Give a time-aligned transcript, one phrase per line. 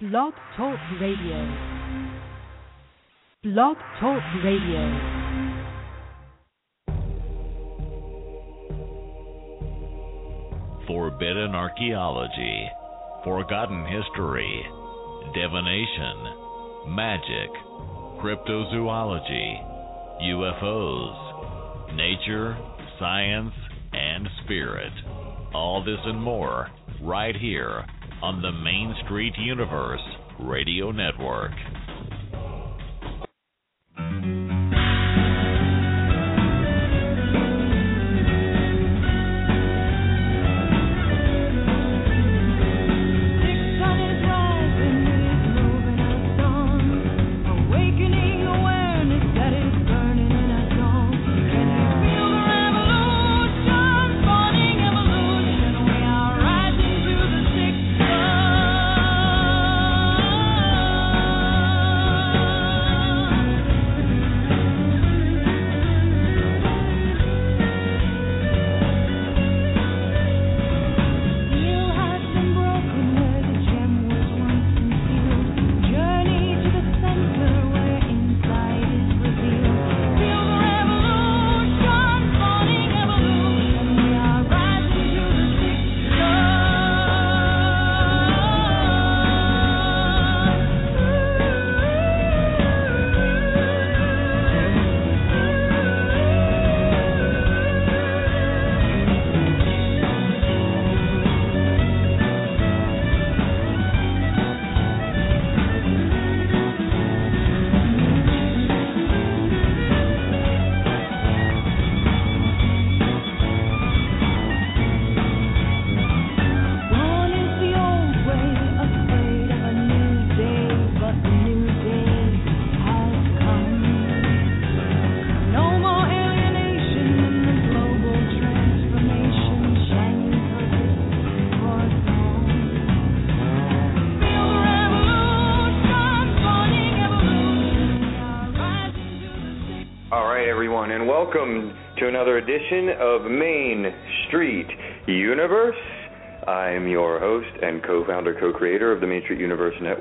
[0.00, 1.56] Blog Talk Radio.
[3.42, 4.84] Blog Talk Radio.
[10.86, 12.68] Forbidden archaeology,
[13.24, 14.64] forgotten history,
[15.34, 17.50] divination, magic,
[18.22, 19.58] cryptozoology,
[20.22, 22.56] UFOs, nature,
[23.00, 23.52] science,
[23.92, 24.92] and spirit.
[25.52, 26.68] All this and more
[27.02, 27.84] right here
[28.22, 30.00] on the Main Street Universe
[30.40, 31.52] Radio Network.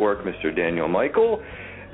[0.08, 0.56] Network, Mr.
[0.56, 1.44] Daniel Michael.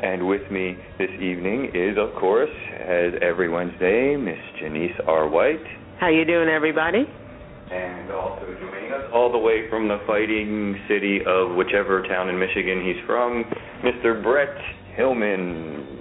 [0.02, 5.28] And with me this evening is, of course, as every Wednesday, Miss Genise R.
[5.30, 5.64] White.
[6.00, 7.06] How you doing, everybody?
[7.72, 12.38] And also joining us all the way from the fighting city of whichever town in
[12.38, 13.46] Michigan he's from,
[13.84, 14.22] Mr.
[14.22, 14.56] Brett
[14.96, 16.00] Hillman.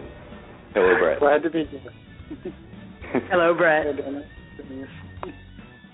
[0.74, 1.18] Hello, Brett.
[1.20, 2.52] Glad to be here.
[3.30, 3.86] Hello, Brett.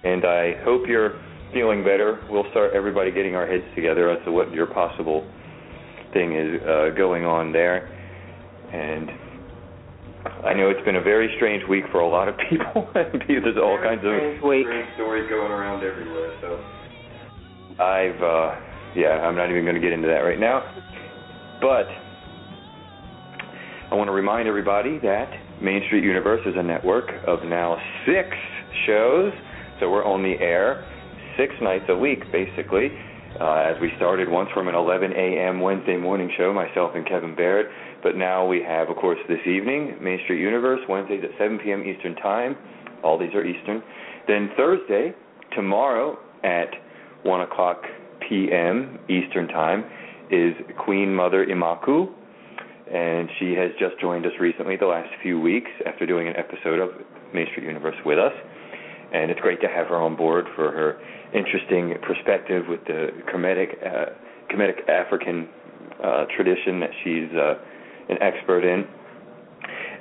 [0.04, 1.20] And I hope you're
[1.52, 2.20] feeling better.
[2.30, 5.28] We'll start everybody getting our heads together as to what your possible
[6.12, 7.86] thing is uh, going on there.
[8.72, 9.10] And
[10.44, 12.88] I know it's been a very strange week for a lot of people.
[12.94, 14.66] There's all very kinds of week.
[14.66, 16.36] strange stories going around everywhere.
[16.40, 16.58] So
[17.82, 18.54] I've, uh,
[18.96, 20.62] yeah, I'm not even going to get into that right now.
[21.60, 21.86] But
[23.90, 25.30] I want to remind everybody that
[25.62, 27.76] Main Street Universe is a network of now
[28.06, 28.28] six
[28.86, 29.32] shows,
[29.80, 30.84] so we're on the air
[31.38, 32.90] six nights a week, basically.
[33.36, 35.60] Uh, as we started once from an 11 a.m.
[35.60, 37.66] Wednesday morning show, myself and Kevin Barrett.
[38.02, 41.84] but now we have, of course, this evening, Main Street Universe, Wednesdays at 7 p.m.
[41.84, 42.56] Eastern Time.
[43.04, 43.82] All these are Eastern.
[44.26, 45.12] Then Thursday,
[45.54, 46.70] tomorrow at
[47.22, 47.82] 1 o'clock
[48.28, 48.98] p.m.
[49.08, 49.84] Eastern Time,
[50.30, 52.08] is Queen Mother Imaku,
[52.90, 56.80] and she has just joined us recently, the last few weeks, after doing an episode
[56.80, 56.90] of
[57.34, 58.32] Main Street Universe with us.
[59.12, 61.00] And it's great to have her on board for her
[61.32, 64.10] interesting perspective with the Kemetic, uh,
[64.52, 65.48] Kemetic African
[66.02, 67.54] uh, tradition that she's uh,
[68.08, 68.86] an expert in.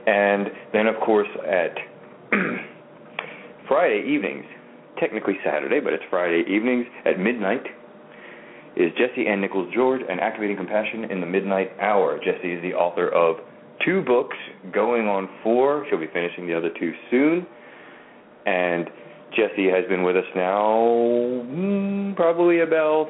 [0.08, 1.76] And then, of course, at
[3.68, 4.46] Friday evenings,
[5.00, 7.64] technically Saturday, but it's Friday evenings at midnight,
[8.76, 12.20] is Jesse Ann Nichols George and Activating Compassion in the Midnight Hour.
[12.20, 13.38] Jesse is the author of
[13.84, 14.38] two books,
[14.72, 15.86] going on four.
[15.90, 17.46] She'll be finishing the other two soon.
[18.46, 18.88] And
[19.36, 23.10] Jessie has been with us now mm, probably about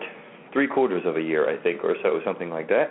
[0.54, 2.90] three quarters of a year, I think, or so, something like that.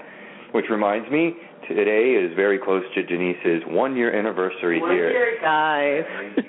[0.52, 1.34] Which reminds me,
[1.68, 5.10] today is very close to Genise's one year anniversary one here.
[5.10, 6.04] Year, guys.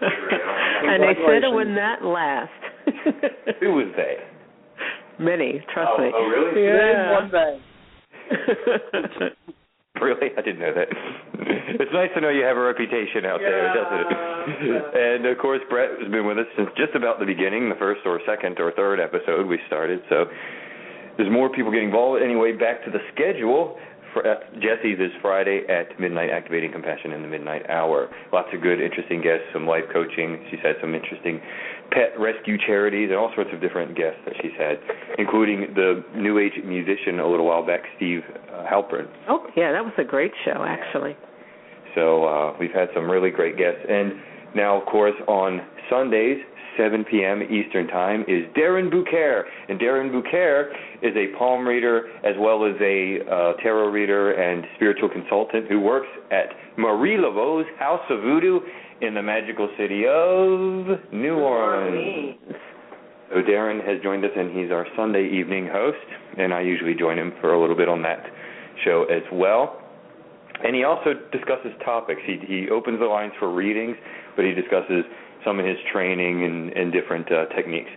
[0.00, 2.50] and they said it would not last.
[3.60, 4.16] Who was they?
[5.18, 6.10] Many, trust oh, me.
[6.14, 6.64] Oh, really?
[6.64, 7.12] Yeah.
[7.12, 7.60] One day.
[10.06, 10.28] Really?
[10.36, 10.88] I didn't know that.
[11.80, 14.12] it's nice to know you have a reputation out there, doesn't it?
[15.24, 18.04] and of course, Brett has been with us since just about the beginning, the first
[18.04, 20.00] or second or third episode we started.
[20.10, 20.26] So,
[21.16, 22.22] there's more people getting involved.
[22.22, 23.78] Anyway, back to the schedule.
[24.16, 28.08] Uh, Jesse's is Friday at midnight, activating compassion in the midnight hour.
[28.32, 30.44] Lots of good, interesting guests, some life coaching.
[30.50, 31.40] She's had some interesting
[31.90, 34.78] pet rescue charities and all sorts of different guests that she's had,
[35.18, 38.20] including the New Age musician a little while back, Steve
[38.52, 39.08] uh, Halpern.
[39.28, 41.16] Oh, yeah, that was a great show, actually.
[41.94, 43.80] So uh, we've had some really great guests.
[43.88, 44.12] And
[44.54, 45.60] now, of course, on
[45.90, 46.38] Sundays,
[46.76, 47.42] 7 p.m.
[47.42, 49.44] Eastern Time is Darren BuCare.
[49.68, 50.70] And Darren BuCare
[51.02, 55.80] is a palm reader as well as a uh, tarot reader and spiritual consultant who
[55.80, 58.60] works at Marie Laveau's House of Voodoo
[59.00, 62.36] in the magical city of New Orleans.
[63.28, 65.98] So Darren has joined us, and he's our Sunday evening host,
[66.38, 68.24] and I usually join him for a little bit on that
[68.84, 69.82] show as well.
[70.62, 72.20] And he also discusses topics.
[72.24, 73.96] He he opens the lines for readings,
[74.36, 75.04] but he discusses
[75.44, 77.90] some of his training and, and different uh, techniques.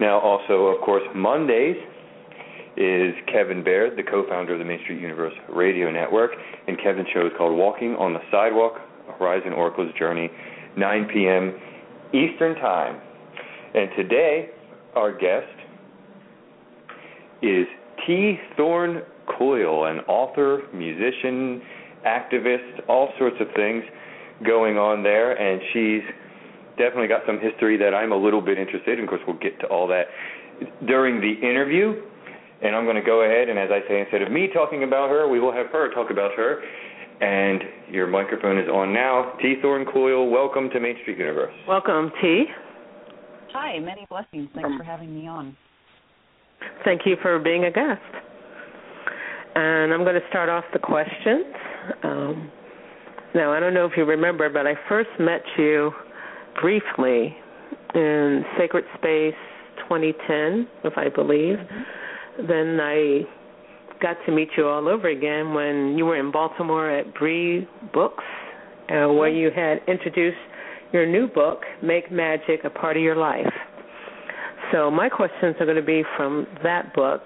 [0.00, 1.76] Now, also, of course, Mondays
[2.76, 6.30] is Kevin Baird, the co-founder of the Main Street Universe Radio Network,
[6.66, 8.80] and Kevin's show is called Walking on the Sidewalk:
[9.18, 10.30] Horizon Oracle's Journey,
[10.76, 11.54] 9 p.m.
[12.12, 13.00] Eastern Time.
[13.74, 14.50] And today,
[14.94, 15.46] our guest
[17.42, 17.66] is
[18.06, 18.38] T.
[18.56, 19.02] Thorn
[19.38, 21.62] Coyle, an author, musician,
[22.06, 23.84] activist, all sorts of things
[24.46, 26.02] going on there, and she's
[26.78, 29.04] definitely got some history that I'm a little bit interested in.
[29.04, 30.06] Of course, we'll get to all that
[30.86, 32.02] during the interview.
[32.60, 35.10] And I'm going to go ahead and, as I say, instead of me talking about
[35.10, 36.62] her, we will have her talk about her.
[37.20, 39.32] And your microphone is on now.
[39.42, 39.56] T.
[39.60, 41.52] Thorn Coyle, welcome to Main Street Universe.
[41.66, 42.44] Welcome, T.
[43.52, 44.48] Hi, many blessings.
[44.54, 45.56] Thanks for having me on.
[46.84, 48.00] Thank you for being a guest.
[49.54, 51.46] And I'm going to start off the questions.
[52.04, 52.52] Um,
[53.34, 55.90] now, I don't know if you remember, but I first met you
[56.60, 57.36] briefly
[57.94, 59.34] in Sacred Space
[59.88, 61.56] 2010, if I believe.
[61.56, 62.46] Mm-hmm.
[62.46, 63.22] Then I
[64.00, 68.24] got to meet you all over again when you were in Baltimore at Breathe Books,
[68.88, 70.36] uh, where you had introduced
[70.92, 73.52] your new book, Make Magic a Part of Your Life.
[74.72, 77.22] So my questions are going to be from that book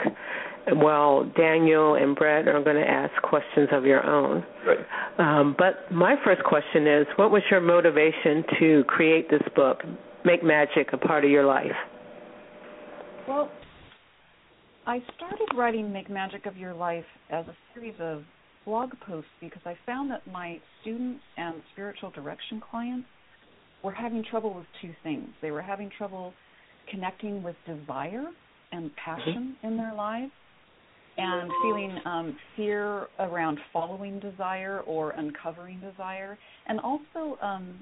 [0.68, 4.44] while Daniel and Brett are going to ask questions of your own.
[4.66, 4.78] Right.
[5.18, 9.82] Um, but my first question is what was your motivation to create this book,
[10.24, 11.72] Make Magic a Part of Your Life?
[13.26, 13.50] Well,
[14.84, 18.24] I started writing Make Magic of Your Life as a series of
[18.64, 23.06] blog posts because I found that my students and spiritual direction clients
[23.84, 25.28] were having trouble with two things.
[25.40, 26.32] They were having trouble
[26.90, 28.24] connecting with desire
[28.72, 29.66] and passion mm-hmm.
[29.68, 30.32] in their lives
[31.16, 36.36] and feeling um, fear around following desire or uncovering desire,
[36.66, 37.78] and also um,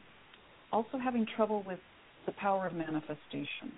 [0.70, 1.78] also having trouble with
[2.26, 3.72] the power of manifestation,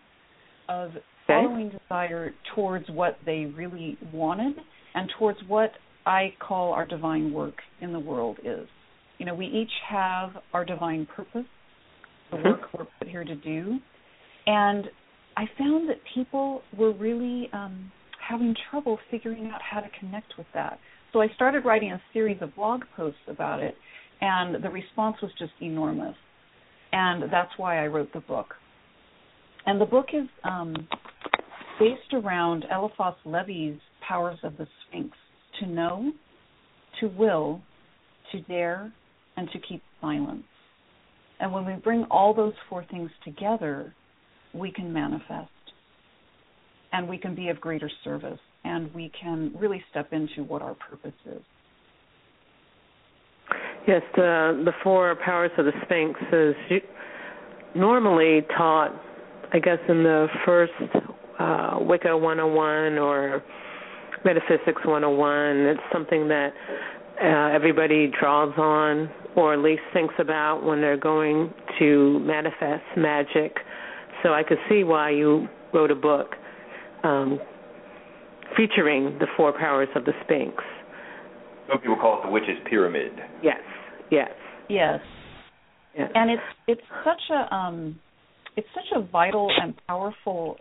[0.68, 0.90] of
[1.26, 4.54] following desire towards what they really wanted
[4.94, 5.72] and towards what
[6.04, 8.66] I call our divine work in the world is.
[9.18, 11.44] You know, we each have our divine purpose,
[12.30, 12.48] the mm-hmm.
[12.48, 13.78] work we're put here to do,
[14.46, 14.86] and
[15.36, 17.90] I found that people were really um,
[18.28, 20.78] having trouble figuring out how to connect with that.
[21.12, 23.76] So I started writing a series of blog posts about it,
[24.20, 26.16] and the response was just enormous.
[26.92, 28.54] And that's why I wrote the book.
[29.66, 30.74] And the book is um,
[31.82, 35.10] based around Eliphas Levi's powers of the Sphinx
[35.58, 36.12] to know,
[37.00, 37.60] to will,
[38.30, 38.92] to dare,
[39.36, 40.44] and to keep silence.
[41.40, 43.92] And when we bring all those four things together,
[44.54, 45.50] we can manifest
[46.92, 50.74] and we can be of greater service and we can really step into what our
[50.74, 51.42] purpose is.
[53.88, 56.80] Yes, the the four powers of the Sphinx is
[57.74, 58.94] normally taught,
[59.52, 60.72] I guess, in the first
[61.42, 63.42] uh, Wicca 101 or
[64.24, 65.56] Metaphysics 101.
[65.66, 66.50] It's something that
[67.22, 73.56] uh, everybody draws on or at least thinks about when they're going to manifest magic.
[74.22, 76.28] So I could see why you wrote a book
[77.02, 77.40] um,
[78.56, 80.54] featuring the four powers of the Sphinx.
[81.68, 83.12] Some people call it the witch's pyramid.
[83.42, 83.60] Yes,
[84.10, 84.30] yes,
[84.68, 85.00] yes,
[85.96, 86.10] yes.
[86.14, 87.98] And it's it's such a um,
[88.56, 90.56] it's such a vital and powerful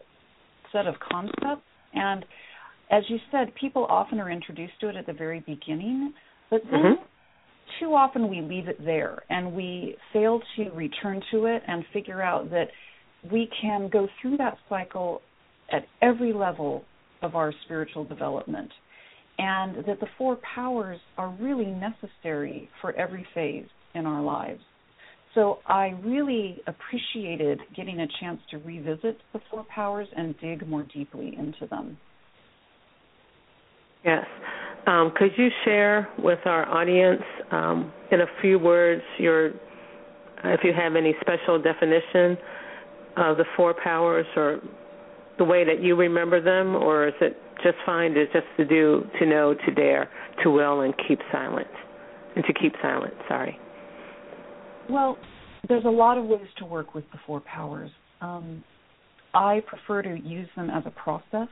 [0.72, 1.66] set of concepts.
[1.94, 2.26] And
[2.90, 6.14] as you said, people often are introduced to it at the very beginning,
[6.50, 7.04] but then mm-hmm.
[7.80, 12.22] too often we leave it there and we fail to return to it and figure
[12.22, 12.68] out that
[13.32, 15.22] we can go through that cycle
[15.72, 16.84] at every level
[17.22, 18.72] of our spiritual development,
[19.38, 24.62] and that the four powers are really necessary for every phase in our lives.
[25.34, 30.86] So I really appreciated getting a chance to revisit the four powers and dig more
[30.94, 31.98] deeply into them.
[34.04, 34.26] Yes.
[34.88, 37.22] Um, could you share with our audience,
[37.52, 39.52] um, in a few words, your,
[40.44, 42.38] if you have any special definition
[43.16, 44.60] of the four powers, or
[45.38, 49.04] the way that you remember them, or is it just fine to just to do,
[49.20, 50.10] to know, to dare,
[50.44, 51.68] to will, and keep silent,
[52.36, 53.14] and to keep silent?
[53.28, 53.58] Sorry.
[54.92, 55.18] Well,
[55.70, 57.90] there's a lot of ways to work with the four powers.
[58.20, 58.64] Um,
[59.34, 61.48] I prefer to use them as a process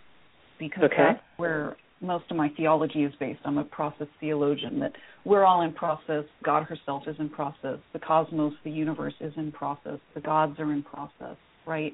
[0.59, 0.95] because okay.
[0.97, 3.39] that's where most of my theology is based.
[3.45, 4.91] I'm a process theologian that
[5.25, 6.25] we're all in process.
[6.43, 7.77] God herself is in process.
[7.93, 9.99] The cosmos, the universe is in process.
[10.15, 11.93] The gods are in process, right?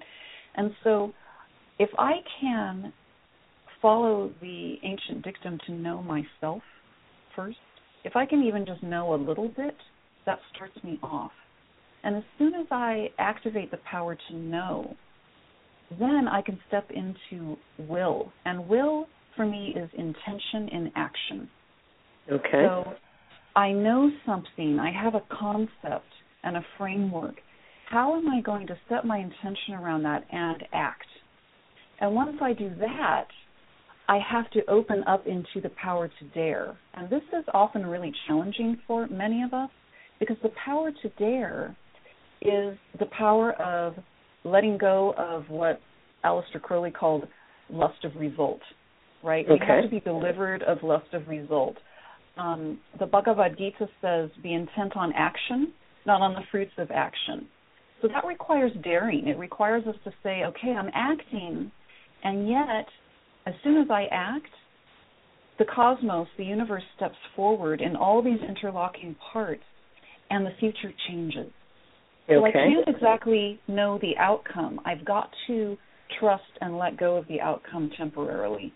[0.55, 1.13] And so
[1.77, 2.91] if I can
[3.81, 6.63] follow the ancient dictum to know myself
[7.35, 7.57] first,
[8.03, 9.75] if I can even just know a little bit,
[10.25, 11.31] that starts me off.
[12.03, 14.95] And as soon as I activate the power to know,
[15.99, 18.31] then I can step into will.
[18.45, 21.49] And will for me is intention in action.
[22.31, 22.65] Okay.
[22.67, 22.93] So
[23.55, 26.09] I know something, I have a concept
[26.43, 27.35] and a framework.
[27.89, 31.05] How am I going to set my intention around that and act?
[32.01, 33.27] And once I do that,
[34.07, 36.77] I have to open up into the power to dare.
[36.93, 39.69] And this is often really challenging for many of us
[40.19, 41.75] because the power to dare
[42.41, 43.95] is the power of
[44.43, 45.81] letting go of what
[46.23, 47.27] Aleister Crowley called
[47.69, 48.61] lust of result,
[49.23, 49.45] right?
[49.45, 49.53] Okay.
[49.59, 51.75] We have to be delivered of lust of result.
[52.37, 55.73] Um, the Bhagavad Gita says, be intent on action,
[56.05, 57.47] not on the fruits of action.
[58.01, 59.27] So that requires daring.
[59.27, 61.71] It requires us to say, okay, I'm acting,
[62.23, 62.85] and yet,
[63.47, 64.49] as soon as I act,
[65.57, 69.63] the cosmos, the universe steps forward in all these interlocking parts,
[70.29, 71.51] and the future changes.
[72.29, 72.39] Okay.
[72.39, 74.79] So I can't exactly know the outcome.
[74.85, 75.77] I've got to
[76.19, 78.73] trust and let go of the outcome temporarily.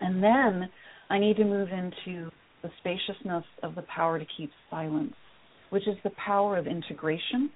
[0.00, 0.68] And then
[1.10, 2.30] I need to move into
[2.62, 5.14] the spaciousness of the power to keep silence,
[5.70, 7.50] which is the power of integration,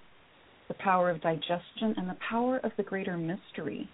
[0.69, 3.89] the power of digestion, and the power of the greater mystery.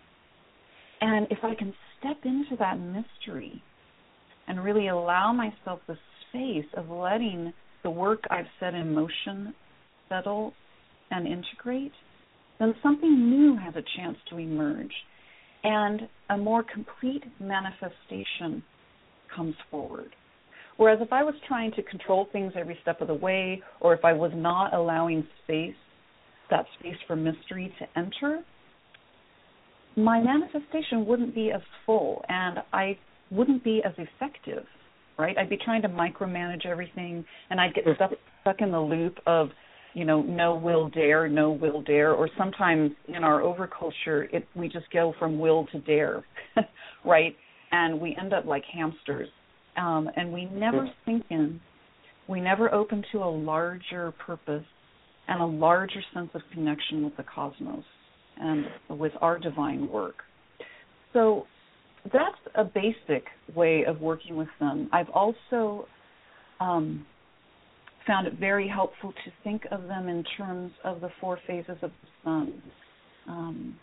[1.01, 3.63] And if I can step into that mystery
[4.49, 5.97] and really allow myself the
[6.29, 7.53] space of letting
[7.87, 9.55] the work I've set in motion
[10.09, 10.53] settle
[11.13, 11.93] and integrate,
[12.59, 14.91] then something new has a chance to emerge
[15.63, 16.01] and
[16.31, 18.61] a more complete manifestation
[19.37, 20.11] comes forward.
[20.79, 24.05] Whereas if I was trying to control things every step of the way, or if
[24.05, 25.77] I was not allowing space,
[26.51, 28.41] that space for mystery to enter,
[29.97, 32.99] my manifestation wouldn't be as full and I
[33.31, 34.65] wouldn't be as effective,
[35.19, 35.37] right?
[35.39, 39.51] I'd be trying to micromanage everything and I'd get stuck stuck in the loop of
[39.97, 44.69] you know, no will dare, no will dare, or sometimes in our overculture, it we
[44.69, 46.23] just go from will to dare,
[47.07, 47.35] right?
[47.73, 49.31] And we end up like hamsters,
[49.79, 51.59] um, and we never sink in.
[52.29, 54.67] We never open to a larger purpose
[55.29, 57.85] and a larger sense of connection with the cosmos
[58.39, 60.17] and with our divine work.
[61.15, 61.47] So
[62.13, 64.89] that's a basic way of working with them.
[64.93, 65.87] I've also
[66.61, 67.07] um,
[68.07, 71.91] found it very helpful to think of them in terms of the four phases of
[71.91, 72.63] the sun.
[73.29, 73.77] Um,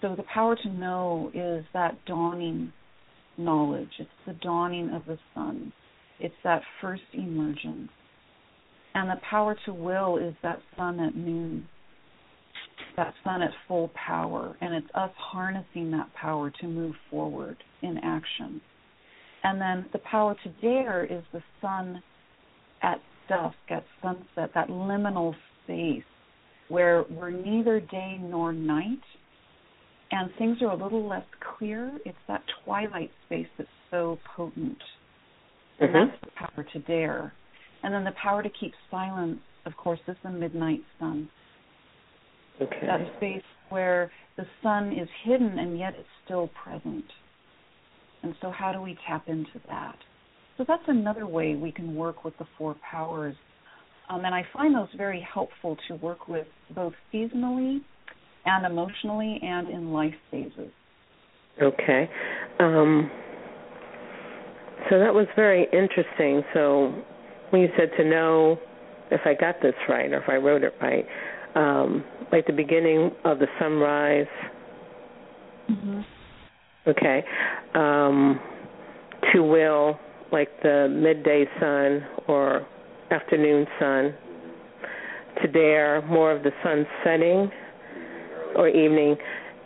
[0.00, 2.72] so the power to know is that dawning
[3.38, 3.90] knowledge.
[3.98, 5.72] It's the dawning of the sun.
[6.20, 7.90] It's that first emergence.
[8.94, 11.66] And the power to will is that sun at noon,
[12.96, 14.56] that sun at full power.
[14.60, 18.60] And it's us harnessing that power to move forward in action.
[19.44, 22.02] And then the power to dare is the sun
[22.82, 25.34] at dusk, at sunset, that liminal
[25.64, 26.04] space
[26.68, 29.02] where we're neither day nor night
[30.12, 31.24] and things are a little less
[31.58, 31.90] clear.
[32.04, 34.82] It's that twilight space that's so potent.
[35.80, 36.10] And Mhm.
[36.10, 37.32] that's the power to dare.
[37.82, 41.30] And then the power to keep silence, of course, is the midnight sun.
[42.62, 42.86] Okay.
[42.86, 47.04] That space where the sun is hidden and yet it's still present.
[48.22, 49.96] And so, how do we tap into that?
[50.56, 53.34] So, that's another way we can work with the four powers.
[54.08, 57.80] Um, and I find those very helpful to work with both seasonally
[58.44, 60.70] and emotionally and in life phases.
[61.60, 62.08] Okay.
[62.60, 63.10] Um,
[64.90, 66.42] so that was very interesting.
[66.54, 66.94] So
[67.50, 68.58] when you said to know
[69.10, 71.06] if I got this right or if I wrote it right,
[71.54, 74.26] um, like the beginning of the sunrise.
[75.70, 76.00] Mm-hmm.
[76.88, 77.24] Okay.
[77.74, 78.40] Um,
[79.32, 79.98] to will,
[80.32, 82.66] like the midday sun or
[83.10, 84.14] afternoon sun.
[85.42, 87.50] To dare, more of the sun setting
[88.54, 89.16] or evening,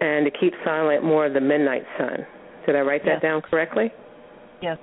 [0.00, 2.24] and to keep silent, more of the midnight sun.
[2.66, 3.92] Did I write that down correctly?
[4.62, 4.78] Yes.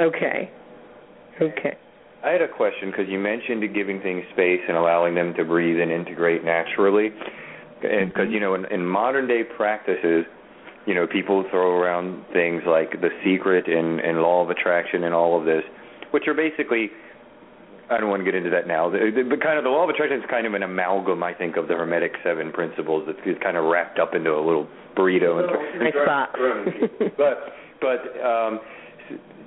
[0.00, 0.50] Okay.
[1.40, 1.76] Okay.
[2.24, 5.80] I had a question because you mentioned giving things space and allowing them to breathe
[5.80, 7.10] and integrate naturally.
[7.82, 10.24] And because you know, in, in modern day practices,
[10.86, 15.14] you know, people throw around things like the secret and, and law of attraction and
[15.14, 15.62] all of this,
[16.12, 16.90] which are basically
[17.90, 18.88] I don't want to get into that now.
[18.88, 21.68] But kind of the law of attraction is kind of an amalgam, I think, of
[21.68, 23.08] the Hermetic Seven principles.
[23.08, 25.42] It's kind of wrapped up into a little burrito.
[25.42, 26.38] And nice box.
[27.18, 28.60] but but um,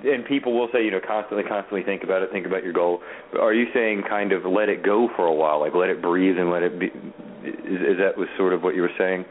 [0.04, 3.00] and people will say, you know, constantly, constantly think about it, think about your goal.
[3.40, 6.38] Are you saying kind of let it go for a while, like let it breathe
[6.38, 6.86] and let it be?
[6.86, 9.24] Is, is that was sort of what you were saying?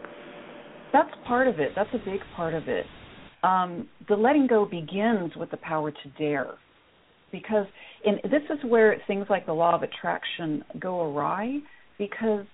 [0.94, 1.72] That's part of it.
[1.76, 2.86] That's a big part of it.
[3.44, 6.54] Um, the letting go begins with the power to dare,
[7.32, 7.68] because
[8.06, 11.60] in, this is where things like the law of attraction go awry,
[11.98, 12.46] because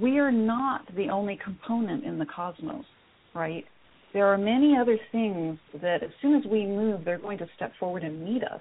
[0.00, 2.84] we are not the only component in the cosmos,
[3.34, 3.64] right?
[4.12, 7.72] There are many other things that as soon as we move, they're going to step
[7.78, 8.60] forward and meet us.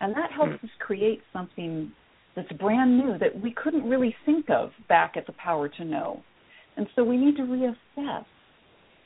[0.00, 0.66] And that helps mm-hmm.
[0.66, 1.92] us create something
[2.34, 6.22] that's brand new that we couldn't really think of back at the power to know.
[6.76, 8.24] And so we need to reassess.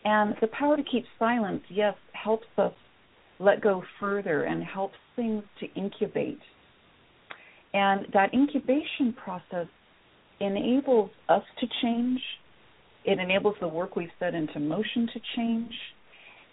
[0.04, 2.72] And the power to keep silence, yes, helps us
[3.38, 6.40] let go further and helps things to incubate.
[7.72, 9.66] And that incubation process
[10.40, 12.20] enables us to change
[13.04, 15.72] it enables the work we've set into motion to change.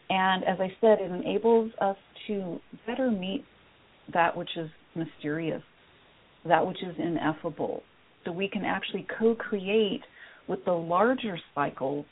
[0.10, 3.44] And as I said, it enables us to better meet
[4.14, 5.62] that which is mysterious,
[6.46, 7.84] that which is ineffable.
[8.26, 10.02] So we can actually co create
[10.48, 12.06] with the larger cycles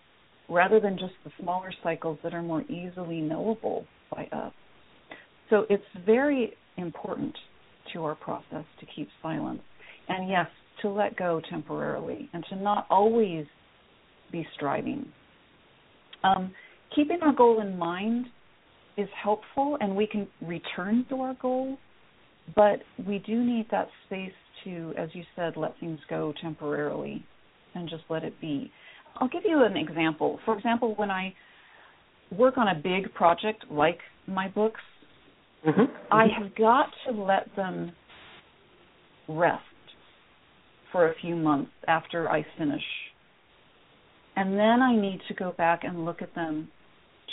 [0.50, 4.54] rather than just the smaller cycles that are more easily knowable by us.
[5.50, 7.36] So it's very important
[7.94, 9.62] to our process to keep silence.
[10.10, 10.48] And yes,
[10.82, 13.46] to let go temporarily and to not always
[14.36, 15.06] be striving.
[16.24, 16.51] Um,
[16.94, 18.25] keeping our goal in mind
[18.98, 21.77] is helpful, and we can return to our goal,
[22.54, 24.32] but we do need that space
[24.66, 27.24] to, as you said, let things go temporarily
[27.75, 28.72] and just let it be.
[29.18, 30.40] I'll give you an example.
[30.44, 31.33] For example, when I
[32.38, 34.81] work on a big project like my books,
[35.66, 35.83] mm-hmm.
[36.12, 37.94] I have got to let them
[39.29, 39.62] rest
[40.92, 42.83] for a few months after I finish
[44.36, 46.70] and then I need to go back and look at them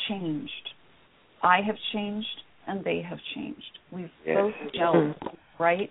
[0.09, 0.71] changed.
[1.43, 2.27] I have changed
[2.67, 3.79] and they have changed.
[3.91, 4.37] We've yes.
[4.37, 5.63] both gelled, mm-hmm.
[5.63, 5.91] right?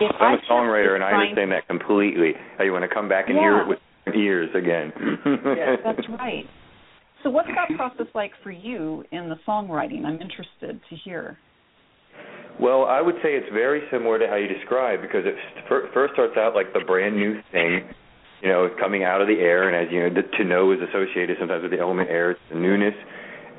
[0.00, 2.32] If I'm a songwriter and I understand that completely.
[2.56, 3.42] How you want to come back and yeah.
[3.42, 3.78] hear it with
[4.16, 4.92] ears again.
[4.96, 6.44] yes, that's right.
[7.22, 10.04] So what's that process like for you in the songwriting?
[10.04, 11.38] I'm interested to hear.
[12.60, 15.34] Well, I would say it's very similar to how you describe because it
[15.68, 17.88] first starts out like the brand new thing
[18.42, 20.80] you know, coming out of the air, and as you know, the, to know is
[20.82, 22.94] associated sometimes with the element air, it's the newness,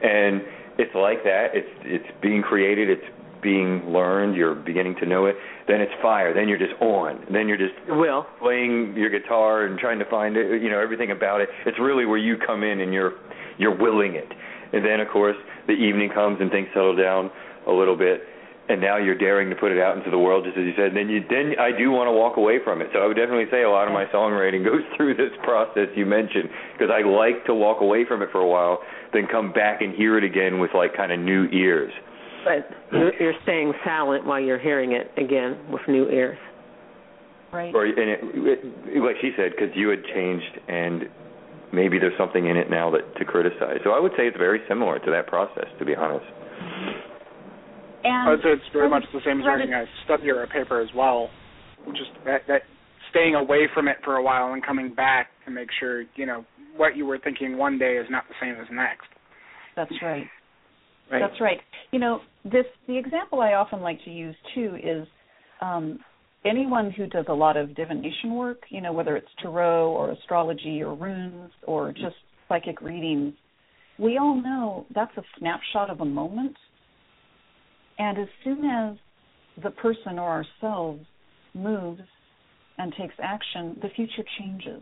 [0.04, 0.42] and
[0.78, 1.56] it's like that.
[1.56, 2.90] It's it's being created.
[2.90, 3.06] It's
[3.42, 4.36] being learned.
[4.36, 5.36] You're beginning to know it.
[5.68, 6.34] Then it's fire.
[6.34, 7.24] Then you're just on.
[7.32, 10.62] Then you're just will playing your guitar and trying to find it.
[10.62, 11.50] You know everything about it.
[11.66, 13.14] It's really where you come in and you're
[13.58, 14.32] you're willing it.
[14.74, 17.32] And then of course the evening comes and things settle down
[17.68, 18.24] a little bit
[18.70, 20.96] and now you're daring to put it out into the world, just as you said.
[20.96, 22.88] And then you, then I do want to walk away from it.
[22.94, 26.06] So I would definitely say a lot of my songwriting goes through this process you
[26.06, 28.80] mentioned, because I like to walk away from it for a while,
[29.12, 31.92] then come back and hear it again with like kind of new ears.
[32.44, 32.68] But
[33.20, 36.38] you're staying silent while you're hearing it again with new ears.
[37.54, 37.74] Right.
[37.74, 41.04] Or and it, it, like she said, because you had changed and
[41.72, 43.80] maybe there's something in it now that to criticize.
[43.84, 46.26] So I would say it's very similar to that process, to be honest.
[48.04, 50.82] And I would it's very much the same as writing a study or a paper
[50.82, 51.30] as well.
[51.88, 52.62] Just that, that
[53.12, 56.46] staying away from it for a while and coming back to make sure you know
[56.76, 59.08] what you were thinking one day is not the same as next.
[59.76, 60.26] That's right.
[61.12, 61.20] Right.
[61.20, 61.60] That's right.
[61.92, 65.08] You know, this the example I often like to use too is
[65.62, 66.00] um,
[66.46, 70.82] anyone who does a lot of divination work, you know, whether it's tarot or astrology
[70.82, 72.16] or runes or just
[72.50, 73.34] psychic readings,
[74.00, 76.56] we all know that's a snapshot of a moment
[77.98, 78.98] and as soon as
[79.64, 81.06] the person or ourselves
[81.54, 82.02] moves
[82.78, 84.82] and takes action, the future changes,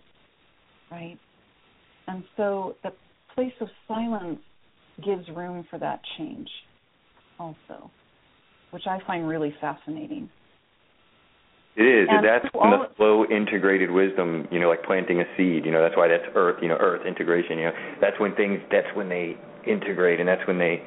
[0.89, 1.17] right?
[2.07, 2.91] And so the
[3.35, 4.39] place of silence
[5.03, 6.49] gives room for that change
[7.39, 7.89] also,
[8.71, 10.29] which I find really fascinating.
[11.75, 12.07] It is.
[12.11, 15.81] And that's when the flow integrated wisdom, you know, like planting a seed, you know,
[15.81, 17.71] that's why that's earth, you know, earth integration, you know.
[18.01, 20.83] That's when things that's when they integrate and that's when they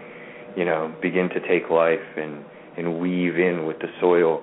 [0.57, 2.45] you know, begin to take life and,
[2.77, 4.43] and weave in with the soil.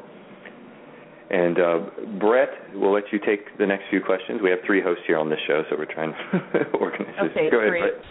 [1.29, 1.79] And uh,
[2.19, 4.41] Brett, we'll let you take the next few questions.
[4.43, 7.51] We have three hosts here on this show, so we're trying to organize okay, this.
[7.51, 7.81] Go ahead, great.
[7.81, 8.03] Brett.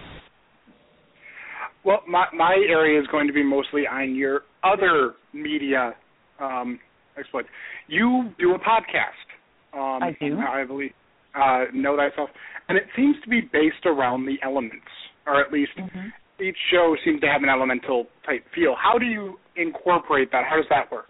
[1.85, 5.95] Well, my my area is going to be mostly on your other media
[6.39, 6.79] um,
[7.19, 7.49] exploits.
[7.89, 9.29] You do a podcast.
[9.73, 10.39] Um, I do.
[10.39, 10.93] I believe.
[11.33, 12.29] Uh, know thyself,
[12.69, 14.91] and it seems to be based around the elements,
[15.27, 16.09] or at least Mm-hmm.
[16.41, 18.75] Each show seems to have an elemental type feel.
[18.81, 20.45] How do you incorporate that?
[20.49, 21.09] How does that work?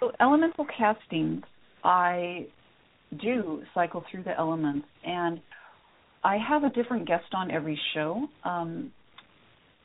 [0.00, 1.42] So elemental castings,
[1.84, 2.46] I
[3.20, 5.40] do cycle through the elements, and
[6.24, 8.26] I have a different guest on every show.
[8.44, 8.92] Um,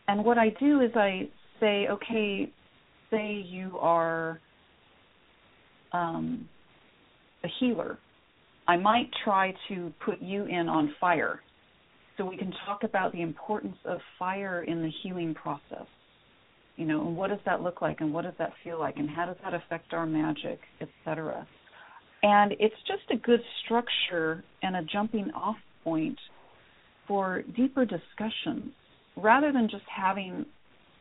[0.07, 2.51] and what I do is I say, okay,
[3.11, 4.39] say you are
[5.91, 6.47] um,
[7.43, 7.97] a healer.
[8.67, 11.41] I might try to put you in on fire,
[12.17, 15.85] so we can talk about the importance of fire in the healing process.
[16.75, 19.09] You know and what does that look like and what does that feel like and
[19.09, 21.47] how does that affect our magic etc
[22.23, 26.17] and it's just a good structure and a jumping off point
[27.07, 28.71] for deeper discussions
[29.15, 30.45] rather than just having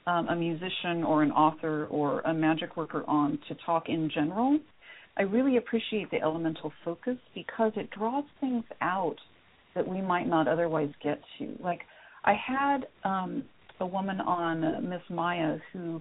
[0.06, 4.58] um, a musician or an author or a magic worker on to talk in general.
[5.18, 9.16] I really appreciate the elemental focus because it draws things out
[9.76, 11.82] that we might not otherwise get to like
[12.24, 13.44] i had um
[13.80, 16.00] a woman on uh, Miss Maya who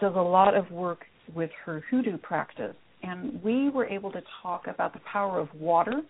[0.00, 1.00] does a lot of work
[1.34, 6.00] with her hoodoo practice, and we were able to talk about the power of water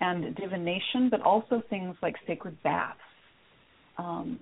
[0.00, 2.98] and divination, but also things like sacred baths.
[3.98, 4.40] Um,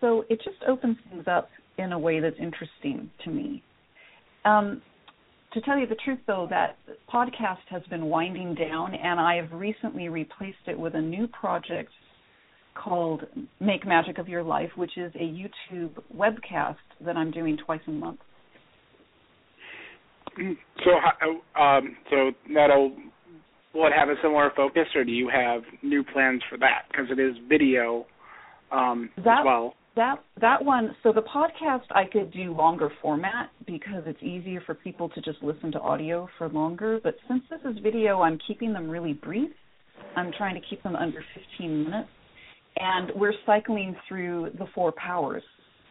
[0.00, 3.62] so it just opens things up in a way that's interesting to me.
[4.44, 4.82] Um,
[5.52, 6.76] to tell you the truth, though, that
[7.12, 11.90] podcast has been winding down, and I have recently replaced it with a new project
[12.74, 13.24] called
[13.60, 17.90] Make Magic of Your Life, which is a YouTube webcast that I'm doing twice a
[17.90, 18.20] month.
[20.84, 22.96] So, um, so that'll
[23.74, 26.82] will it have a similar focus, or do you have new plans for that?
[26.90, 28.06] Because it is video
[28.70, 29.74] um, That- as well.
[29.94, 34.74] That that one, so the podcast I could do longer format because it's easier for
[34.74, 36.98] people to just listen to audio for longer.
[37.02, 39.50] But since this is video, I'm keeping them really brief.
[40.16, 41.22] I'm trying to keep them under
[41.58, 42.08] 15 minutes,
[42.76, 45.42] and we're cycling through the four powers.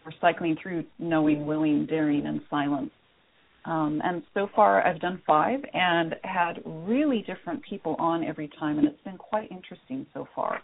[0.03, 2.89] We're cycling through knowing, willing, daring, and silence.
[3.65, 8.79] Um, and so far, I've done five and had really different people on every time,
[8.79, 10.59] and it's been quite interesting so far.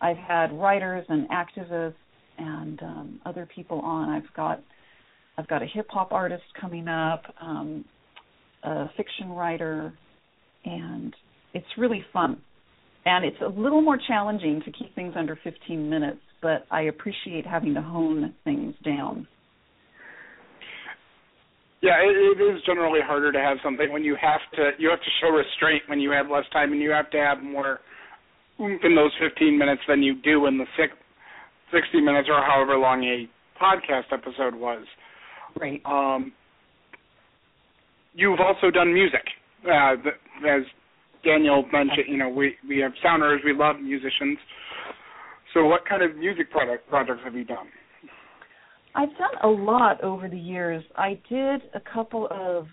[0.00, 1.94] I've had writers and activists
[2.38, 4.08] and um, other people on.
[4.08, 4.62] I've got
[5.36, 7.84] I've got a hip hop artist coming up, um,
[8.64, 9.92] a fiction writer,
[10.64, 11.14] and
[11.54, 12.40] it's really fun.
[13.04, 17.46] And it's a little more challenging to keep things under 15 minutes, but I appreciate
[17.46, 19.26] having to hone things down.
[21.80, 24.98] Yeah, it, it is generally harder to have something when you have to you have
[24.98, 27.78] to show restraint when you have less time, and you have to have more
[28.60, 30.92] oomph in those 15 minutes than you do in the six,
[31.72, 33.28] 60 minutes or however long a
[33.62, 34.84] podcast episode was.
[35.60, 35.80] Right.
[35.84, 36.32] Um,
[38.14, 39.24] you've also done music,
[39.66, 39.94] uh,
[40.48, 40.62] as
[41.24, 42.06] Daniel mentioned.
[42.08, 44.38] You know, we we have sounders, we love musicians.
[45.54, 47.66] So, what kind of music product projects have you done?
[48.94, 50.84] I've done a lot over the years.
[50.96, 52.66] I did a couple of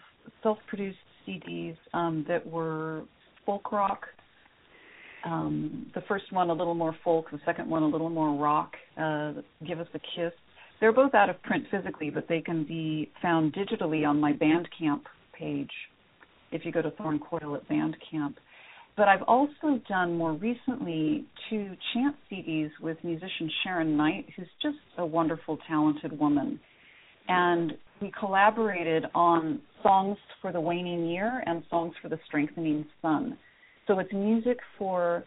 [0.44, 3.04] self-produced CDs um, that were
[3.46, 4.06] folk rock.
[5.26, 8.74] Um, the first one a little more folk, the second one a little more rock.
[8.98, 9.34] Uh,
[9.68, 10.32] Give us a kiss.
[10.80, 15.02] They're both out of print physically, but they can be found digitally on my Bandcamp
[15.38, 15.72] page.
[16.52, 18.36] If you go to Thorn Coyle at Bandcamp.
[18.96, 24.78] But I've also done more recently two chant CDs with musician Sharon Knight, who's just
[24.98, 26.60] a wonderful, talented woman.
[27.28, 33.38] And we collaborated on songs for the waning year and songs for the strengthening sun.
[33.88, 35.24] So it's music for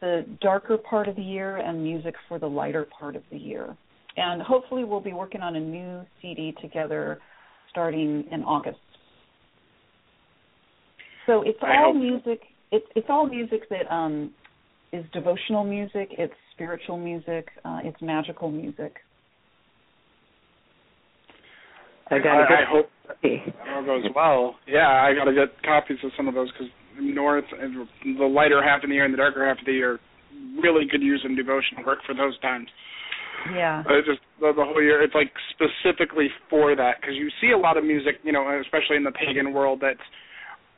[0.00, 3.76] the darker part of the year and music for the lighter part of the year.
[4.16, 7.18] And hopefully we'll be working on a new CD together
[7.70, 8.78] starting in August.
[11.26, 12.40] So it's I all hope- music
[12.72, 14.32] it's it's all music that um
[14.92, 18.96] is devotional music, it's spiritual music, uh, it's magical music.
[22.10, 22.90] I got I, to I hope
[23.22, 23.54] get.
[23.56, 24.56] that all goes well.
[24.66, 26.66] Yeah, I got to get copies of some of those because
[27.00, 27.86] north and
[28.18, 29.98] the lighter half of the year and the darker half of the year
[30.62, 32.68] really could use some devotional work for those times.
[33.54, 33.82] Yeah.
[33.88, 35.02] Uh, It's just the, the whole year.
[35.02, 38.96] It's like specifically for that because you see a lot of music, you know, especially
[38.96, 39.98] in the pagan world, that's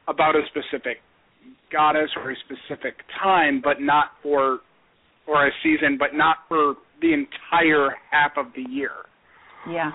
[0.09, 0.99] about a specific
[1.73, 4.61] goddess or a specific time, but not for
[5.27, 8.91] or a season, but not for the entire half of the year.
[9.71, 9.93] Yeah.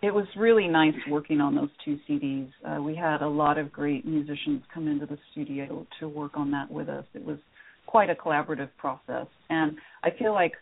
[0.00, 2.50] It was really nice working on those two CDs.
[2.64, 6.50] Uh, we had a lot of great musicians come into the studio to work on
[6.52, 7.04] that with us.
[7.14, 7.38] It was
[7.86, 10.52] quite a collaborative process, and I feel like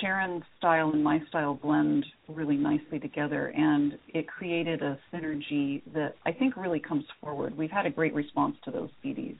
[0.00, 6.14] Sharon's style and my style blend really nicely together, and it created a synergy that
[6.26, 7.56] I think really comes forward.
[7.56, 9.38] We've had a great response to those CDs.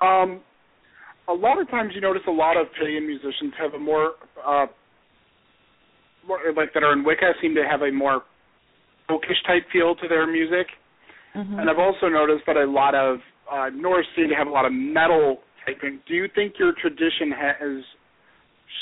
[0.00, 0.40] Um,
[1.28, 4.12] a lot of times you notice a lot of pagan musicians have a more,
[4.46, 4.66] uh,
[6.26, 8.22] more like that are in Wicca seem to have a more
[9.08, 10.66] folkish type feel to their music.
[11.34, 11.58] Mm-hmm.
[11.58, 13.18] And I've also noticed that a lot of
[13.50, 16.00] uh, Norse seem to have a lot of metal typing.
[16.08, 17.84] Do you think your tradition has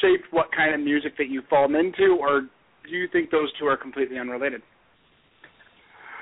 [0.01, 2.43] shaped what kind of music that you've fallen into, or
[2.89, 4.63] do you think those two are completely unrelated?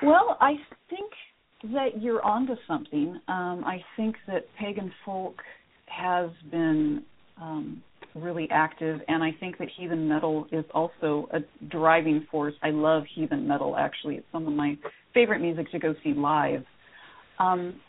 [0.01, 0.55] Well, I
[0.89, 1.11] think
[1.73, 3.19] that you're onto something.
[3.27, 5.35] Um, I think that pagan folk
[5.85, 7.03] has been
[7.41, 7.81] um,
[8.15, 12.53] really active, and I think that heathen metal is also a driving force.
[12.61, 13.75] I love heathen metal.
[13.77, 14.77] Actually, it's some of my
[15.13, 16.63] favorite music to go see live.
[17.39, 17.79] Um,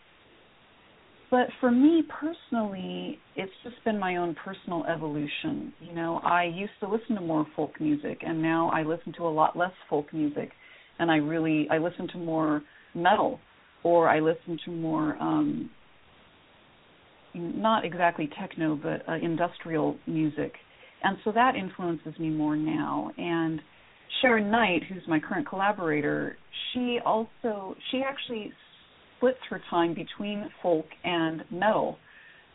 [1.31, 5.73] but for me personally, it's just been my own personal evolution.
[5.81, 9.25] You know, I used to listen to more folk music, and now I listen to
[9.25, 10.51] a lot less folk music,
[10.99, 12.63] and I really I listen to more
[12.95, 13.41] metal,
[13.83, 15.71] or I listen to more um,
[17.35, 20.53] not exactly techno, but uh, industrial music,
[21.03, 23.11] and so that influences me more now.
[23.19, 23.61] And
[24.23, 26.37] Sharon Knight, who's my current collaborator,
[26.73, 28.53] she also she actually
[29.17, 31.99] splits her time between folk and metal.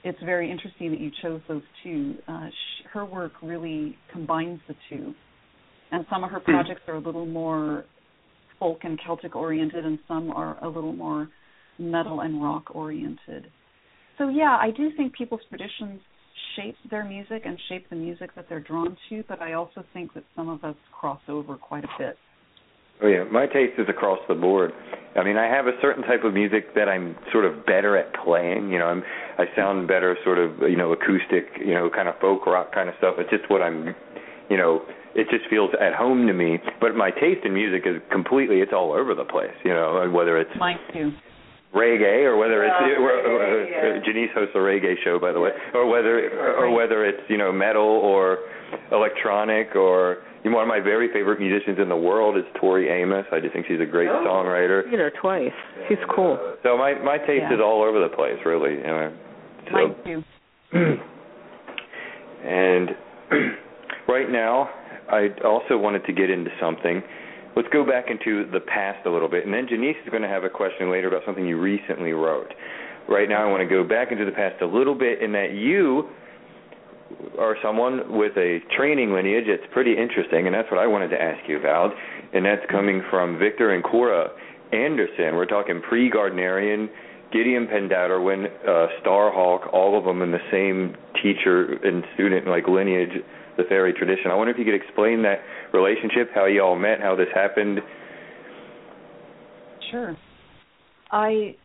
[0.03, 2.15] It's very interesting that you chose those two.
[2.27, 5.13] Uh, sh- her work really combines the two,
[5.91, 7.85] and some of her projects are a little more
[8.59, 11.29] folk and Celtic oriented, and some are a little more
[11.77, 13.47] metal and rock oriented.
[14.19, 16.01] So yeah, I do think people's traditions
[16.55, 20.13] shape their music and shape the music that they're drawn to, but I also think
[20.13, 22.17] that some of us cross over quite a bit.
[23.01, 24.71] Oh yeah, my taste is across the board.
[25.15, 28.13] I mean, I have a certain type of music that I'm sort of better at
[28.25, 28.71] playing.
[28.71, 29.03] You know, I'm
[29.38, 32.89] I sound better sort of you know acoustic, you know, kind of folk rock kind
[32.89, 33.15] of stuff.
[33.17, 33.95] It's just what I'm,
[34.49, 34.82] you know,
[35.15, 36.60] it just feels at home to me.
[36.82, 39.55] But my taste in music is completely it's all over the place.
[39.63, 41.12] You know, whether it's Mine too.
[41.73, 44.01] Reggae or whether it's Yeah, or, or, reggae, yeah.
[44.01, 47.38] Uh, Genise hosts a reggae show by the way, or whether or whether it's you
[47.38, 48.39] know metal or
[48.91, 52.89] electronic or you know, one of my very favorite musicians in the world is Tori
[52.89, 53.25] Amos.
[53.32, 54.23] I just think she's a great Oh.
[54.25, 54.89] songwriter.
[54.91, 55.51] You know, twice.
[55.88, 56.39] She's cool.
[56.41, 57.53] Uh, so my my taste Yeah.
[57.55, 58.77] is all over the place, really.
[58.77, 59.12] You know.
[59.67, 60.23] So, Mine too.
[62.45, 62.89] and
[64.08, 64.69] right now,
[65.12, 67.03] I also wanted to get into something.
[67.55, 70.29] Let's go back into the past a little bit, and then Genise is going to
[70.29, 72.53] have a question later about something you recently wrote.
[73.07, 75.53] Right now, I want to go back into the past a little bit, in that
[75.53, 76.09] you
[77.39, 81.21] are someone with a training lineage that's pretty interesting, and that's what I wanted to
[81.21, 81.91] ask you about,
[82.33, 84.29] and that's coming from Victor and Cora
[84.71, 85.35] Anderson.
[85.35, 86.88] We're talking pre-Gardnerian,
[87.31, 93.23] Gwydion Pendderwen, uh, Starhawk, all of them in the same teacher and student like lineage,
[93.57, 94.31] the fairy tradition.
[94.31, 95.41] I wonder if you could explain that
[95.73, 97.79] relationship, how you all met, how this happened.
[99.91, 100.15] Sure.
[101.12, 101.55] I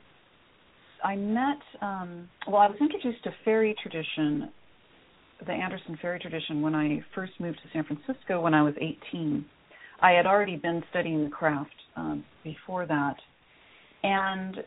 [1.02, 4.50] I met um well I was introduced to fairy tradition,
[5.46, 9.44] the Anderson fairy tradition when I first moved to San Francisco when I was 18.
[10.00, 13.16] I had already been studying the craft um before that.
[14.02, 14.58] And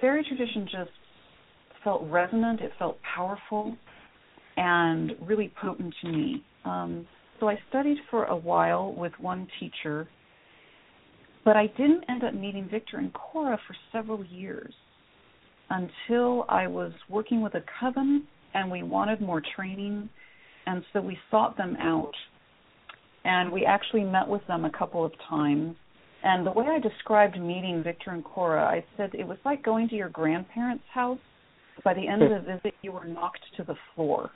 [0.00, 0.90] fairy tradition just
[1.84, 3.76] felt resonant, it felt powerful
[4.56, 6.44] and really potent to me.
[6.64, 7.06] Um
[7.40, 10.08] so I studied for a while with one teacher
[11.46, 14.74] but I didn't end up meeting Victor and Cora for several years
[15.70, 20.08] until I was working with a coven and we wanted more training,
[20.66, 22.12] and so we sought them out.
[23.24, 25.76] And we actually met with them a couple of times.
[26.24, 29.88] And the way I described meeting Victor and Cora, I said it was like going
[29.90, 31.18] to your grandparents' house.
[31.84, 34.30] By the end of the visit, you were knocked to the floor.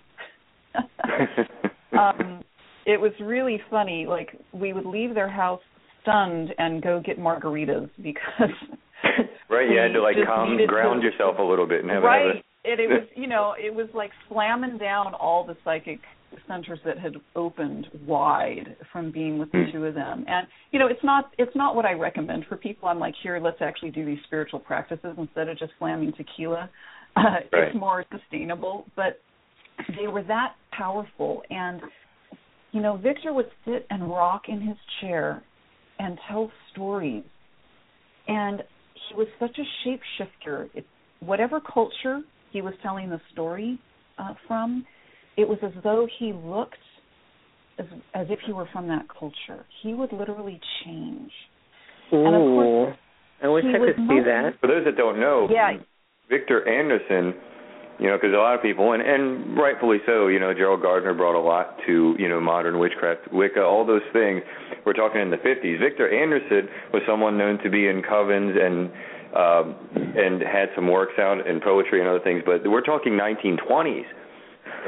[1.98, 2.44] um,
[2.90, 4.06] it was really funny.
[4.08, 5.60] Like we would leave their house
[6.02, 8.56] stunned and go get margaritas because
[9.50, 12.26] right, you had to like calm, ground to- yourself a little bit and have right.
[12.26, 16.00] have a It, it was, you know, it was like slamming down all the psychic
[16.46, 20.24] centers that had opened wide from being with the two of them.
[20.28, 22.88] And you know, it's not it's not what I recommend for people.
[22.88, 26.70] I'm like, here, let's actually do these spiritual practices instead of just slamming tequila.
[27.16, 27.22] Uh,
[27.52, 27.64] Right.
[27.64, 29.20] It's more sustainable, but
[29.98, 31.42] they were that powerful.
[31.50, 31.80] And
[32.72, 35.42] you know, Victor would sit and rock in his chair
[35.98, 37.24] and tell stories.
[38.28, 38.62] And
[39.08, 40.68] he was such a shapeshifter.
[40.74, 40.86] It,
[41.20, 42.20] whatever culture
[42.52, 43.78] he was telling the story
[44.18, 44.84] uh, from,
[45.36, 46.74] it was as though he looked
[47.78, 49.64] as as if he were from that culture.
[49.82, 51.30] He would literally change.
[52.12, 52.26] Ooh.
[52.26, 52.96] And of course,
[53.42, 54.50] I wish I could see most- that.
[54.60, 55.78] For those that don't know, Yeah.
[56.28, 57.34] Victor Anderson
[58.00, 61.12] You know, because a lot of people, and and rightfully so, you know, Gerald Gardner
[61.12, 64.40] brought a lot to you know modern witchcraft, Wicca, all those things.
[64.86, 65.78] We're talking in the 50s.
[65.78, 68.90] Victor Anderson was someone known to be in covens and
[69.36, 69.76] um,
[70.16, 74.08] and had some works out in poetry and other things, but we're talking 1920s,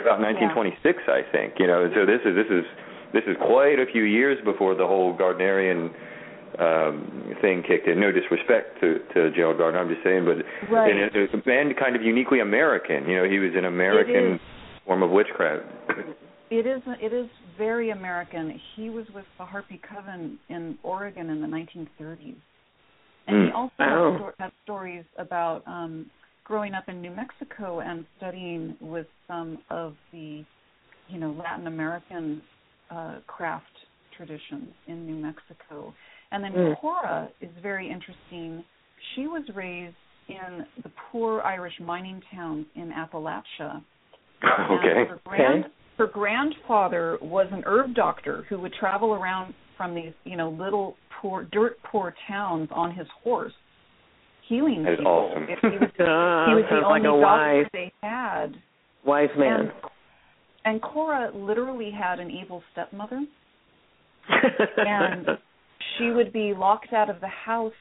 [0.03, 1.15] about 1926, yeah.
[1.15, 1.55] I think.
[1.59, 2.65] You know, so this is this is
[3.13, 5.93] this is quite a few years before the whole Gardnerian
[6.59, 8.01] um, thing kicked in.
[8.01, 10.39] No disrespect to to Gerald Gardner, I'm just saying, but
[10.73, 10.91] right.
[10.91, 13.09] and it, it, and kind of uniquely American.
[13.09, 14.41] You know, he was an American
[14.87, 15.65] form of witchcraft.
[16.51, 18.61] It is it is very American.
[18.77, 22.37] He was with the Harpy Coven in Oregon in the 1930s,
[23.27, 23.47] and mm.
[23.47, 24.19] he also wow.
[24.21, 26.11] has, has stories about um,
[26.45, 30.45] growing up in New Mexico and studying with some of the,
[31.09, 32.43] you know, Latin American
[32.91, 33.65] uh, craft
[34.17, 35.95] traditions in New Mexico.
[36.33, 36.81] And then mm.
[36.81, 38.65] Cora is very interesting.
[39.15, 39.95] She was raised
[40.29, 43.83] in the poor Irish mining towns in Appalachia.
[44.45, 45.09] Okay.
[45.09, 45.75] Her, grand, okay.
[45.99, 50.97] her grandfather was an herb doctor who would travel around from these, you know, little
[51.21, 53.53] poor, dirt poor towns on his horse,
[54.49, 55.31] healing that is people.
[55.31, 55.47] Awesome.
[55.47, 58.47] He was, he was the only like a doctor wise, they had.
[59.07, 59.61] wise man.
[59.61, 59.71] And,
[60.65, 63.25] and Cora literally had an evil stepmother.
[64.29, 65.27] and
[65.99, 67.73] she would be locked out of the house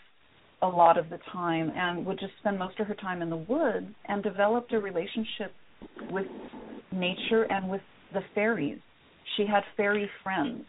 [0.62, 3.36] a lot of the time and would just spend most of her time in the
[3.36, 5.54] woods and developed a relationship
[6.12, 6.28] with
[6.92, 7.82] nature and with
[8.14, 8.80] the fairies.
[9.38, 10.64] She had fairy friends.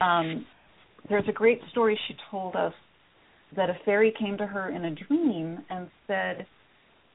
[0.00, 0.46] Um,
[1.08, 2.74] there's a great story she told us
[3.56, 6.46] that a fairy came to her in a dream and said,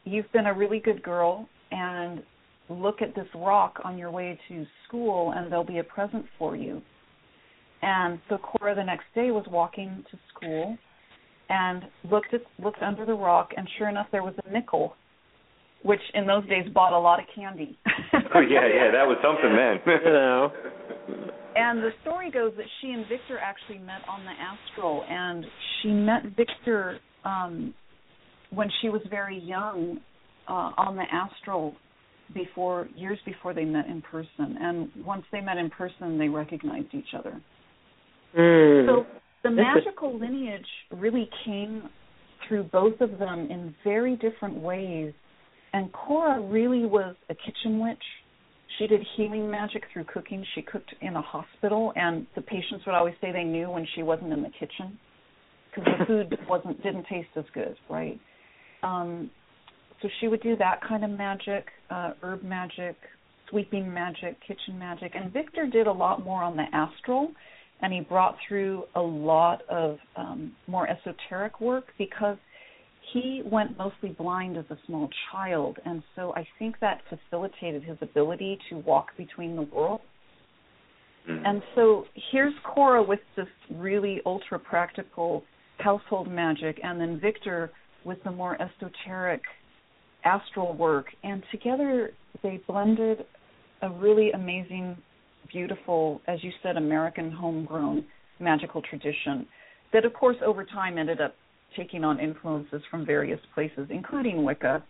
[0.03, 2.23] You've been a really good girl, and
[2.69, 6.55] look at this rock on your way to school, and there'll be a present for
[6.55, 6.81] you.
[7.81, 10.77] And so Cora the next day was walking to school
[11.49, 14.95] and looked at looked under the rock and sure enough there was a nickel
[15.83, 17.77] which in those days bought a lot of candy.
[18.35, 19.79] oh yeah, yeah, that was something then.
[20.05, 20.51] you know.
[21.55, 25.45] And the story goes that she and Victor actually met on the astral and
[25.81, 27.73] she met Victor um
[28.49, 29.99] when she was very young
[30.47, 31.75] uh on the astral
[32.33, 36.93] before years before they met in person and once they met in person they recognized
[36.93, 37.39] each other.
[38.35, 38.87] Mm.
[38.87, 39.05] So
[39.43, 41.89] the magical lineage really came
[42.47, 45.13] through both of them in very different ways.
[45.73, 48.03] And Cora really was a kitchen witch.
[48.77, 50.45] She did healing magic through cooking.
[50.55, 54.03] She cooked in a hospital, and the patients would always say they knew when she
[54.03, 54.97] wasn't in the kitchen
[55.75, 58.19] because the food wasn't didn't taste as good, right?
[58.83, 59.29] Um,
[60.01, 62.95] so she would do that kind of magic, uh, herb magic,
[63.49, 67.31] sweeping magic, kitchen magic, and Victor did a lot more on the astral
[67.81, 72.37] and he brought through a lot of um, more esoteric work because
[73.13, 77.97] he went mostly blind as a small child, and so I think that facilitated his
[78.01, 80.03] ability to walk between the worlds.
[81.29, 81.45] Mm-hmm.
[81.45, 85.43] And so here's Cora with this really ultra practical
[85.77, 87.71] household magic, and then Victor
[88.03, 89.41] with the more esoteric
[90.25, 92.11] astral work, and together
[92.43, 93.19] they blended
[93.81, 94.97] a really amazing
[95.51, 98.05] beautiful, as you said, American homegrown
[98.39, 99.47] magical tradition
[99.93, 101.33] that, of course, over time ended up
[101.75, 104.83] taking on influences from various places, including Wicca,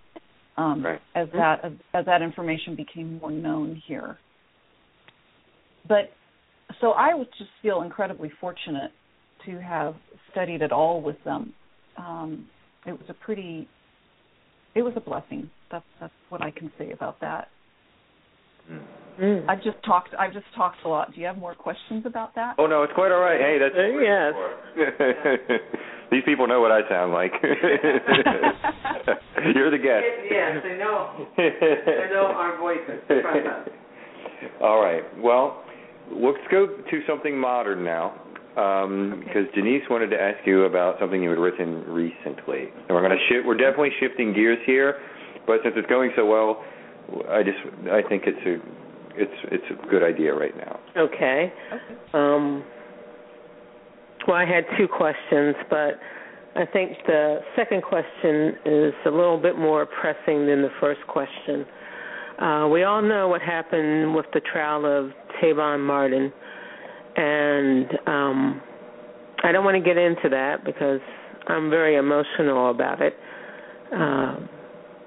[0.58, 1.00] um, right.
[1.16, 4.18] as that as, as that information became more known here.
[5.88, 6.12] But
[6.82, 8.92] so I would just feel incredibly fortunate
[9.46, 9.96] to have
[10.32, 11.54] studied it all with them.
[11.98, 12.48] Um,
[12.86, 13.68] it was a pretty,
[14.76, 15.50] it was a blessing.
[15.72, 17.50] That's that's what I can say about that.
[18.70, 19.50] Mm.
[19.50, 20.14] I've just talked.
[20.20, 21.12] I've just talked a lot.
[21.14, 22.56] Do you have more questions about that?
[22.60, 23.40] Oh no, it's quite all right.
[23.40, 24.34] Hey, that's Uh, yes.
[26.12, 27.32] These people know what I sound like.
[29.56, 30.06] You're the guest.
[30.32, 31.28] Yes, they know.
[31.36, 33.02] They know our voices.
[34.62, 35.04] All right.
[35.20, 35.64] Well,
[36.12, 38.14] let's go to something modern now,
[38.50, 39.60] because Okay.
[39.62, 43.26] Genise wanted to ask you about something you had written recently, and we're going to
[43.30, 43.46] shift.
[43.48, 44.98] We're definitely shifting gears here,
[45.46, 46.64] but since it's going so well,
[47.30, 47.58] I just
[47.92, 50.80] I think it's a it's it's a good idea right now.
[50.98, 51.52] Okay.
[51.74, 52.00] Okay.
[52.14, 52.64] Um,
[54.28, 56.00] well, I had two questions, but
[56.56, 61.66] I think the second question is a little bit more pressing than the first question.
[62.40, 66.32] Uh, we all know what happened with the trial of Trayvon Martin,
[67.16, 68.62] and um,
[69.44, 71.00] I don't want to get into that because
[71.48, 73.14] I'm very emotional about it.
[73.96, 74.36] Uh,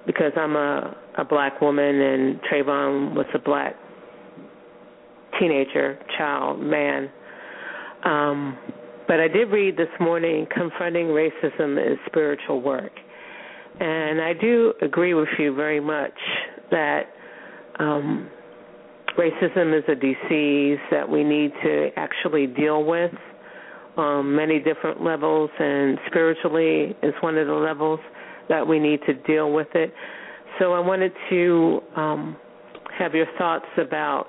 [0.07, 3.75] because I'm a a black woman and Trayvon was a black
[5.39, 7.11] teenager, child, man.
[8.05, 8.57] Um,
[9.07, 12.93] but I did read this morning confronting racism is spiritual work.
[13.79, 16.13] And I do agree with you very much
[16.71, 17.03] that
[17.79, 18.29] um,
[19.19, 23.13] racism is a disease that we need to actually deal with
[23.97, 28.01] on many different levels, and spiritually is one of the levels
[28.51, 29.95] that we need to deal with it.
[30.59, 32.37] So I wanted to um,
[32.99, 34.27] have your thoughts about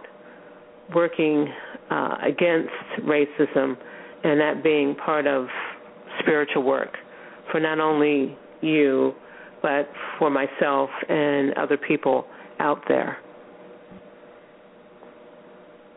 [0.96, 1.48] working
[1.90, 3.76] uh, against racism
[4.24, 5.48] and that being part of
[6.20, 6.94] spiritual work
[7.52, 9.14] for not only you,
[9.62, 12.26] but for myself and other people
[12.60, 13.18] out there.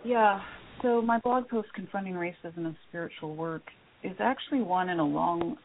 [0.04, 0.40] Yeah.
[0.82, 3.62] So my blog post, Confronting Racism and Spiritual Work,
[4.02, 5.56] is actually one in a long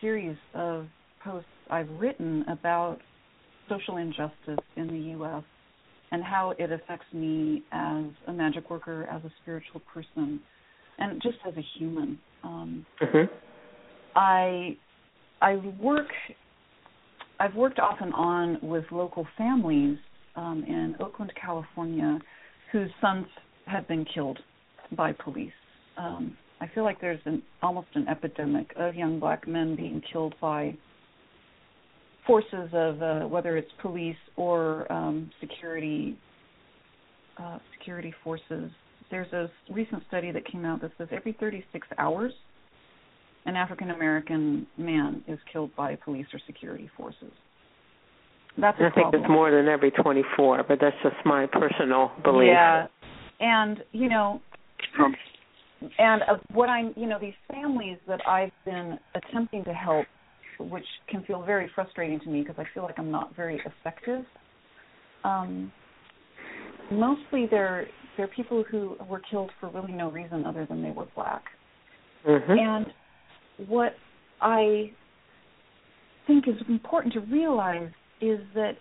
[0.00, 0.86] series of
[1.24, 2.98] posts I've written about
[3.68, 5.44] social injustice in the U.S.
[6.10, 10.40] and how it affects me as a magic worker, as a spiritual person,
[10.98, 12.18] and just as a human.
[12.42, 13.32] Um, mm-hmm.
[14.16, 14.76] I
[15.40, 16.08] I work.
[17.38, 19.96] I've worked off and on with local families
[20.36, 22.18] um, in Oakland, California,
[22.70, 23.26] whose sons
[23.66, 24.38] have been killed
[24.96, 25.52] by police.
[25.96, 30.34] Um, I feel like there's an almost an epidemic of young black men being killed
[30.40, 30.76] by
[32.26, 36.16] forces of uh, whether it's police or um, security
[37.38, 38.70] uh, security forces.
[39.10, 42.32] There's a recent study that came out that says every 36 hours,
[43.46, 47.32] an African American man is killed by police or security forces.
[48.58, 52.48] That's I think it's more than every 24, but that's just my personal belief.
[52.52, 52.86] Yeah,
[53.38, 54.40] and you know,
[55.98, 60.06] and of what I'm, you know, these families that I've been attempting to help,
[60.68, 64.24] which can feel very frustrating to me because I feel like I'm not very effective.
[65.24, 65.72] Um,
[66.90, 67.86] mostly they're
[68.16, 71.44] they're people who were killed for really no reason other than they were black.
[72.26, 72.52] Mm-hmm.
[72.52, 72.86] And
[73.68, 73.94] what
[74.40, 74.92] I
[76.26, 77.90] think is important to realize
[78.20, 78.72] is that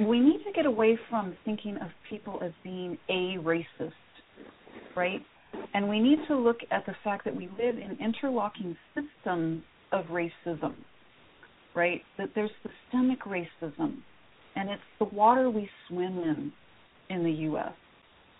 [0.00, 3.92] we need to get away from thinking of people as being a racist,
[4.94, 5.22] right?
[5.74, 9.62] And we need to look at the fact that we live in interlocking systems
[9.92, 10.74] of racism,
[11.74, 12.02] right?
[12.18, 13.98] That there's systemic racism,
[14.56, 16.52] and it's the water we swim in
[17.10, 17.72] in the U.S.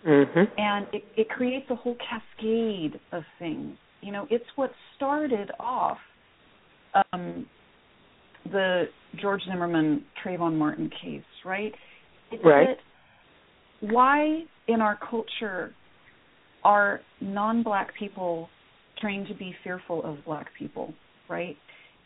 [0.07, 0.43] Mm-hmm.
[0.57, 3.75] And it, it creates a whole cascade of things.
[4.01, 5.97] You know, it's what started off
[7.11, 7.45] um,
[8.51, 8.85] the
[9.21, 11.73] George Zimmerman Trayvon Martin case, right?
[12.31, 12.77] It's Right.
[13.81, 15.73] that why in our culture
[16.63, 18.49] are non-black people
[19.01, 20.93] trained to be fearful of black people,
[21.29, 21.55] right?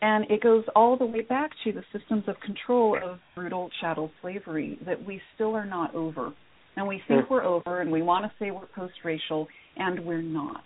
[0.02, 4.10] And it goes all the way back to the systems of control of brutal chattel
[4.20, 6.32] slavery that we still are not over.
[6.76, 7.30] And we think Mm.
[7.30, 10.64] we're over and we want to say we're post racial and we're not.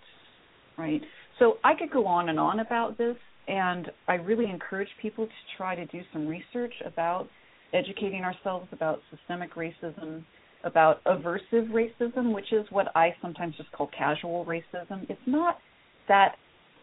[0.77, 1.01] Right?
[1.37, 3.15] So I could go on and on about this
[3.47, 7.29] and I really encourage people to try to do some research about
[7.73, 10.23] educating ourselves about systemic racism,
[10.63, 15.09] about aversive racism, which is what I sometimes just call casual racism.
[15.09, 15.59] It's not
[16.07, 16.35] that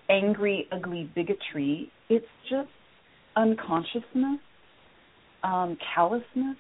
[0.09, 1.91] angry, ugly bigotry.
[2.09, 2.69] It's just
[3.37, 4.41] unconsciousness,
[5.43, 6.57] um, callousness,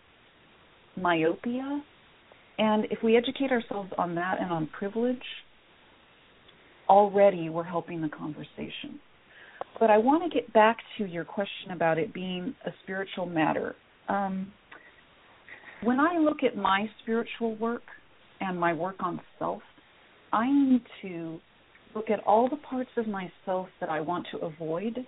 [0.97, 1.83] myopia.
[2.59, 5.23] And if we educate ourselves on that and on privilege,
[6.89, 9.01] already we're helping the conversation.
[9.79, 13.75] But I want to get back to your question about it being a spiritual matter.
[14.09, 14.53] Um,
[15.83, 17.83] when I look at my spiritual work
[18.41, 19.63] and my work on self,
[20.33, 21.39] I need to
[21.97, 24.99] look at all the parts of myself that I want to avoid.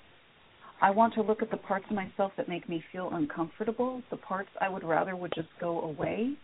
[0.80, 4.16] I want to look at the parts of myself that make me feel uncomfortable, the
[4.16, 6.34] parts I would rather would just go away.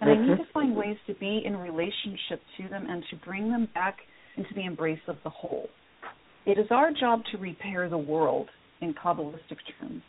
[0.00, 0.38] And I need Mhm.
[0.38, 3.98] to find ways to be in relationship to them and to bring them back
[4.36, 5.68] into the embrace of the whole.
[6.46, 10.02] It is our job to repair the world in Kabbalistic terms.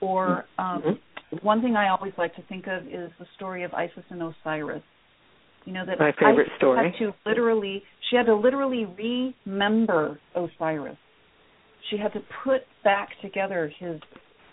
[0.00, 0.98] Or um,
[1.42, 4.82] one thing I always like to think of is the story of Isis and Osiris.
[5.64, 6.92] You know that My favorite Isis story.
[6.92, 8.86] had to literally she had to literally
[9.46, 10.96] remember Osiris.
[11.90, 14.00] She had to put back together his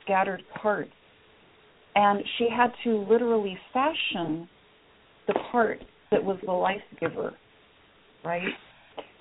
[0.03, 0.91] scattered parts.
[1.95, 4.49] And she had to literally fashion
[5.27, 5.81] the part
[6.11, 7.33] that was the life giver.
[8.23, 8.43] Right?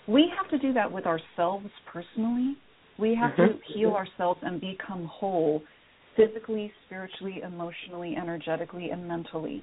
[0.09, 2.57] We have to do that with ourselves personally.
[2.99, 3.63] We have to Mhm.
[3.65, 5.63] heal ourselves and become whole
[6.17, 9.63] physically, spiritually, emotionally, energetically, and mentally.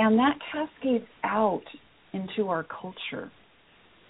[0.00, 1.60] And that cascades out
[2.14, 3.30] into our culture.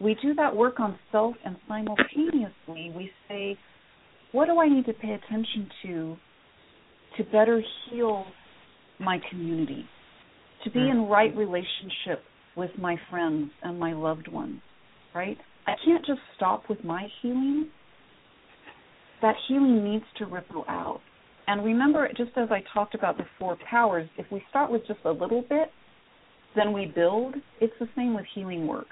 [0.01, 3.59] We do that work on self, and simultaneously we say,
[4.31, 6.17] what do I need to pay attention to
[7.17, 7.61] to better
[7.91, 8.25] heal
[9.01, 9.85] my community?
[10.63, 11.11] To be in mm-hmm.
[11.11, 12.23] right relationship
[12.57, 14.61] with my friends and my loved ones,
[15.13, 15.39] right?
[15.67, 17.69] I can't just stop with my healing.
[19.23, 21.01] That healing needs to ripple out.
[21.49, 25.01] And remember, just as I talked about the four powers, if we start with just
[25.05, 25.73] a little bit,
[26.57, 27.35] then we build.
[27.61, 28.87] It's the same with healing work.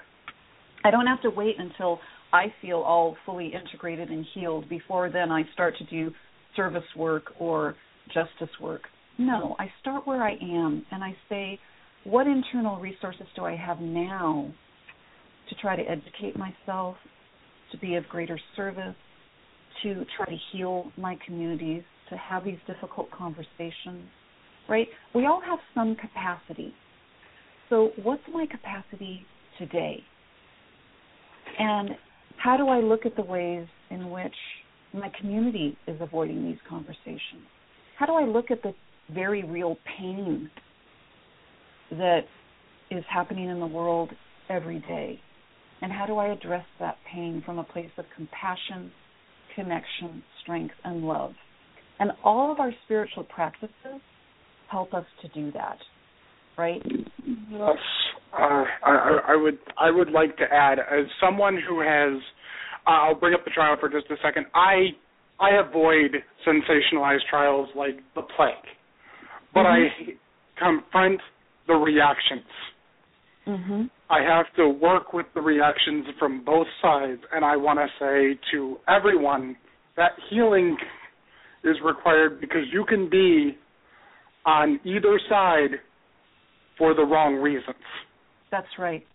[0.83, 1.99] I don't have to wait until
[2.31, 6.11] I feel all fully integrated and healed before then I start to do
[6.55, 7.75] service work or
[8.13, 8.81] justice work.
[9.17, 11.59] No, I start where I am and I say,
[12.05, 14.49] what internal resources do I have now
[15.49, 16.95] to try to educate myself,
[17.71, 18.95] to be of greater service,
[19.83, 24.07] to try to heal my communities, to have these difficult conversations,
[24.67, 24.87] right?
[25.13, 26.73] We all have some capacity.
[27.69, 29.25] So, what's my capacity
[29.59, 30.03] today?
[31.59, 31.91] And
[32.37, 34.33] how do I look at the ways in which
[34.93, 37.45] my community is avoiding these conversations?
[37.97, 38.73] How do I look at the
[39.13, 40.49] very real pain
[41.91, 42.21] that
[42.89, 44.09] is happening in the world
[44.49, 45.19] every day?
[45.81, 48.91] And how do I address that pain from a place of compassion,
[49.55, 51.33] connection, strength, and love?
[51.99, 54.01] And all of our spiritual practices
[54.71, 55.77] help us to do that,
[56.57, 56.81] right?
[57.51, 57.77] Yes.
[58.33, 62.21] Uh, I, I would I would like to add, as someone who has,
[62.87, 64.45] uh, I'll bring up the trial for just a second.
[64.53, 64.89] I
[65.39, 66.11] I avoid
[66.47, 68.53] sensationalized trials like the plague,
[69.53, 70.11] but mm-hmm.
[70.11, 71.21] I confront
[71.67, 72.45] the reactions.
[73.47, 73.83] Mm-hmm.
[74.11, 78.39] I have to work with the reactions from both sides, and I want to say
[78.51, 79.55] to everyone
[79.97, 80.77] that healing
[81.63, 83.57] is required because you can be
[84.45, 85.79] on either side
[86.79, 87.77] for the wrong reasons.
[88.49, 89.05] That's right.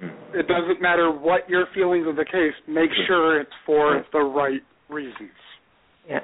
[0.00, 2.54] It doesn't matter what your feelings of the case.
[2.66, 5.30] Make sure it's for the right reasons.
[6.08, 6.22] Yes.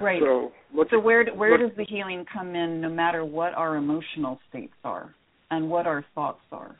[0.00, 0.20] Right.
[0.22, 0.52] So,
[0.90, 2.80] so where where does the healing come in?
[2.80, 5.14] No matter what our emotional states are
[5.50, 6.76] and what our thoughts are.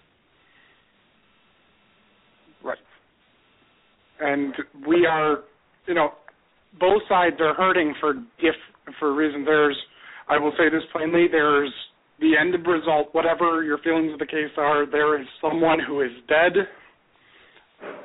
[2.63, 2.79] Right.
[4.21, 4.55] And
[4.87, 5.39] we are,
[5.87, 6.11] you know,
[6.79, 8.55] both sides are hurting for if
[8.99, 9.45] for a reason.
[9.45, 9.77] There's,
[10.29, 11.27] I will say this plainly.
[11.31, 11.73] There's
[12.21, 16.11] the end result, whatever your feelings of the case are, there is someone who is
[16.29, 16.53] dead,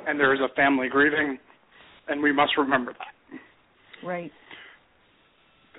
[0.08, 1.38] and there is a family grieving,
[2.08, 4.06] and we must remember that.
[4.06, 4.32] Right.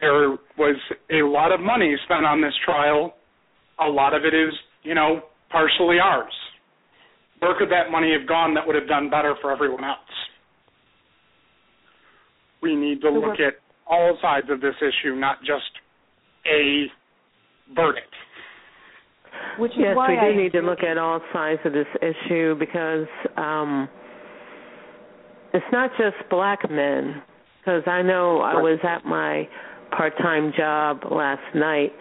[0.01, 0.77] There was
[1.11, 3.15] a lot of money spent on this trial.
[3.81, 4.53] A lot of it is,
[4.83, 5.21] you know,
[5.51, 6.33] partially ours.
[7.41, 9.99] Where could that money have gone that would have done better for everyone else?
[12.63, 13.55] We need to look at
[13.87, 15.71] all sides of this issue, not just
[16.47, 16.87] a
[17.75, 18.13] verdict.
[19.59, 21.87] Which is yes, why we do I need to look at all sides of this
[22.01, 23.07] issue because
[23.37, 23.89] um,
[25.53, 27.23] it's not just black men.
[27.61, 29.49] Because I know I was at my
[29.97, 31.93] part-time job last night,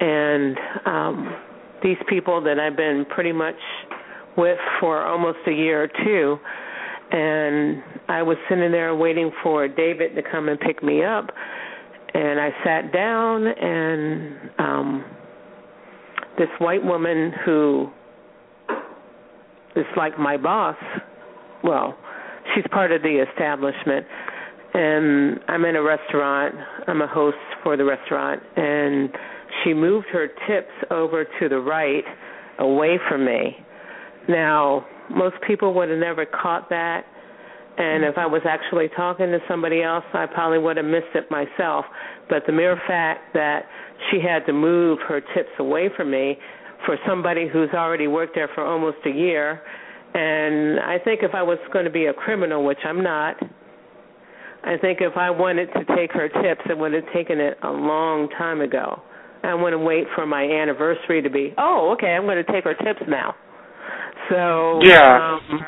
[0.00, 1.36] and um,
[1.82, 3.56] these people that I've been pretty much
[4.38, 6.38] with for almost a year or two,
[7.10, 11.26] and I was sitting there waiting for David to come and pick me up,
[12.16, 15.04] and I sat down and um
[16.38, 17.88] this white woman who
[19.74, 20.76] is like my boss,
[21.64, 21.96] well,
[22.54, 24.06] she's part of the establishment
[24.74, 26.54] and I'm in a restaurant.
[26.86, 29.10] I'm a host for the restaurant and
[29.62, 32.04] she moved her tips over to the right
[32.58, 33.56] away from me.
[34.28, 37.04] Now, most people would have never caught that
[37.78, 41.30] and if I was actually talking to somebody else, I probably would have missed it
[41.30, 41.84] myself.
[42.28, 43.66] But the mere fact that
[44.10, 46.38] she had to move her tips away from me
[46.86, 49.60] for somebody who's already worked there for almost a year,
[50.14, 53.36] and I think if I was going to be a criminal, which I'm not,
[54.64, 57.70] I think if I wanted to take her tips, I would have taken it a
[57.70, 59.02] long time ago.
[59.44, 62.74] I wouldn't wait for my anniversary to be, oh, okay, I'm going to take her
[62.74, 63.34] tips now.
[64.30, 65.60] So yeah, um,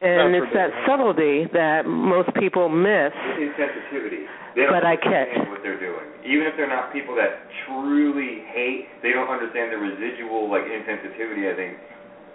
[0.00, 3.12] and it's that subtlety that most people miss.
[3.38, 4.26] Insensitivity.
[4.54, 5.48] They don't But I understand catch.
[5.50, 6.06] what they're doing.
[6.22, 11.50] Even if they're not people that truly hate, they don't understand the residual like insensitivity.
[11.50, 11.72] I think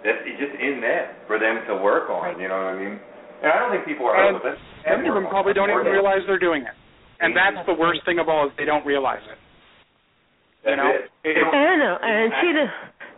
[0.04, 2.40] that's it's just in them for them to work on.
[2.40, 2.96] You know what I mean?
[3.40, 4.60] And I don't think people are And hopeless.
[4.84, 6.76] Many of them probably don't even realize they're doing it,
[7.24, 9.38] and that's the worst thing of all is they don't realize it.
[10.64, 11.08] That's you know, it.
[11.24, 12.68] it- I don't know, and she did.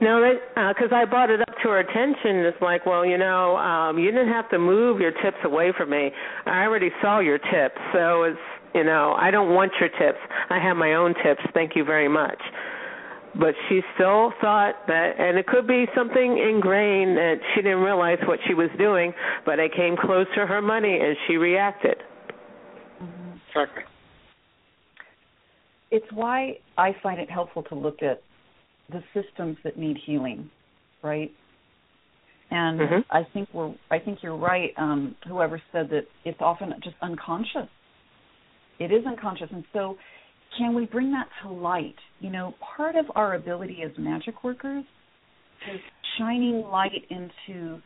[0.00, 2.44] No, because I brought it up to her attention.
[2.46, 5.90] It's like, well, you know, um, you didn't have to move your tips away from
[5.90, 6.10] me.
[6.46, 8.38] I already saw your tips, so it's,
[8.74, 10.18] you know, I don't want your tips.
[10.50, 11.42] I have my own tips.
[11.54, 12.40] Thank you very much.
[13.38, 18.18] But she still thought that, and it could be something ingrained that she didn't realize
[18.26, 19.12] what she was doing.
[19.46, 21.96] But I came close to her money, and she reacted.
[23.48, 23.84] Exactly.
[25.92, 28.22] it's why I find it helpful to look at
[28.90, 30.50] the systems that need healing,
[31.02, 31.32] right?
[32.50, 33.04] And Mhm.
[33.10, 34.74] I think we're I think you're right.
[34.76, 37.68] Um, whoever said that it's often just unconscious.
[38.78, 39.50] It is unconscious.
[39.52, 39.96] And so,
[40.58, 41.98] can we bring that to light?
[42.20, 44.84] You know, part of our ability as magic workers
[45.72, 45.80] is
[46.18, 47.80] shining light into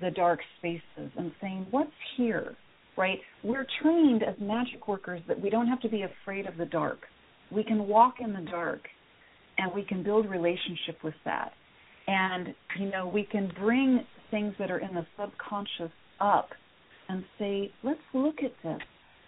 [0.00, 2.56] the dark spaces and saying, What's here?
[2.96, 3.20] Right?
[3.42, 7.08] We're trained as magic workers that we don't have to be afraid of the dark.
[7.50, 8.88] We can walk in the dark
[9.58, 11.52] and we can build relationship with that.
[12.06, 16.48] And, you know, we can bring things that are in the subconscious up
[17.08, 18.80] and say, let's look at this.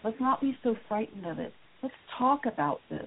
[0.03, 1.53] Let's not be so frightened of it.
[1.83, 3.07] Let's talk about this.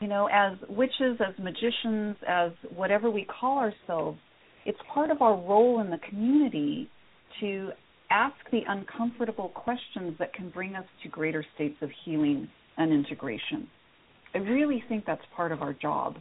[0.00, 4.18] You know, as witches, as magicians, as whatever we call ourselves,
[4.64, 6.88] it's part of our role in the community
[7.40, 7.70] to
[8.10, 13.68] ask the uncomfortable questions that can bring us to greater states of healing and integration.
[14.38, 16.14] I really think that's part of our job.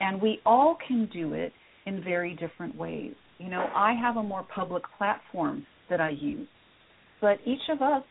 [0.00, 1.52] And we all can do it
[1.84, 3.12] in very different ways.
[3.36, 6.48] You know, I have a more public platform that I use.
[7.20, 8.02] But each of us,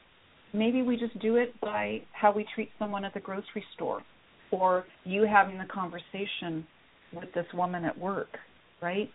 [0.54, 4.04] maybe we just do it by how we treat someone at the grocery store
[4.52, 6.66] or you having the conversation
[7.12, 8.38] with this woman at work,
[8.84, 9.10] right?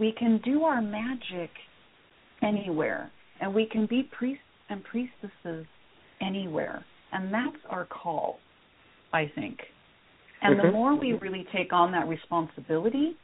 [0.00, 1.50] We can do our magic
[2.42, 5.64] anywhere and we can be priests and priestesses
[6.20, 6.84] anywhere.
[7.12, 8.40] And that's our call,
[9.12, 9.58] I think.
[10.42, 10.66] And mm-hmm.
[10.66, 13.16] the more we really take on that responsibility,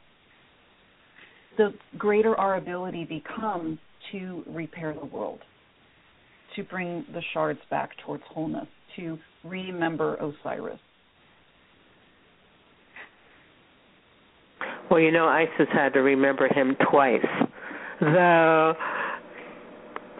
[1.57, 3.77] the greater our ability becomes
[4.11, 5.39] to repair the world,
[6.55, 8.67] to bring the shards back towards wholeness,
[8.97, 10.79] to remember Osiris.
[14.89, 17.25] Well, you know, Isis had to remember him twice,
[17.99, 18.73] though.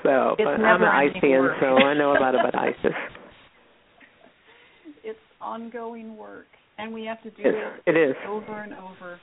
[0.04, 2.92] So, but I'm an Isian, so I know a lot about Isis.
[5.44, 8.16] It's ongoing work, and we have to do it's, it, it is.
[8.28, 9.20] over and over,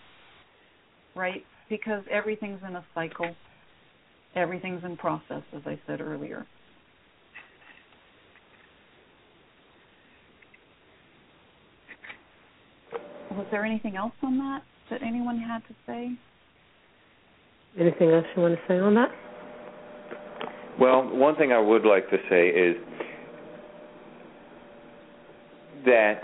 [1.14, 1.44] right?
[1.68, 3.34] Because everything's in a cycle
[4.34, 6.46] everything's in process, as I said earlier.
[13.32, 16.10] Was there anything else on that that anyone had to say?
[17.78, 19.08] Anything else you want to say on that?
[20.80, 22.76] Well, one thing I would like to say is
[25.84, 26.20] that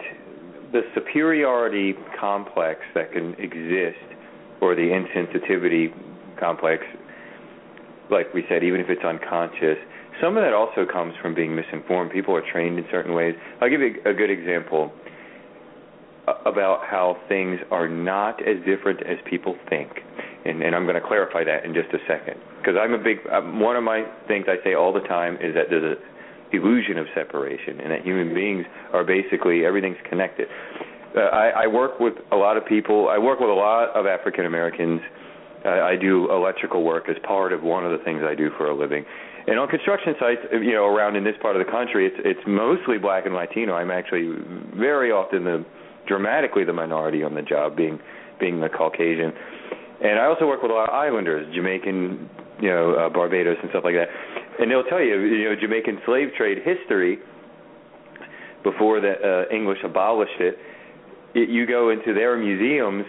[0.73, 4.05] the superiority complex that can exist,
[4.61, 5.93] or the insensitivity
[6.39, 6.83] complex,
[8.11, 9.79] like we said, even if it's unconscious,
[10.21, 12.11] some of that also comes from being misinformed.
[12.11, 13.35] People are trained in certain ways.
[13.61, 14.93] I'll give you a good example
[16.45, 19.91] about how things are not as different as people think.
[20.45, 22.41] And, and I'm going to clarify that in just a second.
[22.59, 25.55] Because I'm a big, um, one of my things I say all the time is
[25.55, 26.01] that there's a
[26.53, 30.49] illusion of separation and that human beings are basically, everything's connected.
[31.17, 34.07] Uh, I, I work with a lot of people, I work with a lot of
[34.07, 35.01] African Americans
[35.67, 38.77] I do electrical work as part of one of the things I do for a
[38.77, 39.05] living.
[39.47, 42.41] And on construction sites, you know, around in this part of the country, it's it's
[42.47, 43.75] mostly black and Latino.
[43.75, 44.35] I'm actually
[44.77, 45.65] very often the
[46.07, 47.99] dramatically the minority on the job, being
[48.39, 49.33] being the Caucasian.
[50.03, 52.29] And I also work with a lot of islanders, Jamaican,
[52.61, 54.09] you know, uh, Barbados and stuff like that.
[54.59, 57.19] And they'll tell you, you know, Jamaican slave trade history
[58.63, 60.59] before the uh, English abolished it.
[61.35, 63.05] it you go into their museums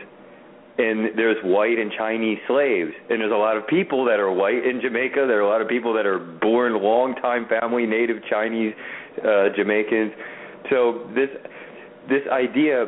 [0.78, 4.64] and there's white and Chinese slaves, and there's a lot of people that are white
[4.64, 5.26] in Jamaica.
[5.28, 8.74] There are a lot of people that are born long-time family native Chinese
[9.26, 10.12] uh, Jamaicans.
[10.70, 11.30] So this
[12.08, 12.86] this idea,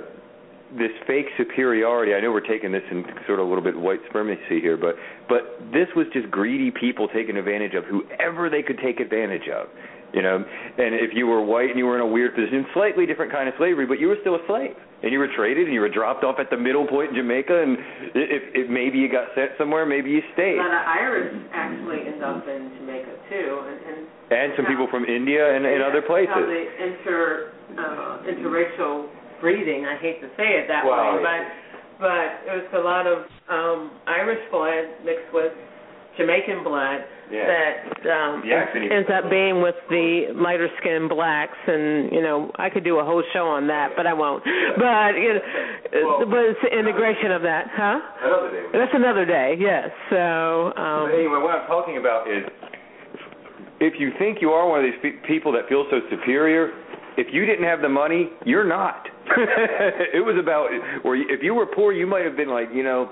[0.78, 2.14] this fake superiority.
[2.14, 4.96] I know we're taking this in sort of a little bit white supremacy here, but
[5.28, 9.68] but this was just greedy people taking advantage of whoever they could take advantage of.
[10.14, 13.06] You know, and if you were white and you were in a weird position, slightly
[13.06, 15.74] different kind of slavery, but you were still a slave and you were traded and
[15.74, 17.78] you were dropped off at the middle point in Jamaica, and
[18.16, 20.60] if, if maybe you got sent somewhere, maybe you stayed.
[20.60, 24.00] A lot of Irish actually end up in Jamaica too, and and,
[24.34, 26.34] and some people from India and, and other places.
[26.34, 29.08] How the inter uh, interracial
[29.42, 29.86] breeding.
[29.86, 31.42] I hate to say it that well, way, but
[32.00, 35.52] but it was a lot of um Irish blood mixed with
[36.18, 37.48] Jamaican blood yeah.
[37.48, 37.76] that
[38.12, 42.84] um yeah, ends up being with the lighter skinned blacks and you know I could
[42.84, 44.44] do a whole show on that but I won't.
[44.44, 45.42] But you know
[45.94, 48.00] well, but it's the integration of that huh?
[48.24, 48.66] another day.
[48.74, 52.44] That's another day yes so um but anyway what I'm talking about is
[53.80, 56.72] if you think you are one of these pe- people that feel so superior
[57.18, 59.08] if you didn't have the money you're not
[60.14, 60.70] it was about
[61.04, 63.12] or if you were poor you might have been like you know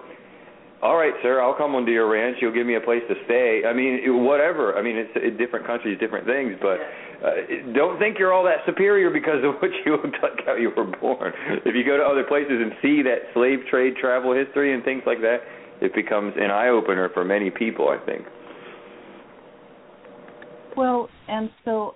[0.82, 2.38] all right, sir, I'll come onto your ranch.
[2.39, 3.63] You'll give me a place to stay.
[3.65, 4.78] I mean, whatever.
[4.78, 6.78] I mean, it's in different countries, different things, but
[7.26, 10.72] uh, don't think you're all that superior because of what you looked like how you
[10.76, 11.34] were born.
[11.65, 15.01] If you go to other places and see that slave trade travel history and things
[15.07, 15.38] like that,
[15.82, 18.22] it becomes an eye opener for many people, I think.
[20.76, 21.95] Well, and so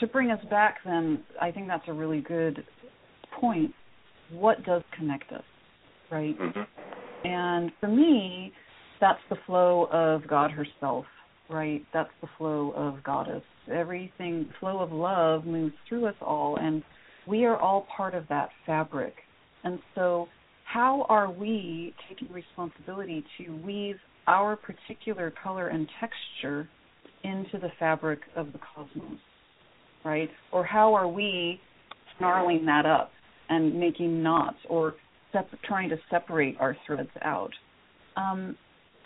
[0.00, 2.64] to bring us back, then I think that's a really good
[3.40, 3.72] point.
[4.32, 5.44] What does connect us,
[6.10, 6.38] right?
[6.38, 7.28] Mm-hmm.
[7.28, 8.52] And for me,
[9.00, 11.04] that's the flow of God herself,
[11.50, 11.84] right?
[11.92, 13.42] That's the flow of Goddess.
[13.72, 16.82] Everything, flow of love moves through us all, and
[17.26, 19.14] we are all part of that fabric.
[19.64, 20.28] And so,
[20.64, 26.68] how are we taking responsibility to weave our particular color and texture
[27.24, 29.18] into the fabric of the cosmos,
[30.04, 30.30] right?
[30.52, 31.60] Or how are we
[32.18, 33.10] snarling that up
[33.52, 34.94] and making knots or
[35.32, 37.50] sep- trying to separate our threads out?
[38.16, 38.56] Um,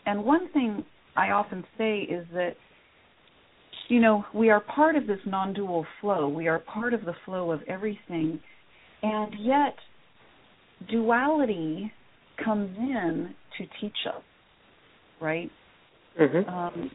[0.05, 0.85] and one thing
[1.17, 2.53] I often say is that,
[3.89, 7.15] you know, we are part of this non dual flow, we are part of the
[7.25, 8.41] flow of everything,
[9.03, 9.77] and yet
[10.91, 11.93] duality
[12.45, 14.23] comes in to teach us,
[15.21, 15.51] right?
[16.21, 16.49] Mm-hmm.
[16.49, 16.91] Um,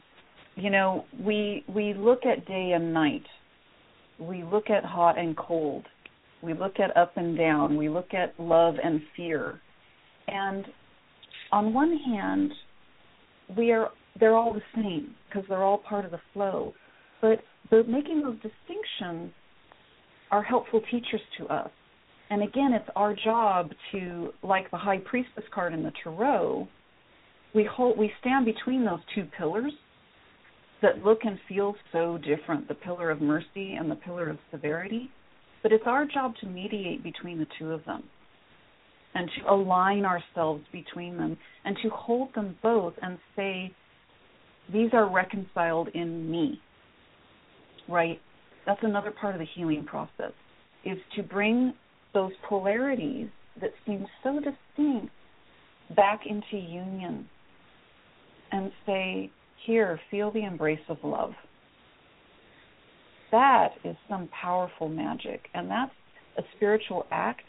[0.55, 3.23] you know, we we look at day and night.
[4.19, 5.85] We look at hot and cold.
[6.41, 7.77] We look at up and down.
[7.77, 9.59] We look at love and fear.
[10.27, 10.65] And
[11.51, 12.51] on one hand,
[13.57, 13.89] we are
[14.19, 16.73] they're all the same because they're all part of the flow.
[17.21, 17.39] But
[17.69, 19.31] making those distinctions
[20.31, 21.69] are helpful teachers to us.
[22.29, 26.67] And again, it's our job to, like the High Priestess card in the Tarot,
[27.53, 29.73] we hold, we stand between those two pillars
[30.81, 35.11] that look and feel so different the pillar of mercy and the pillar of severity.
[35.63, 38.03] But it's our job to mediate between the two of them
[39.13, 43.71] and to align ourselves between them and to hold them both and say,
[44.71, 46.59] these are reconciled in me.
[47.89, 48.19] Right?
[48.65, 50.33] That's another part of the healing process,
[50.85, 51.73] is to bring
[52.13, 53.27] those polarities
[53.59, 55.11] that seem so distinct
[55.95, 57.27] back into union
[58.51, 59.29] and say,
[59.65, 61.31] here, feel the embrace of love.
[63.31, 65.91] That is some powerful magic, and that's
[66.37, 67.41] a spiritual act.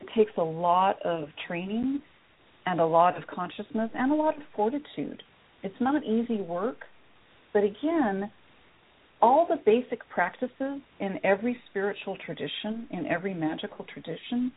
[0.00, 2.02] It takes a lot of training
[2.66, 5.22] and a lot of consciousness and a lot of fortitude.
[5.62, 6.78] It's not easy work,
[7.52, 8.30] but again,
[9.22, 14.52] all the basic practices in every spiritual tradition, in every magical tradition,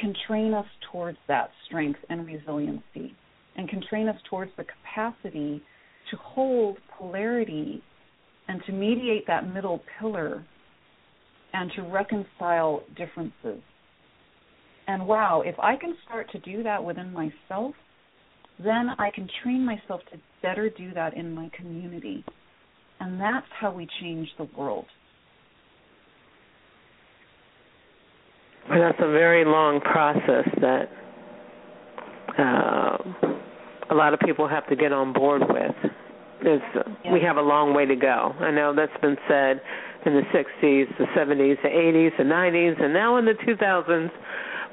[0.00, 3.14] can train us towards that strength and resiliency
[3.56, 5.60] and can train us towards the capacity
[6.10, 7.82] to hold polarity
[8.48, 10.44] and to mediate that middle pillar
[11.52, 13.62] and to reconcile differences.
[14.86, 17.74] And wow, if I can start to do that within myself,
[18.58, 22.24] then I can train myself to better do that in my community.
[23.00, 24.86] And that's how we change the world.
[28.68, 30.90] Well, that's a very long process that
[32.38, 32.98] uh,
[33.90, 35.92] a lot of people have to get on board with.
[36.42, 36.62] There's,
[37.04, 37.12] yeah.
[37.12, 38.34] We have a long way to go.
[38.40, 39.60] I know that's been said
[40.06, 44.10] in the 60s, the 70s, the 80s, the 90s, and now in the 2000s,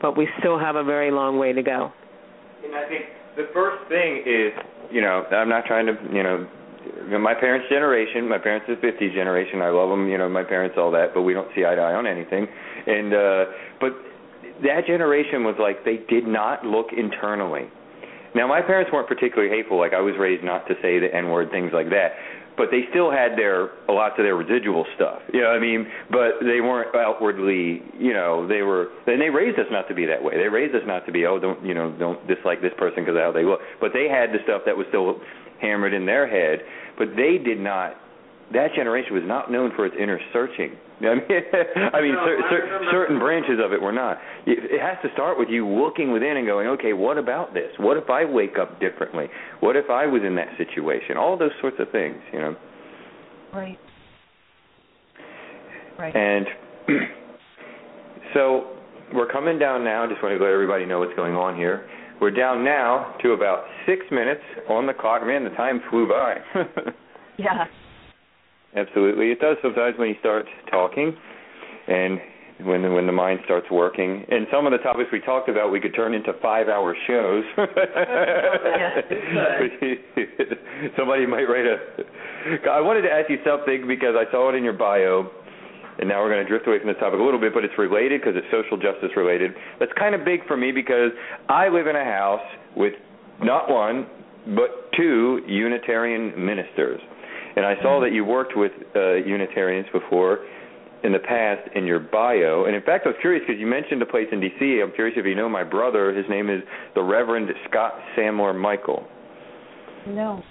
[0.01, 1.91] but we still have a very long way to go.
[2.63, 3.05] And I think
[3.35, 4.53] the first thing is,
[4.91, 6.47] you know, I'm not trying to, you know,
[7.19, 10.91] my parents' generation, my parents' 50s generation, I love them, you know, my parents, all
[10.91, 12.47] that, but we don't see eye to eye on anything.
[12.85, 13.45] And, uh,
[13.81, 13.93] but
[14.63, 17.69] that generation was like, they did not look internally
[18.35, 19.79] now, my parents weren't particularly hateful.
[19.79, 22.19] Like I was raised not to say the N word, things like that.
[22.57, 25.19] But they still had their lots of their residual stuff.
[25.33, 25.87] You know what I mean?
[26.11, 28.87] But they weren't outwardly, you know, they were.
[29.07, 30.37] And they raised us not to be that way.
[30.37, 33.15] They raised us not to be, oh, don't, you know, don't dislike this person because
[33.15, 33.59] of how they look.
[33.79, 35.19] But they had the stuff that was still
[35.59, 36.59] hammered in their head.
[36.97, 37.95] But they did not.
[38.53, 40.77] That generation was not known for its inner searching.
[41.01, 41.21] I mean,
[41.93, 44.17] I mean, cer- cer- certain branches of it were not.
[44.45, 47.69] It has to start with you looking within and going, okay, what about this?
[47.77, 49.25] What if I wake up differently?
[49.59, 51.17] What if I was in that situation?
[51.17, 52.55] All those sorts of things, you know.
[53.53, 53.77] Right.
[55.99, 56.15] Right.
[56.15, 56.45] And
[58.33, 58.67] so
[59.13, 60.07] we're coming down now.
[60.07, 61.89] Just want to let everybody know what's going on here.
[62.21, 65.25] We're down now to about six minutes on the clock.
[65.25, 66.35] Man, the time flew by.
[67.37, 67.65] yeah.
[68.75, 71.15] Absolutely, it does sometimes when you start talking,
[71.87, 72.19] and
[72.63, 74.25] when the, when the mind starts working.
[74.29, 77.43] And some of the topics we talked about, we could turn into five-hour shows.
[80.97, 81.77] Somebody might write a.
[82.69, 85.29] I wanted to ask you something because I saw it in your bio,
[85.99, 87.77] and now we're going to drift away from the topic a little bit, but it's
[87.77, 89.51] related because it's social justice related.
[89.79, 91.11] That's kind of big for me because
[91.49, 92.45] I live in a house
[92.75, 92.93] with
[93.41, 94.07] not one
[94.55, 97.01] but two Unitarian ministers.
[97.55, 100.39] And I saw that you worked with uh, Unitarians before
[101.03, 102.65] in the past in your bio.
[102.65, 104.81] And in fact, I was curious because you mentioned a place in D.C.
[104.83, 106.13] I'm curious if you know my brother.
[106.13, 106.61] His name is
[106.95, 109.07] the Reverend Scott Sammler Michael.
[110.07, 110.43] No.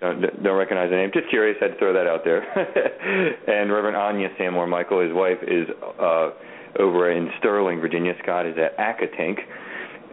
[0.00, 1.10] don't, don't recognize the name.
[1.12, 2.42] Just curious, I had to throw that out there.
[3.60, 5.66] and Reverend Anya Sammler Michael, his wife, is
[6.00, 6.30] uh,
[6.78, 8.12] over in Sterling, Virginia.
[8.22, 9.38] Scott is at Accotink,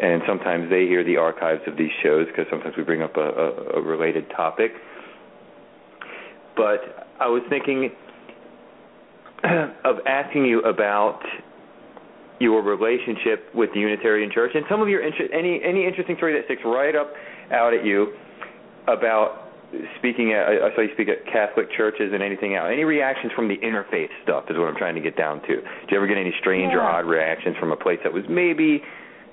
[0.01, 3.19] and sometimes they hear the archives of these shows because sometimes we bring up a,
[3.19, 4.71] a, a related topic.
[6.61, 7.89] But I was thinking
[9.83, 11.17] of asking you about
[12.39, 16.33] your relationship with the Unitarian Church and some of your inter- any any interesting story
[16.37, 17.13] that sticks right up
[17.49, 18.13] out at you
[18.85, 19.49] about
[19.97, 22.69] speaking at I saw you speak at Catholic churches and anything else.
[22.71, 25.65] Any reactions from the interfaith stuff is what I'm trying to get down to.
[25.65, 26.77] Did you ever get any strange yeah.
[26.77, 28.83] or odd reactions from a place that was maybe,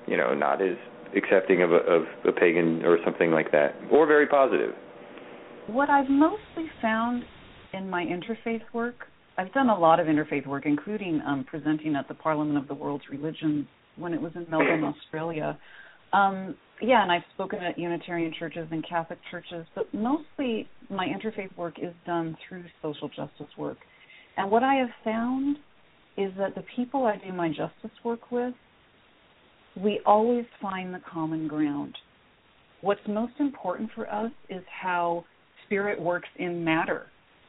[0.07, 0.77] you know, not as
[1.15, 4.73] accepting of a, of a pagan or something like that, or very positive?
[5.73, 7.23] What I've mostly found
[7.73, 8.95] in my interfaith work,
[9.37, 12.73] I've done a lot of interfaith work, including um, presenting at the Parliament of the
[12.73, 15.59] World's Religions when it was in Melbourne, Australia.
[16.11, 21.55] Um, yeah, and I've spoken at Unitarian churches and Catholic churches, but mostly my interfaith
[21.55, 23.77] work is done through social justice work.
[24.37, 25.57] And what I have found
[26.17, 28.55] is that the people I do my justice work with,
[29.79, 31.95] we always find the common ground.
[32.81, 35.25] What's most important for us is how
[35.69, 37.05] spirit works in matter.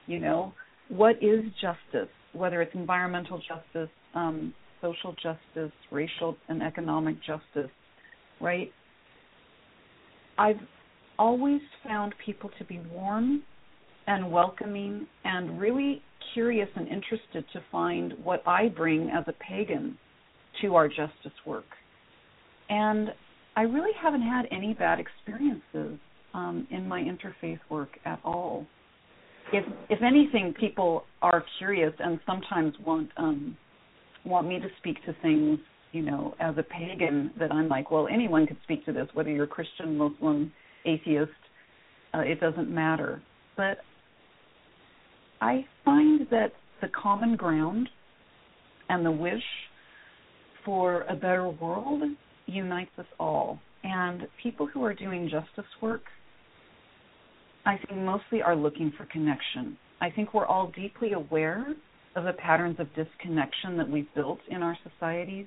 [0.07, 0.53] You know,
[0.89, 4.53] what is justice, whether it's environmental justice, um,
[4.83, 7.71] social justice, racial and economic justice,
[8.41, 8.71] right?
[10.39, 10.61] I've
[11.19, 13.43] always found people to be warm
[14.07, 16.03] and welcoming and really
[16.35, 19.97] curious and interested to find what I bring as a pagan
[20.63, 21.65] to our justice work.
[22.69, 23.09] And
[23.57, 25.99] I really haven't had any bad experiences
[26.35, 28.67] um, in my interfaith work at all.
[29.53, 33.57] If if anything, people are curious and sometimes want um,
[34.25, 35.59] want me to speak to things
[35.93, 39.31] you know, as a pagan, that I'm like, well, anyone could speak to this, whether
[39.31, 40.53] you're Christian, Muslim,
[40.85, 41.31] atheist,
[42.15, 43.23] uh, it doesn't matter.
[43.57, 43.79] But
[45.41, 47.89] I find that the common ground
[48.89, 49.43] and the wish
[50.65, 52.03] for a better world
[52.47, 53.59] unites us all.
[53.83, 56.03] And people who are doing justice work,
[57.67, 59.77] I think mostly are looking for connection.
[60.01, 61.67] I think we're all deeply aware
[62.17, 65.47] of the patterns of disconnection that we've built in our societies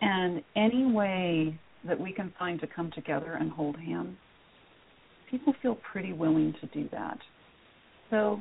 [0.00, 4.16] and any way that we can find to come together and hold hands,
[5.30, 7.18] people feel pretty willing to do that.
[8.10, 8.40] So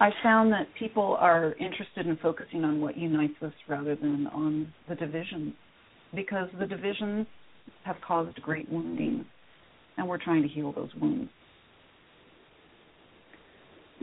[0.00, 4.72] I found that people are interested in focusing on what unites us rather than on
[4.88, 5.54] the divisions,
[6.14, 7.26] because the divisions
[7.84, 9.24] have caused great wounding,
[9.96, 11.30] and we're trying to heal those wounds.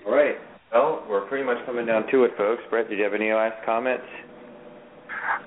[0.05, 0.35] All right.
[0.71, 2.61] Well, we're pretty much coming down to it, folks.
[2.69, 4.05] Brett, did you have any last comments?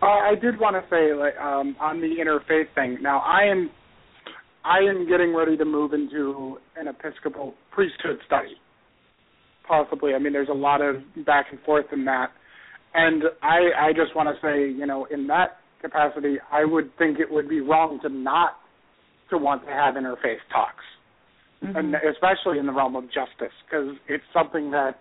[0.03, 2.99] Uh, I did want to say, like, um, on the interfaith thing.
[3.01, 3.71] Now, I am,
[4.65, 8.57] I am getting ready to move into an Episcopal priesthood study.
[9.67, 12.31] Possibly, I mean, there's a lot of back and forth in that,
[12.95, 17.21] and I, I just want to say, you know, in that capacity, I would think
[17.21, 18.57] it would be wrong to not
[19.33, 20.85] to want to have interfaith talks,
[21.63, 21.77] mm-hmm.
[21.77, 24.99] and especially in the realm of justice, because it's something that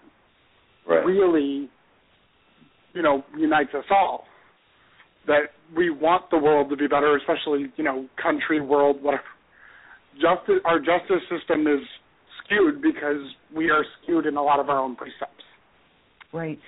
[0.88, 1.06] right.
[1.06, 1.70] really,
[2.94, 4.26] you know, unites us all
[5.28, 9.24] that we want the world to be better, especially you know country, world, whatever.
[10.16, 11.80] Justice, our justice system is
[12.44, 13.22] skewed because
[13.56, 15.44] we are skewed in a lot of our own precepts.
[16.34, 16.60] Right.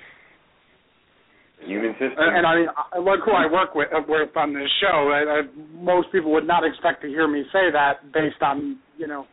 [1.61, 2.15] Human system.
[2.17, 5.11] And, and I mean, I look who I work with, uh, with on this show.
[5.11, 5.41] I, I,
[5.81, 9.25] most people would not expect to hear me say that based on you know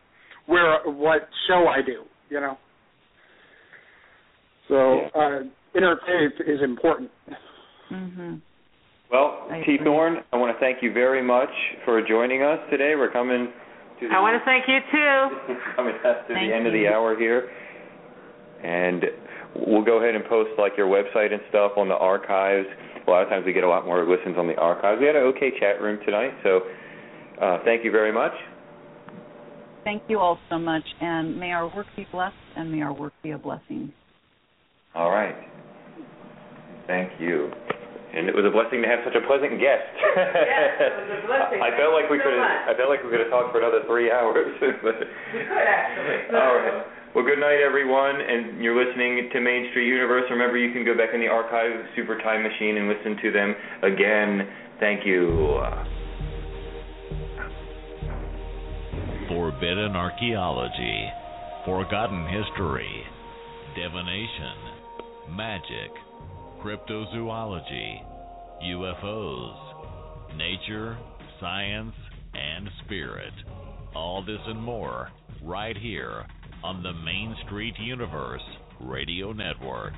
[0.47, 2.05] where what show I do.
[2.29, 2.57] You know.
[4.69, 5.43] So uh,
[5.75, 7.11] interfaith is important.
[7.91, 8.41] Mhm.
[9.11, 9.75] Well, I T.
[9.75, 9.81] agree.
[9.83, 11.51] Thorn, I want to thank you very much
[11.85, 12.95] for joining us today.
[12.97, 13.49] We're coming
[13.99, 15.55] to the, I want to thank you too.
[15.77, 17.51] coming up to Thank the end of the hour here.
[18.63, 19.05] And
[19.55, 22.67] we'll go ahead and post like your website and stuff on the archives.
[23.07, 25.01] A lot of times we get a lot more listens on the archives.
[25.01, 26.61] We had an okay chat room tonight, so
[27.41, 28.33] uh, thank you very much.
[29.85, 33.15] Thank you all so much, and may our work be blessed, and may our work
[33.23, 33.93] be a blessing.
[34.95, 35.35] All right.
[36.87, 37.51] Thank you.
[38.13, 39.87] And it was a blessing to have such a pleasant guest.
[40.19, 41.63] Yes, it was a blessing.
[41.65, 42.69] I felt like we so could have.
[42.69, 44.51] I felt like we could have talked for another three hours.
[44.59, 44.99] but,
[45.33, 46.35] We could actually.
[46.35, 46.83] all right.
[47.13, 48.21] Well, good night, everyone.
[48.21, 50.31] And you're listening to Main Street Universe.
[50.31, 53.55] Remember, you can go back in the archive Super Time Machine and listen to them
[53.83, 54.49] again.
[54.79, 55.59] Thank you.
[59.27, 61.11] Forbidden archaeology,
[61.65, 63.03] forgotten history,
[63.75, 65.91] divination, magic,
[66.63, 68.05] cryptozoology,
[68.63, 70.97] UFOs, nature,
[71.41, 71.95] science,
[72.35, 73.33] and spirit.
[73.97, 75.11] All this and more
[75.43, 76.25] right here
[76.63, 78.43] on the Main Street Universe
[78.81, 79.95] Radio Network.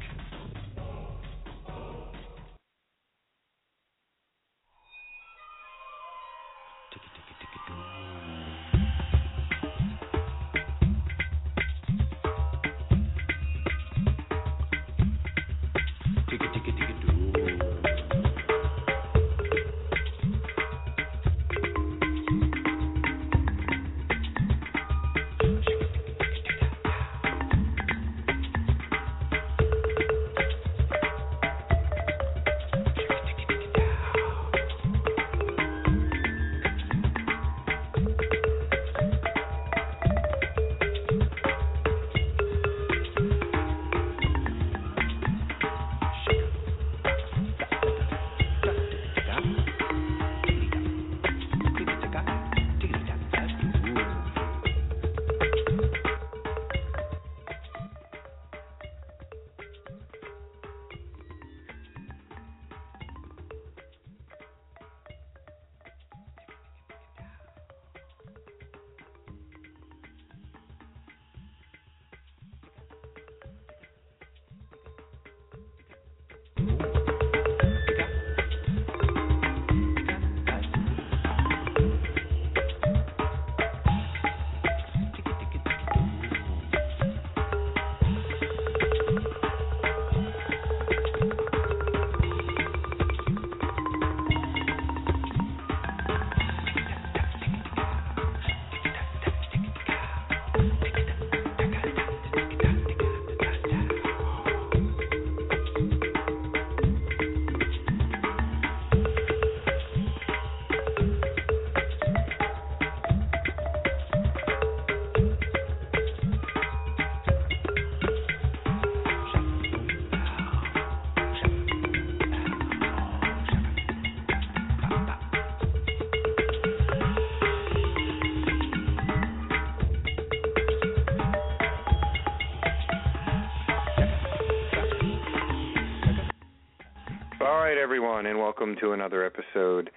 [138.22, 139.90] Everyone, and welcome to another episode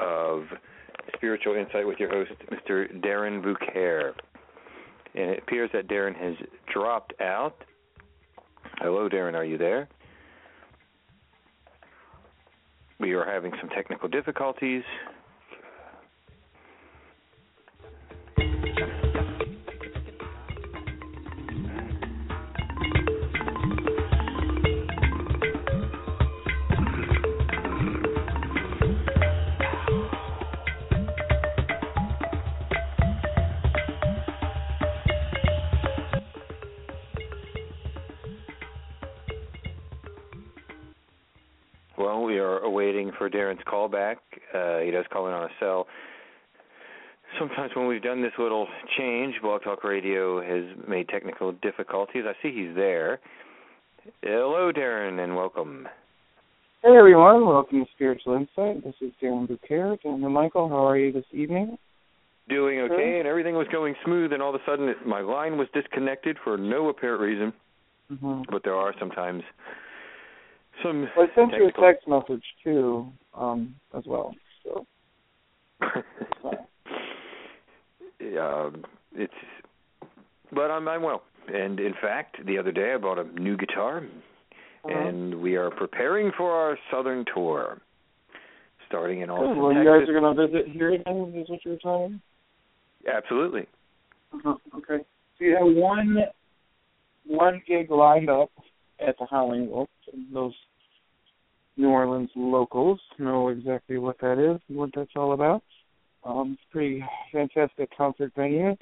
[0.00, 0.46] of
[1.14, 2.92] Spiritual Insight with your host, Mr.
[3.00, 4.14] Darren BuCare.
[5.14, 6.34] And it appears that Darren has
[6.72, 7.62] dropped out.
[8.78, 9.88] Hello, Darren, are you there?
[12.98, 14.82] We are having some technical difficulties.
[47.62, 48.66] Sometimes when we've done this little
[48.98, 52.24] change, Blog Talk Radio has made technical difficulties.
[52.26, 53.20] I see he's there.
[54.20, 55.86] Hello, Darren, and welcome.
[56.82, 58.82] Hey everyone, welcome to Spiritual Insight.
[58.82, 59.96] This is Darren BuCare.
[60.02, 61.78] And Michael, how are you this evening?
[62.48, 65.56] Doing okay, and everything was going smooth, and all of a sudden it, my line
[65.56, 67.52] was disconnected for no apparent reason.
[68.10, 68.42] Mm-hmm.
[68.50, 69.44] But there are sometimes
[70.82, 71.06] some.
[71.16, 74.34] Well, I sent you a text message too, um, as well.
[74.64, 74.84] So
[78.40, 79.32] um, it's,
[80.52, 81.22] but I'm I'm well.
[81.52, 83.98] And in fact, the other day I bought a new guitar,
[84.84, 84.88] Uh-huh.
[84.98, 87.78] and we are preparing for our southern tour,
[88.88, 89.60] starting in Austin, Good.
[89.62, 91.32] Well, you guys are going to visit here again.
[91.36, 92.20] Is what you were telling me?
[93.12, 93.66] Absolutely.
[94.32, 94.54] Uh-huh.
[94.76, 95.04] Okay.
[95.38, 96.18] So you have one
[97.26, 98.50] one gig lined up
[99.06, 99.88] at the Howling Wolf.
[100.32, 100.54] Those
[101.76, 105.62] New Orleans locals know exactly what that is and what that's all about.
[106.24, 108.76] Um, it's a pretty fantastic concert venue.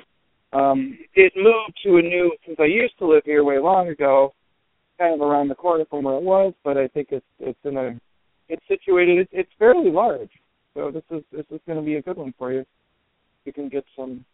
[0.53, 4.34] Um, it moved to a new since I used to live here way long ago,
[4.99, 7.76] kind of around the corner from where it was, but I think it's it's in
[7.76, 8.01] a
[8.49, 10.30] it's situated it's, it's fairly large.
[10.74, 12.64] So this is this is going to be a good one for you.
[13.45, 14.24] You can get some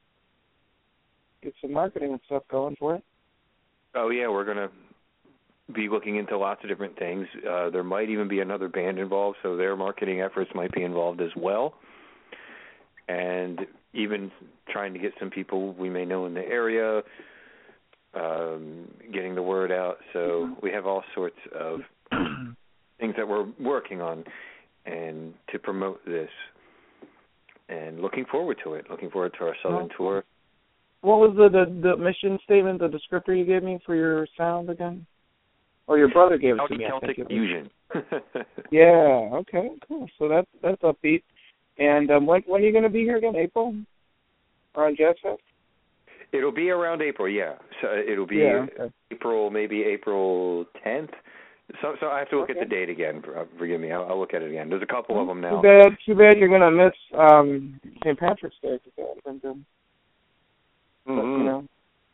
[1.42, 3.04] get some marketing and stuff going for it.
[3.94, 4.70] Oh yeah, we're gonna
[5.74, 7.26] be looking into lots of different things.
[7.48, 11.20] Uh, there might even be another band involved, so their marketing efforts might be involved
[11.20, 11.74] as well.
[13.08, 13.60] And
[13.94, 14.30] even
[14.68, 17.02] trying to get some people we may know in the area,
[18.14, 19.98] um, getting the word out.
[20.12, 21.80] So we have all sorts of
[22.98, 24.24] things that we're working on,
[24.86, 26.30] and to promote this,
[27.68, 28.86] and looking forward to it.
[28.90, 30.24] Looking forward to our southern Well, tour.
[31.02, 34.70] what was the, the the mission statement, the descriptor you gave me for your sound
[34.70, 35.06] again?
[35.88, 36.86] Or your brother gave it Celtic, to me.
[36.88, 37.28] Celtic think it was.
[37.30, 37.70] fusion.
[38.72, 39.30] Yeah.
[39.32, 39.68] Okay.
[39.86, 40.08] Cool.
[40.18, 41.22] So that's that's upbeat.
[41.78, 43.36] And um, when when are you going to be here again?
[43.36, 43.74] April?
[44.74, 45.40] Or on Jazz Fest?
[46.32, 47.54] It'll be around April, yeah.
[47.80, 48.66] So it'll be Yeah.
[48.78, 48.92] Okay.
[49.10, 51.10] April, maybe April 10th.
[51.82, 53.22] So, so I have to look at the date again.
[53.36, 53.90] Uh, Forgive me.
[53.90, 54.68] I'll, I'll look at it again.
[54.68, 55.60] There's a couple of them now.
[55.60, 55.96] Too bad.
[56.06, 58.18] Too bad you're going to miss um St.
[58.18, 58.78] Patrick's Day.
[58.96, 59.64] that good.
[61.06, 61.64] But, you know.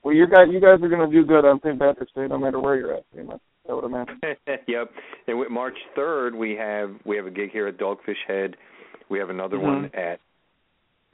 [0.03, 1.79] Well, you guys, you guys are going to do good on St.
[1.79, 3.11] Patrick's Day, no matter where you're at.
[3.13, 3.41] Pretty much.
[3.69, 4.21] I would imagine.
[4.67, 4.91] yep.
[5.29, 8.57] And with March 3rd, we have we have a gig here at Dogfish Head.
[9.13, 9.99] We have another one Mhm.
[9.99, 10.21] at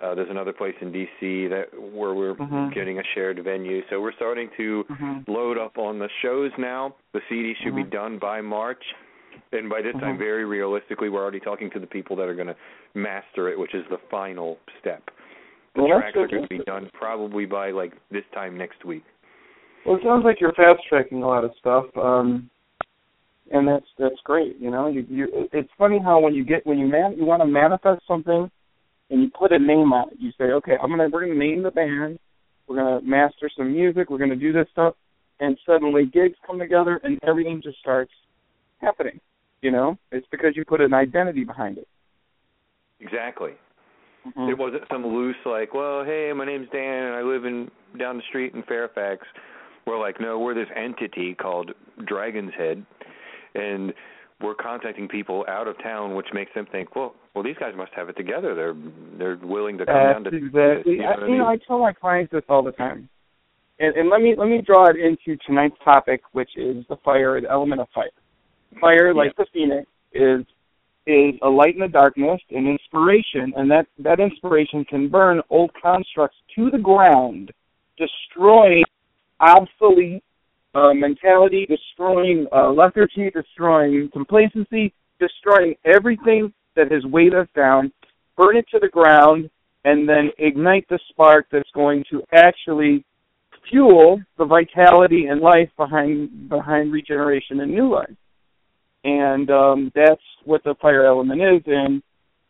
[0.01, 2.73] uh there's another place in DC that where we're Mhm.
[2.73, 3.83] getting a shared venue.
[3.91, 5.27] So we're starting to Mhm.
[5.27, 6.95] load up on the shows now.
[7.13, 7.91] The CD should be Mhm.
[7.91, 8.95] done by March.
[9.51, 10.19] And by this time, Mhm.
[10.19, 12.57] very realistically, we're already talking to the people that are going to
[12.95, 15.11] master it, which is the final step.
[15.75, 19.05] The Well, tracks are going to be done probably by like this time next week.
[19.85, 22.49] Well, it sounds like you're fast tracking a lot of stuff, um,
[23.53, 24.57] and that's that's great.
[24.59, 27.43] You know, you, you it's funny how when you get when you man you want
[27.43, 28.51] to manifest something,
[29.11, 30.17] and you put a name on it.
[30.19, 32.19] You say, okay, I'm gonna we're gonna name the band,
[32.67, 34.95] we're gonna master some music, we're gonna do this stuff,
[35.41, 38.13] and suddenly gigs come together and everything just starts
[38.81, 39.21] happening.
[39.63, 41.89] You know, it's because you put an identity behind it.
[43.01, 43.53] Exactly.
[44.27, 44.51] Mhm.
[44.51, 48.17] It wasn't some loose like, well, hey, my name's Dan and I live in down
[48.19, 49.27] the street in Fairfax.
[49.87, 51.73] We're like, no, we're this entity called
[52.05, 52.85] Dragon's Head,
[53.59, 53.93] and
[54.41, 57.93] we're contacting people out of town, which makes them think, well, well, these guys must
[57.95, 58.55] have it together.
[58.55, 58.77] They're
[59.19, 60.93] they're willing to come down That's to exactly.
[60.95, 61.47] You know, I, you know.
[61.47, 63.09] I tell my clients this all the time,
[63.81, 67.41] and, and let me let me draw it into tonight's topic, which is the fire,
[67.41, 68.11] the element of fire.
[68.81, 70.45] Fire, like the phoenix, is
[71.07, 75.71] is a light in the darkness, an inspiration, and that that inspiration can burn old
[75.81, 77.51] constructs to the ground,
[77.97, 78.85] destroying
[79.41, 80.23] obsolete
[80.79, 87.93] uh, mentality, destroying uh, lethargy, destroying complacency, destroying everything that has weighed us down,
[88.37, 89.51] burn it to the ground,
[89.85, 93.05] and then ignite the spark that's going to actually
[93.71, 98.17] fuel the vitality and life behind behind regeneration and new life.
[99.05, 101.63] And um, that's what the fire element is.
[101.67, 102.03] And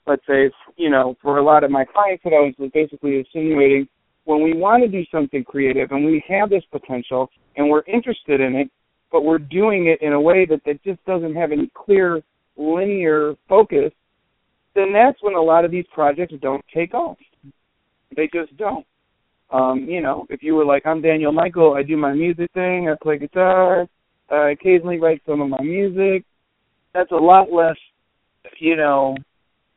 [0.06, 3.88] let's say, you know, for a lot of my clients that I was basically insinuating,
[4.28, 8.42] when we want to do something creative and we have this potential and we're interested
[8.42, 8.70] in it,
[9.10, 12.20] but we're doing it in a way that, that just doesn't have any clear
[12.58, 13.90] linear focus,
[14.74, 17.16] then that's when a lot of these projects don't take off.
[18.14, 18.84] They just don't.
[19.50, 22.90] Um, you know, if you were like, I'm Daniel Michael, I do my music thing,
[22.90, 23.88] I play guitar,
[24.30, 26.26] I occasionally write some of my music,
[26.92, 27.76] that's a lot less,
[28.60, 29.16] you know,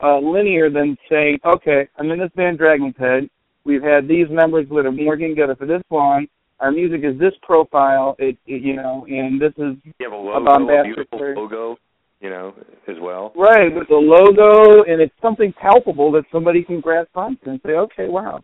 [0.03, 3.29] uh, linear than saying, okay, I'm in this band Dragon's Head,
[3.65, 6.27] we've had these members that have been working together for this long,
[6.59, 10.15] our music is this profile, it, it you know, and this is You have a
[10.15, 11.37] a logo, a bombastic beautiful word.
[11.37, 11.77] logo,
[12.19, 12.53] you know,
[12.87, 13.33] as well.
[13.35, 17.71] Right, with the logo, and it's something palpable that somebody can grasp onto and say,
[17.73, 18.41] okay, wow,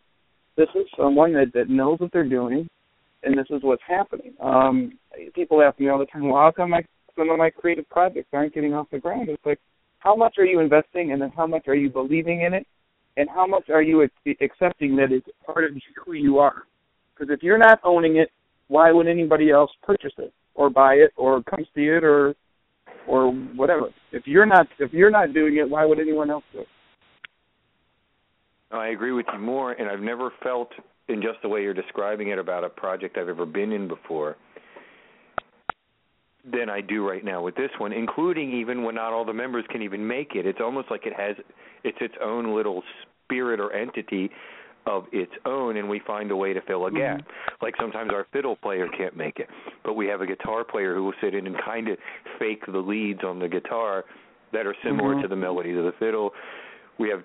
[0.55, 2.67] this is someone that, that knows what they're doing,
[3.23, 4.33] and this is what's happening.
[4.41, 4.97] Um,
[5.35, 6.83] people ask me all the time, well, how come my,
[7.15, 9.29] some of my creative projects aren't getting off the ground?
[9.29, 9.59] It's like,
[9.99, 12.65] how much are you investing, and then how much are you believing in it,
[13.17, 14.07] and how much are you
[14.41, 15.71] accepting that it's part of
[16.05, 16.63] who you are?
[17.13, 18.29] Because if you're not owning it,
[18.69, 22.35] why would anybody else purchase it or buy it or come see it or
[23.07, 23.87] or whatever.
[24.11, 26.67] If you're not if you're not doing it, why would anyone else do it?
[28.69, 30.69] I agree with you more, and I've never felt
[31.07, 34.35] in just the way you're describing it about a project I've ever been in before
[36.51, 39.63] than I do right now with this one, including even when not all the members
[39.69, 40.45] can even make it.
[40.45, 41.37] It's almost like it has
[41.83, 42.83] it's its own little
[43.27, 44.29] spirit or entity
[44.85, 47.21] of its own and we find a way to fill a gap.
[47.61, 49.49] Like sometimes our fiddle player can't make it,
[49.83, 51.97] but we have a guitar player who will sit in and kind of
[52.39, 54.05] fake the leads on the guitar
[54.53, 55.23] that are similar Mhm.
[55.23, 56.33] to the melodies of the fiddle.
[56.99, 57.21] We have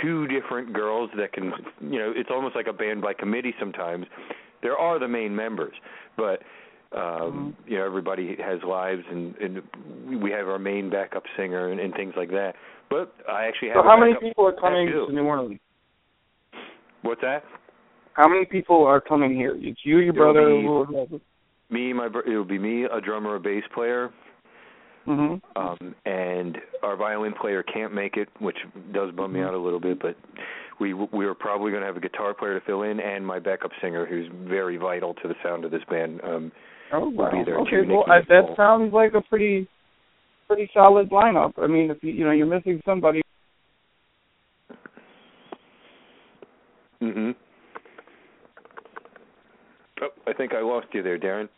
[0.00, 4.06] two different girls that can you know it's almost like a band by committee sometimes
[4.62, 5.74] there are the main members
[6.16, 6.42] but
[6.96, 9.62] um you know everybody has lives and and
[10.22, 12.54] we have our main backup singer and, and things like that
[12.90, 15.58] but i actually have So how many people are coming to New Orleans?
[17.02, 17.44] what's that
[18.14, 19.56] How many people are coming here?
[19.58, 21.08] It's you, your There'll brother.
[21.08, 21.20] be-
[21.74, 24.10] me my br- it'll be me a drummer a bass player
[25.06, 25.42] Mhm.
[25.56, 28.56] um and our violin player can't make it which
[28.92, 30.16] does bum me out a little bit but
[30.80, 33.38] we we are probably going to have a guitar player to fill in and my
[33.38, 36.50] backup singer who's very vital to the sound of this band um
[36.96, 37.30] Oh wow.
[37.30, 38.56] be there Okay, well I, that Nicole.
[38.56, 39.68] sounds like a pretty
[40.46, 41.52] pretty solid lineup.
[41.58, 43.22] I mean, if you you know you're missing somebody.
[47.02, 47.34] mhm
[50.02, 51.48] Oh, I think I lost you there, Darren.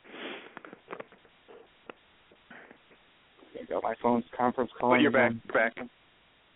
[3.61, 4.91] I got my phone's conference call.
[4.91, 5.33] But you're back.
[5.53, 5.75] Back.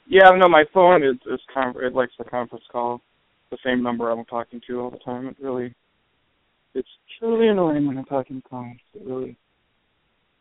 [0.07, 3.01] Yeah, no, my phone is is con- it likes the conference call,
[3.51, 5.27] the same number I'm talking to all the time.
[5.29, 5.75] It really,
[6.75, 6.89] it's
[7.19, 8.83] truly annoying when I'm talking to clients.
[8.95, 9.37] It really,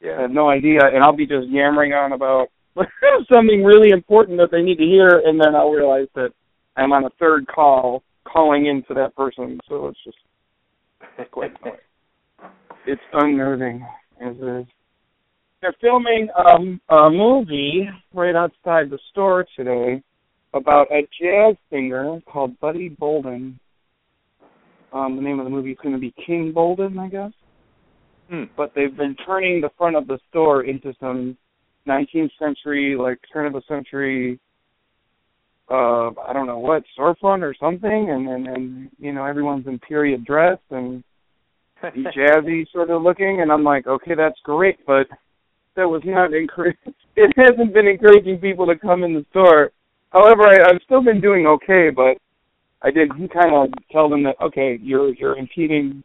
[0.01, 0.18] Yeah.
[0.18, 2.49] I have no idea, and I'll be just yammering on about
[3.31, 6.31] something really important that they need to hear, and then I'll realize that
[6.76, 9.60] I'm on a third call calling into that person.
[9.68, 10.18] So it's just
[11.31, 11.77] quite annoying.
[12.85, 13.85] It's unnerving
[14.22, 14.68] as it is.
[15.61, 20.01] They're filming um, a movie right outside the store today
[20.53, 23.60] about a jazz singer called Buddy Bolden.
[24.91, 27.32] Um, the name of the movie is going to be King Bolden, I guess.
[28.30, 28.44] Hmm.
[28.57, 31.38] But they've been turning the front of the store into some
[31.88, 34.40] 19th century, like turn of the century,
[35.70, 39.78] uh, I don't know what storefront or something, and and, and you know everyone's in
[39.80, 41.03] period dress and
[41.84, 45.07] jazzy sort of looking, and I'm like, okay, that's great, but
[45.76, 46.78] that was not encourage.
[47.16, 49.72] It hasn't been encouraging people to come in the store.
[50.11, 52.18] However, I, I've still been doing okay, but
[52.81, 56.03] I did kind of tell them that okay, you're you're impeding,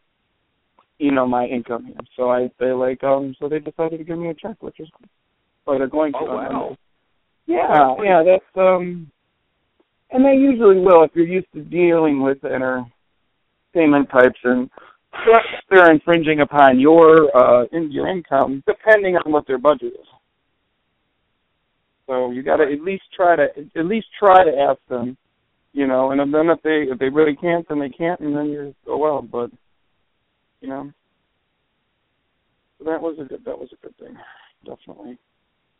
[0.99, 1.95] you know, my income here.
[2.15, 4.89] So I they like um so they decided to give me a check, which is.
[5.67, 6.19] Or they're going to.
[6.21, 6.77] Oh, wow.
[7.47, 9.09] Yeah, yeah, that's um,
[10.11, 14.69] and they usually will if you're used to dealing with entertainment types and
[15.69, 20.07] they're infringing upon your uh in your income depending on what their budget is.
[22.07, 25.17] So you got to at least try to at least try to ask them,
[25.75, 28.49] you know, and then if they if they really can't, then they can't, and then
[28.49, 29.21] you're oh well.
[29.21, 29.51] But
[30.61, 30.89] you know,
[32.79, 34.15] so that was a good that was a good thing,
[34.65, 35.17] definitely.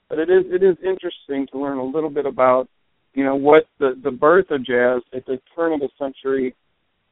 [0.09, 2.67] But it is it is interesting to learn a little bit about,
[3.13, 6.53] you know, what the the birth of jazz at the turn of the century.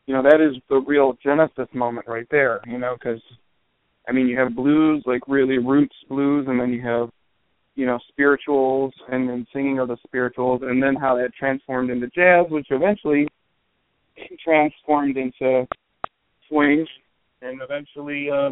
[0.05, 2.59] You know, that is the real genesis moment right there.
[2.67, 3.21] You know, because
[4.09, 7.09] I mean, you have blues like really roots blues, and then you have
[7.75, 12.07] you know, spirituals and then singing of the spirituals and then how that transformed into
[12.07, 13.27] jazz, which eventually
[14.43, 15.67] transformed into
[16.47, 16.85] swing
[17.41, 18.51] and eventually uh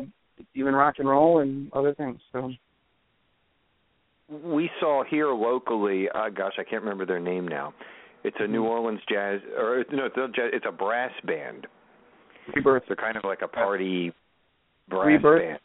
[0.56, 2.20] even rock and roll and other things.
[2.32, 2.52] So
[4.44, 6.08] we saw here locally.
[6.14, 7.74] Uh, gosh, I can't remember their name now.
[8.24, 11.68] It's a New Orleans jazz, or no, it's, jazz, it's a brass band.
[12.56, 14.14] Rebirth They're kind of like a party
[14.90, 15.42] brass Rebirth?
[15.42, 15.60] band.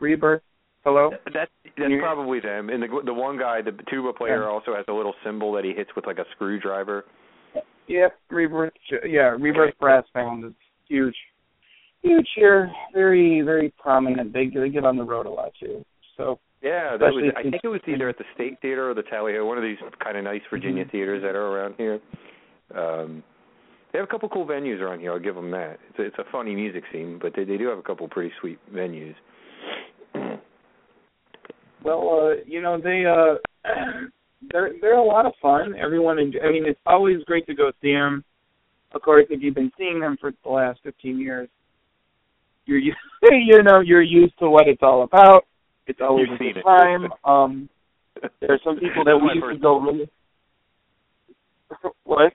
[0.00, 0.42] Rebirth.
[0.84, 1.10] Hello?
[1.32, 2.68] That that's probably them.
[2.68, 4.48] And the the one guy, the tuba player, Yeah.
[4.48, 7.04] also has a little cymbal that he hits with like a screwdriver.
[7.86, 8.72] Yeah, Rebirth
[9.06, 10.52] yeah, Rebirth Brass Band is
[10.88, 11.16] huge.
[12.02, 12.70] Huge here.
[12.92, 14.32] Very, very prominent.
[14.32, 15.84] They they get on the road a lot too.
[16.16, 17.32] So Yeah, that was.
[17.36, 19.64] I think it was either at the State Theater or the Tally Ho, one of
[19.64, 20.90] these kind of nice Virginia Mhm.
[20.90, 22.00] theaters that are around here.
[22.74, 23.22] Um,
[23.92, 25.12] they have a couple cool venues around here.
[25.12, 25.78] I'll give them that.
[25.90, 28.32] It's a, it's a funny music scene, but they they do have a couple pretty
[28.40, 29.14] sweet venues.
[31.84, 33.36] Well, uh, you know, they uh
[34.50, 35.74] they're they're a lot of fun.
[35.78, 38.24] Everyone enjoy, I mean, it's always great to go see them.
[38.92, 41.48] Of course, if you've been seeing them for the last 15 years,
[42.64, 45.44] you're used, you know, you're used to what it's all about.
[45.86, 46.62] It's always You've a good it.
[46.62, 47.08] time.
[47.24, 47.68] Um
[48.40, 50.08] there are some people that we used to go really
[52.04, 52.32] What?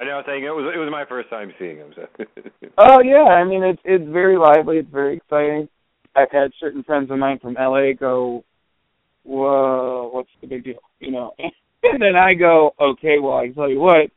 [0.00, 0.12] I know.
[0.12, 1.92] I was saying it was it was my first time seeing them.
[1.94, 2.24] So.
[2.78, 5.68] Oh yeah, I mean it's it's very lively, it's very exciting.
[6.16, 8.42] I've had certain friends of mine from LA go,
[9.26, 10.80] Whoa, what's the big deal?
[11.00, 11.32] You know.
[11.82, 14.10] And then I go, Okay, well I tell you what,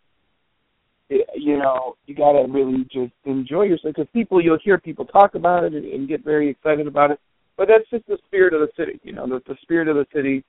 [1.10, 5.64] you know, you gotta really just enjoy yourself because people you'll hear people talk about
[5.64, 7.20] it and, and get very excited about it.
[7.58, 10.06] But that's just the spirit of the city, you know, the the spirit of the
[10.14, 10.44] city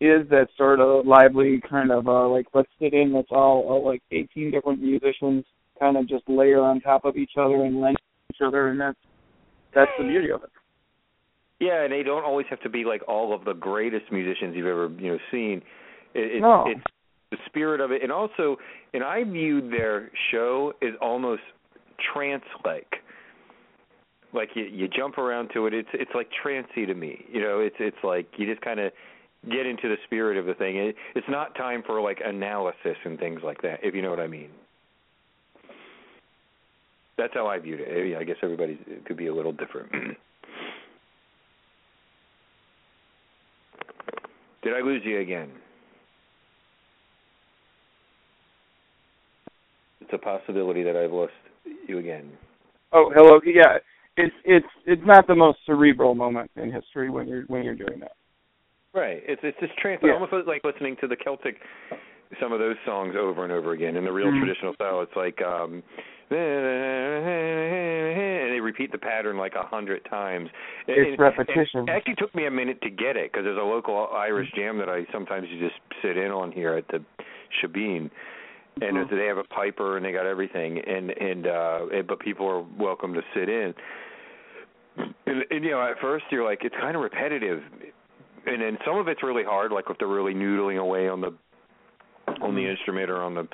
[0.00, 3.88] is that sort of lively kind of uh like let's sit in let's all uh,
[3.88, 5.44] like eighteen different musicians
[5.78, 7.96] kind of just layer on top of each other and lend
[8.32, 8.98] each other and that's
[9.74, 10.50] that's the beauty of it.
[11.58, 14.66] Yeah, and they don't always have to be like all of the greatest musicians you've
[14.66, 15.62] ever you know seen.
[16.14, 16.64] It, it's No.
[16.66, 16.82] it's
[17.30, 18.56] the spirit of it, and also,
[18.94, 21.42] and I viewed their show as almost
[22.12, 22.96] trance-like.
[24.32, 25.72] Like you you jump around to it.
[25.74, 27.24] It's it's like trancy to me.
[27.32, 28.92] You know, it's it's like you just kind of
[29.50, 30.76] get into the spirit of the thing.
[30.76, 33.80] It, it's not time for like analysis and things like that.
[33.82, 34.50] If you know what I mean.
[37.16, 38.16] That's how I viewed it.
[38.18, 39.90] I guess everybody could be a little different.
[44.66, 45.48] Did I lose you again?
[50.00, 51.32] It's a possibility that I've lost
[51.86, 52.32] you again.
[52.92, 53.38] Oh, hello.
[53.46, 53.78] Yeah,
[54.16, 58.00] it's it's it's not the most cerebral moment in history when you're when you're doing
[58.00, 58.16] that.
[58.92, 59.22] Right.
[59.28, 60.00] It's it's just trans.
[60.02, 60.14] Yeah.
[60.14, 61.58] Almost like listening to the Celtic
[62.40, 64.40] some of those songs over and over again in the real Mhm.
[64.40, 65.00] traditional style.
[65.00, 65.82] It's like um
[66.28, 66.36] and
[68.52, 70.50] they repeat the pattern like a hundred times.
[70.88, 71.88] And- It's repetition.
[71.88, 74.76] It actually took me a minute to get it because there's a local Irish jam
[74.78, 77.02] that I sometimes just sit in on here at the
[77.60, 78.10] Shabine,
[78.82, 79.08] and Mhm.
[79.10, 82.60] they have a piper and they got everything, and and uh and, but people are
[82.76, 83.74] welcome to sit in.
[85.26, 87.62] And, and you know, at first you're like, it's kind of repetitive,
[88.46, 91.34] and then some of it's really hard, like if they're really noodling away on the
[92.42, 93.48] on the instrument or on the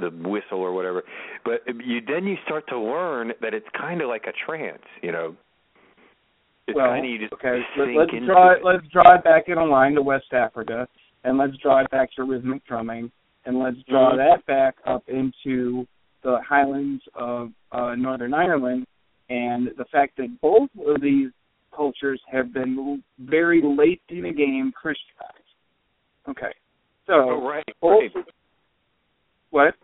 [0.00, 1.02] the whistle or whatever.
[1.44, 5.12] But you then you start to learn that it's kind of like a trance, you
[5.12, 5.36] know.
[6.68, 7.60] It's well, kind of you just okay.
[7.76, 8.64] Let, into draw it.
[8.64, 10.86] let's draw it back in a line to West Africa,
[11.24, 13.10] and let's draw it back to rhythmic drumming,
[13.44, 14.16] and let's draw Mhm.
[14.18, 15.86] that back up into
[16.22, 18.86] the highlands of uh, Northern Ireland,
[19.28, 21.30] and the fact that both of these
[21.74, 25.38] cultures have been very late in the game Christianized.
[26.28, 26.52] Okay,
[27.06, 28.10] so Oh, right, right.
[29.50, 29.74] what?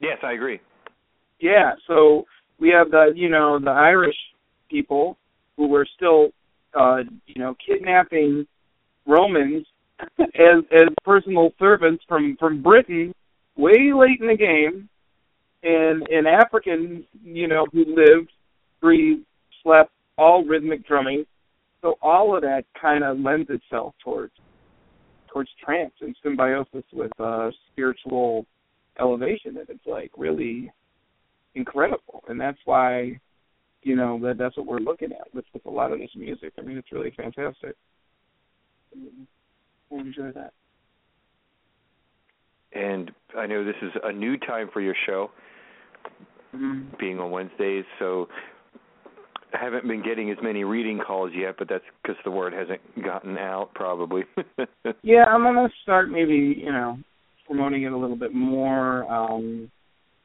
[0.00, 0.60] Yes, I agree.
[1.40, 2.24] Yeah, so
[2.58, 4.16] we have the you know the Irish
[4.70, 5.16] people
[5.56, 6.28] who were still
[6.78, 8.46] uh you know kidnapping
[9.06, 9.66] Romans
[10.20, 13.14] as as personal servants from from Britain
[13.56, 14.88] way late in the game,
[15.62, 18.30] and an African you know who lived,
[18.80, 19.24] breathed,
[19.62, 21.24] slept, all rhythmic drumming.
[21.80, 24.32] So all of that kind of lends itself towards
[25.32, 28.46] towards trance and symbiosis with uh spiritual
[28.98, 30.70] elevation and it's like really
[31.54, 32.22] incredible.
[32.28, 33.20] And that's why
[33.82, 36.52] you know that that's what we're looking at with with a lot of this music.
[36.58, 37.76] I mean it's really fantastic.
[38.94, 40.52] I enjoy that.
[42.72, 45.30] And I know this is a new time for your show,
[46.54, 46.94] mm-hmm.
[47.00, 48.28] being on Wednesdays, so
[49.52, 53.38] haven't been getting as many reading calls yet, but that's because the word hasn't gotten
[53.38, 54.24] out, probably.
[55.02, 56.98] yeah i'm to start maybe you know
[57.46, 59.70] promoting it a little bit more um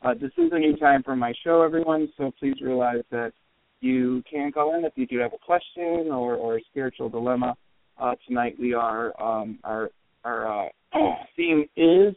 [0.02, 3.32] uh, this is a new time for my show everyone so please realize that
[3.80, 7.56] you can call in if you do have a question or or a spiritual dilemma
[8.00, 9.90] uh tonight we are um our
[10.26, 10.70] our uh
[11.36, 12.14] theme is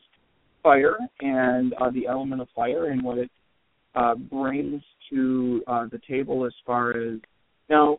[0.62, 3.30] fire and uh, the element of fire and what it
[3.96, 7.18] uh, brings to uh, the table as far as
[7.68, 7.98] now.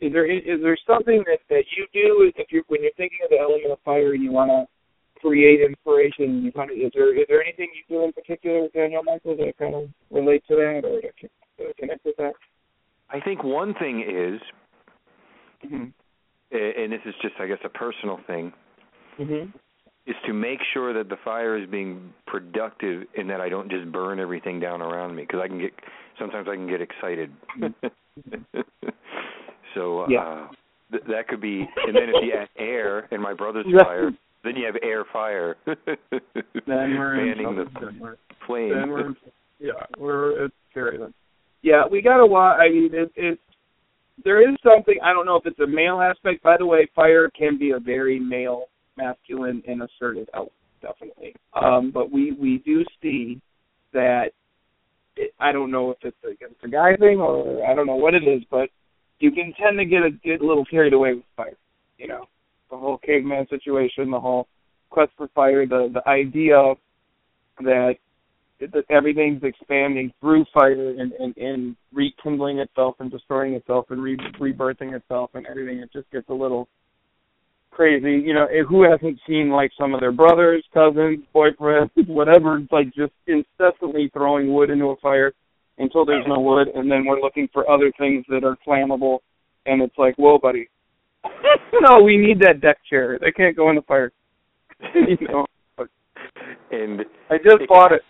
[0.00, 3.28] Is there is there something that that you do if you when you're thinking of
[3.30, 6.42] the element of fire and you want to create inspiration?
[6.42, 9.58] You kind of is there is there anything you do in particular, Daniel Michael, that
[9.58, 12.32] kind of relate to that or to connect with that?
[13.10, 14.40] I think one thing is,
[15.62, 15.84] Mm-hmm.
[16.52, 18.52] and this is just, I guess, a personal thing,
[19.18, 19.50] Mm-hmm.
[20.10, 23.90] Is to make sure that the fire is being productive and that I don't just
[23.92, 25.72] burn everything down around me because I can get
[26.18, 27.30] sometimes I can get excited.
[29.74, 30.48] so uh
[30.90, 34.10] th- that could be and then if you add air in my brother's fire,
[34.44, 35.56] then you have air fire.
[36.66, 37.64] Then we're in fanning the.
[37.80, 38.16] Then
[38.46, 38.70] flame.
[38.70, 39.14] Then we're
[39.58, 41.12] yeah, we're it's scary then.
[41.62, 42.58] Yeah, we got a lot.
[42.60, 43.40] I mean, it, it's
[44.24, 44.96] there is something.
[45.02, 46.42] I don't know if it's a male aspect.
[46.42, 48.64] By the way, fire can be a very male,
[49.00, 50.52] masculine, and assertive element,
[50.82, 51.34] definitely.
[51.60, 53.40] Um, but we we do see
[53.92, 54.30] that.
[55.16, 57.86] It, I don't know if it's a, if it's a guy thing or I don't
[57.86, 58.68] know what it is, but
[59.18, 61.56] you can tend to get a get a little carried away with fire.
[61.98, 62.24] You know,
[62.70, 64.46] the whole caveman situation, the whole
[64.90, 66.74] quest for fire, the the idea
[67.60, 67.94] that
[68.60, 74.18] that everything's expanding through fire and, and, and rekindling itself and destroying itself and re-
[74.38, 75.78] rebirthing itself and everything.
[75.78, 76.68] It just gets a little
[77.70, 78.22] crazy.
[78.24, 83.12] You know, who hasn't seen like some of their brothers, cousins, boyfriends, whatever, like just
[83.26, 85.32] incessantly throwing wood into a fire
[85.78, 89.18] until there's no wood, and then we're looking for other things that are flammable,
[89.64, 90.68] and it's like, whoa, buddy.
[91.24, 93.18] no, we need that deck chair.
[93.18, 94.12] They can't go in the fire.
[94.94, 95.46] you know.
[96.70, 98.02] and I just bought it.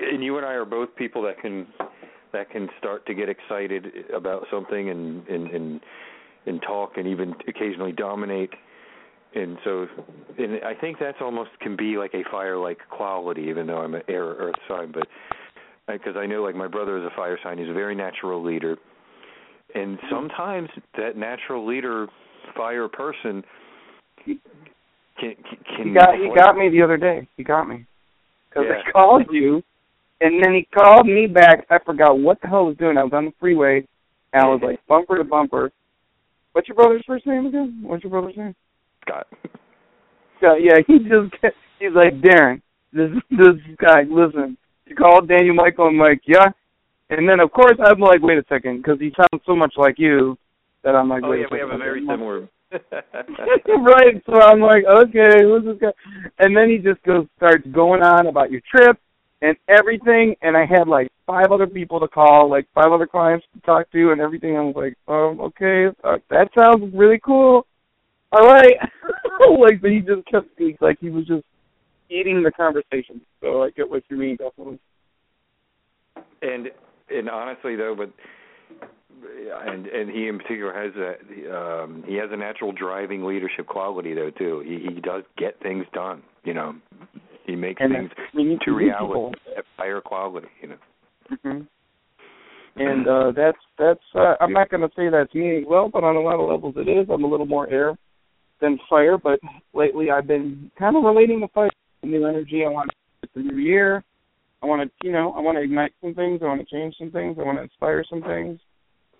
[0.00, 1.66] and you and I are both people that can
[2.32, 5.80] that can start to get excited about something and and and,
[6.48, 8.50] and talk and even occasionally dominate
[9.34, 9.86] and so
[10.38, 13.94] and I think that's almost can be like a fire like quality even though I'm
[13.94, 15.06] an air or earth sign but
[15.86, 18.76] because I know like my brother is a fire sign he's a very natural leader
[19.74, 22.06] and sometimes that natural leader
[22.56, 23.44] fire person
[24.24, 25.34] can
[25.76, 27.26] can He got he got me the other day.
[27.36, 27.86] He got me
[28.48, 28.82] because Yeah.
[28.86, 29.62] I called you,
[30.20, 31.66] and then he called me back.
[31.70, 32.96] I forgot what the hell I was doing.
[32.96, 33.86] I was on the freeway,
[34.32, 34.66] and I was mm-hmm.
[34.66, 35.70] like bumper to bumper.
[36.58, 37.78] What's your brother's first name again?
[37.84, 38.52] What's your brother's name?
[39.06, 39.28] Scott
[40.38, 40.56] Scott.
[40.60, 40.74] yeah.
[40.88, 41.32] He just
[41.78, 42.60] he's like Darren.
[42.92, 44.02] This this guy.
[44.10, 45.86] Listen, you called Daniel Michael.
[45.86, 46.46] I'm like, yeah.
[47.10, 50.00] And then of course I'm like, wait a second, because he sounds so much like
[50.00, 50.36] you
[50.82, 54.20] that I'm like, Oh wait yeah, we have a very similar right.
[54.26, 55.92] So I'm like, okay, who's this guy?
[56.40, 58.98] And then he just goes starts going on about your trip
[59.42, 60.34] and everything.
[60.42, 63.90] And I had like five other people to call, like five other clients to talk
[63.92, 64.56] to, and everything.
[64.56, 67.66] I was like, um, okay, uh, that sounds really cool.
[68.32, 68.74] All right.
[69.60, 71.44] like, but he just kept speaking like he was just
[72.10, 73.20] eating the conversation.
[73.40, 74.78] So I get what you mean, definitely.
[76.42, 76.68] And
[77.10, 78.10] and honestly though, but
[79.66, 84.14] and and he in particular has a um he has a natural driving leadership quality
[84.14, 84.62] though too.
[84.66, 86.74] He he does get things done, you know.
[87.48, 90.76] He makes and things we need to reality at higher quality, you know.
[91.42, 91.60] hmm
[92.76, 96.16] And uh that's that's uh, I'm not going to say that's me well, but on
[96.16, 97.08] a lot of levels it is.
[97.10, 97.96] I'm a little more air
[98.60, 99.40] than fire, but
[99.72, 101.70] lately I've been kind of relating to fire,
[102.02, 102.64] new energy.
[102.66, 102.90] I want
[103.34, 104.04] the new year.
[104.62, 106.40] I want to, you know, I want to ignite some things.
[106.42, 107.38] I want to change some things.
[107.40, 108.60] I want to inspire some things.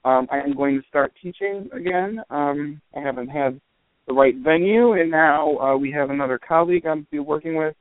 [0.05, 2.21] Um, I am going to start teaching again.
[2.29, 3.59] Um, I haven't had
[4.07, 7.75] the right venue, and now uh, we have another colleague I'm be working with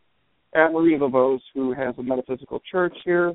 [0.58, 3.34] at Marie Laveau's who has a metaphysical church here.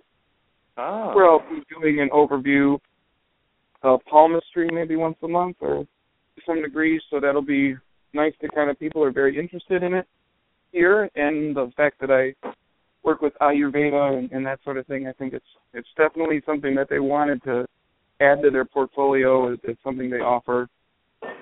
[0.76, 1.10] Ah.
[1.10, 1.16] Oh.
[1.16, 2.78] Where I'll be doing an overview
[3.82, 7.00] of palmistry maybe once a month or to some degree.
[7.10, 7.74] So that'll be
[8.12, 10.06] nice to kind of people are very interested in it
[10.72, 12.34] here, and the fact that I
[13.02, 15.06] work with Ayurveda and, and that sort of thing.
[15.06, 15.44] I think it's
[15.74, 17.66] it's definitely something that they wanted to
[18.20, 19.52] add to their portfolio.
[19.52, 20.68] It's, it's something they offer.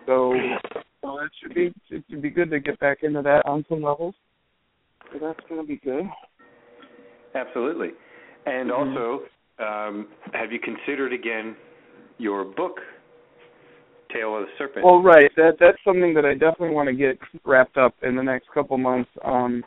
[0.07, 0.35] So,
[1.03, 3.83] so it should be it should be good to get back into that on some
[3.83, 4.15] levels.
[5.13, 6.09] So that's going to be good.
[7.35, 7.91] Absolutely.
[8.47, 8.97] And Mhm.
[8.97, 9.23] also,
[9.59, 11.57] um, have you considered again
[12.19, 12.81] your book,
[14.09, 14.85] Tale of the Serpent?
[14.85, 15.31] Well, right.
[15.37, 18.77] That that's something that I definitely want to get wrapped up in the next couple
[18.79, 19.65] months, um,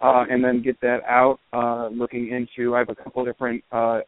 [0.00, 1.38] uh, and then get that out.
[1.52, 4.00] Uh, looking into, I have a couple different uh,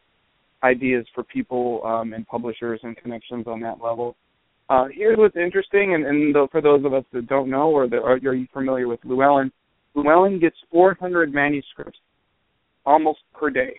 [0.63, 4.15] ideas for people um, and publishers and connections on that level.
[4.69, 7.87] Uh, here's what's interesting, and, and though, for those of us that don't know or
[7.87, 9.51] that are, are you familiar with Llewellyn,
[10.03, 11.99] Llewellyn gets 400 manuscripts
[12.85, 13.75] almost per day.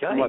[0.00, 0.28] Yikes.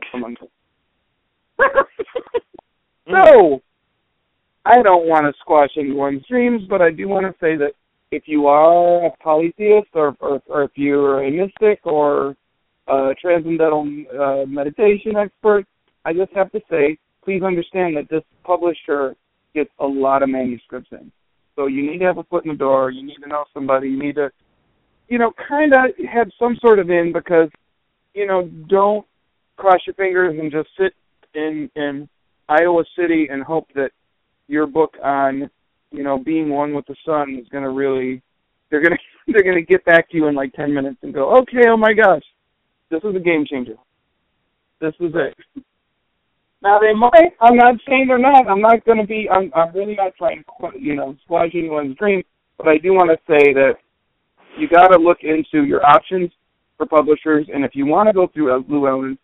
[3.09, 3.61] so,
[4.65, 7.73] I don't want to squash anyone's dreams, but I do want to say that
[8.11, 12.35] if you are a polytheist or, or, or if you're a mystic or
[12.87, 13.87] a transcendental
[14.19, 15.65] uh, meditation expert,
[16.05, 19.15] I just have to say, please understand that this publisher
[19.55, 21.11] gets a lot of manuscripts in.
[21.55, 22.91] So you need to have a foot in the door.
[22.91, 23.89] You need to know somebody.
[23.89, 24.31] You need to,
[25.13, 27.47] you know, kind of have some sort of in because,
[28.15, 29.05] you know, don't
[29.57, 30.93] cross your fingers and just sit
[31.35, 32.09] in in
[32.49, 33.91] Iowa City and hope that
[34.47, 35.51] your book on,
[35.91, 38.23] you know, being one with the sun is going to really
[38.71, 41.13] they're going to they're going to get back to you in like 10 minutes and
[41.13, 42.23] go, "Okay, oh my gosh.
[42.89, 43.75] This is a game changer.
[44.81, 45.63] This is it."
[46.63, 47.33] Now they might.
[47.39, 48.47] I'm not saying they're not.
[48.47, 49.29] I'm not going to be.
[49.29, 49.51] I'm.
[49.55, 52.23] I'm really not trying to, you know, squash anyone's dream.
[52.57, 53.75] But I do want to say that
[54.57, 56.31] you got to look into your options
[56.77, 59.17] for publishers, and if you want to go through a Llewellyn,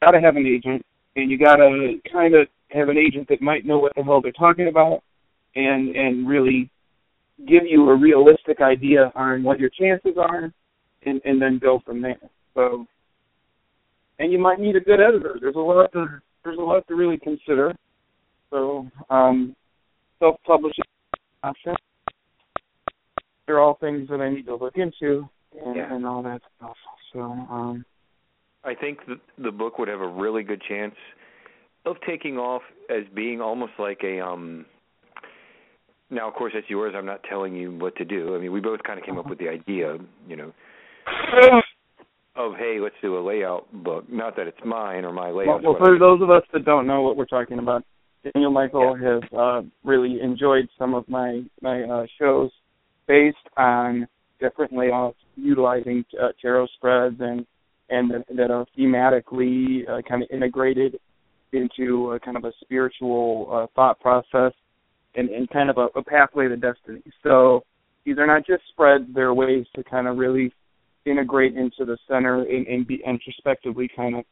[0.00, 0.84] got to have an agent,
[1.16, 4.20] and you got to kind of have an agent that might know what the hell
[4.20, 5.02] they're talking about,
[5.56, 6.70] and and really
[7.46, 10.52] give you a realistic idea on what your chances are,
[11.06, 12.18] and and then go from there.
[12.54, 12.86] So,
[14.18, 15.38] and you might need a good editor.
[15.40, 17.74] There's a lot to there's a lot to really consider.
[18.50, 19.54] So, um,
[20.18, 20.84] self-publishing.
[23.48, 25.26] They're all things that I need to look into
[25.64, 25.92] and, Yeah.
[25.92, 26.76] and all that stuff.
[27.14, 27.84] So, um,
[28.62, 30.94] I think the, the book would have a really good chance
[31.86, 32.60] of taking off
[32.90, 34.66] as being almost like a um
[36.10, 36.92] now of course it's yours.
[36.94, 38.34] I'm not telling you what to do.
[38.36, 39.96] I mean we both kind of came up with the idea
[40.28, 40.52] you know
[42.36, 44.04] of hey let's do a layout book.
[44.10, 46.86] Not that it's mine or my well, layout well, for those of us that don't
[46.86, 47.84] know what we're talking about,
[48.34, 52.50] Daniel Michael has uh, really enjoyed some of my my uh, shows
[53.08, 54.06] based on
[54.38, 57.44] different layouts utilizing uh, tarot spreads and
[57.90, 60.98] and that, that are thematically uh, kind of integrated
[61.52, 64.52] into a kind of a spiritual uh, thought process
[65.14, 67.02] and, and kind of a, a pathway to destiny.
[67.22, 67.64] So
[68.04, 70.52] these are not just spreads; they're ways to kind of really
[71.06, 74.24] integrate into the center and, and be introspectively kind of,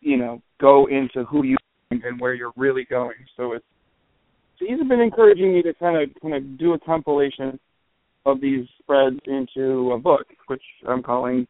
[0.00, 1.56] you know, go into who you
[1.90, 3.16] are and where you're really going.
[3.38, 3.64] So it's
[4.58, 7.58] so he's been encouraging me to kind of kind of do a compilation
[8.26, 11.46] of these spreads into a book, which I'm calling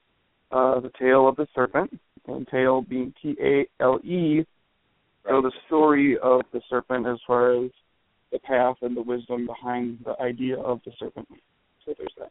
[0.53, 1.98] uh, the Tale of the Serpent,
[2.28, 4.44] and Tale being T A L E.
[5.28, 7.70] So the story of the serpent as far as
[8.31, 11.27] the path and the wisdom behind the idea of the serpent.
[11.85, 12.31] So there's that.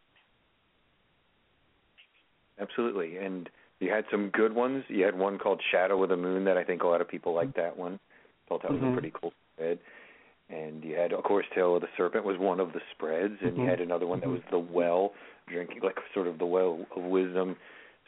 [2.59, 3.49] absolutely and
[3.79, 6.63] you had some good ones you had one called shadow of the moon that i
[6.63, 7.99] think a lot of people liked that one
[8.47, 8.91] thought that was Mhm.
[8.91, 9.77] a pretty cool spread
[10.49, 13.53] and you had, of course, Tale of the Serpent was one of the spreads, and
[13.53, 13.61] mm-hmm.
[13.61, 15.13] you had another one that was the well,
[15.47, 17.55] drinking like sort of the well of wisdom.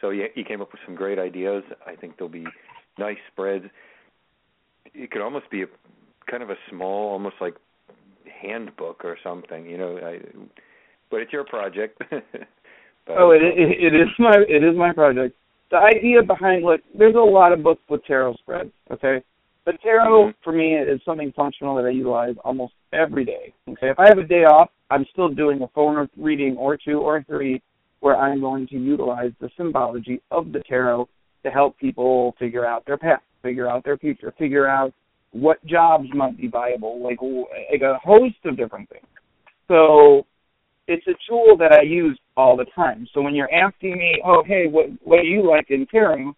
[0.01, 1.63] So you you came up with some great ideas.
[1.85, 2.45] I think there'll be
[2.99, 3.65] nice spreads.
[4.93, 5.67] It could almost be a
[6.29, 7.55] kind of a small, almost like
[8.41, 9.97] handbook or something, you know.
[9.97, 10.19] I,
[11.09, 12.01] but it's your project.
[13.09, 15.35] oh, it, it it is my it is my project.
[15.71, 19.23] The idea behind like there's a lot of books with tarot spreads, okay?
[19.67, 20.37] But tarot mm-hmm.
[20.45, 23.53] for me is something functional that I utilize almost every day.
[23.67, 27.01] Okay, if I have a day off, I'm still doing a phone reading or two
[27.01, 27.61] or three
[27.99, 31.09] where I'm going to utilize the symbology of the tarot
[31.43, 34.93] to help people figure out their path, figure out their future, figure out
[35.31, 39.05] what jobs might be viable, like like a host of different things.
[39.67, 40.25] So
[40.87, 43.05] it's a tool that I use all the time.
[43.13, 46.31] So when you're asking me, oh hey, what what do you like in tarot?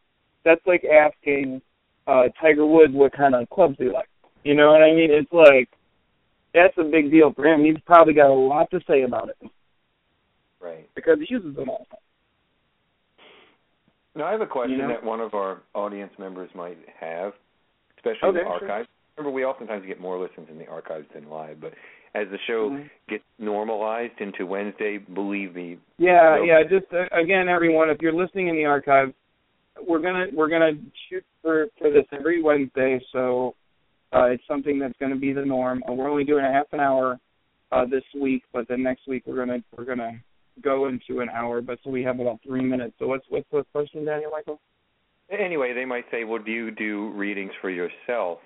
[0.43, 1.61] That's like asking
[2.10, 4.10] uh, Tiger Woods what kind of clubs he likes.
[4.44, 5.11] You know what I mean?
[5.11, 5.69] It's like
[6.53, 7.64] that's a big deal for him.
[7.64, 9.52] He's probably got a lot to say about it.
[10.60, 10.90] Right.
[10.95, 11.86] Because he uses them all.
[14.15, 14.88] Now I have a question you know?
[14.90, 17.34] that one of our audience members might have,
[17.98, 18.88] especially okay, in the archives.
[18.88, 18.95] Sure.
[19.18, 21.73] Remember, we oftentimes get more listens in the archives than live, but
[22.15, 22.88] as the show mm-hmm.
[23.07, 25.77] gets normalized into Wednesday, believe me.
[25.98, 26.64] Yeah, no, yeah.
[26.64, 29.14] Just uh, again, everyone, if you're listening in the archives,
[29.88, 30.72] we're gonna we're gonna
[31.10, 33.56] shoot for for this every Wednesday, so
[34.14, 35.84] uh, it's something that's gonna be the norm.
[35.88, 37.19] Uh, we're only doing a half an hour
[37.72, 40.14] uh, this week, but then next week we're gonna we're gonna
[40.61, 41.61] go into an hour.
[41.61, 42.93] But so we have about three minutes.
[42.99, 44.60] So what's what's the question, Daniel Michael?
[45.31, 48.39] Anyway, they might say, well, do you do readings for yourself,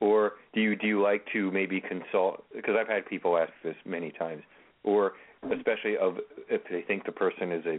[0.00, 2.44] or do you do you like to maybe consult?
[2.54, 4.42] Because I've had people ask this many times,
[4.82, 5.12] or
[5.56, 6.16] especially of
[6.48, 7.78] if they think the person is a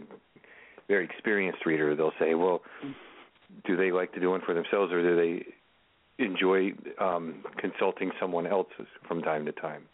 [0.88, 2.62] very experienced reader, they'll say, well,
[3.66, 8.46] do they like to do one for themselves, or do they enjoy um, consulting someone
[8.46, 8.68] else
[9.06, 9.84] from time to time?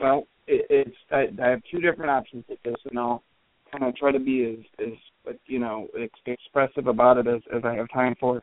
[0.00, 3.22] Well, it, it's I, I have two different options with this, and I'll
[3.72, 4.86] kind of try to be as
[5.26, 8.42] as you know ex- expressive about it as as I have time for.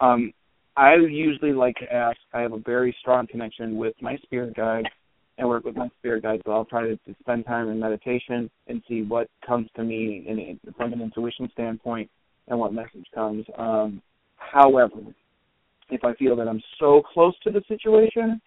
[0.00, 0.32] Um,
[0.76, 2.18] I usually like to ask.
[2.32, 4.88] I have a very strong connection with my spirit guide
[5.38, 6.40] and work with my spirit guide.
[6.44, 10.24] So I'll try to, to spend time in meditation and see what comes to me
[10.26, 12.10] in, from an intuition standpoint
[12.48, 13.44] and what message comes.
[13.58, 14.00] Um,
[14.36, 15.00] however,
[15.90, 18.40] if I feel that I'm so close to the situation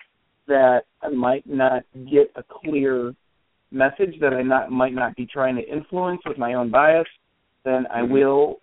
[0.47, 3.13] that I might not get a clear
[3.71, 7.07] message that I not might not be trying to influence with my own bias,
[7.65, 8.13] then I mm-hmm.
[8.13, 8.61] will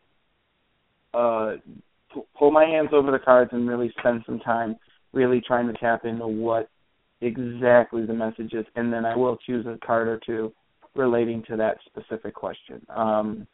[1.13, 1.57] uh,
[2.13, 4.77] p- pull my hands over the cards and really spend some time
[5.13, 6.69] really trying to tap into what
[7.21, 10.53] exactly the message is, and then I will choose a card or two
[10.95, 12.85] relating to that specific question.
[12.89, 13.47] Um,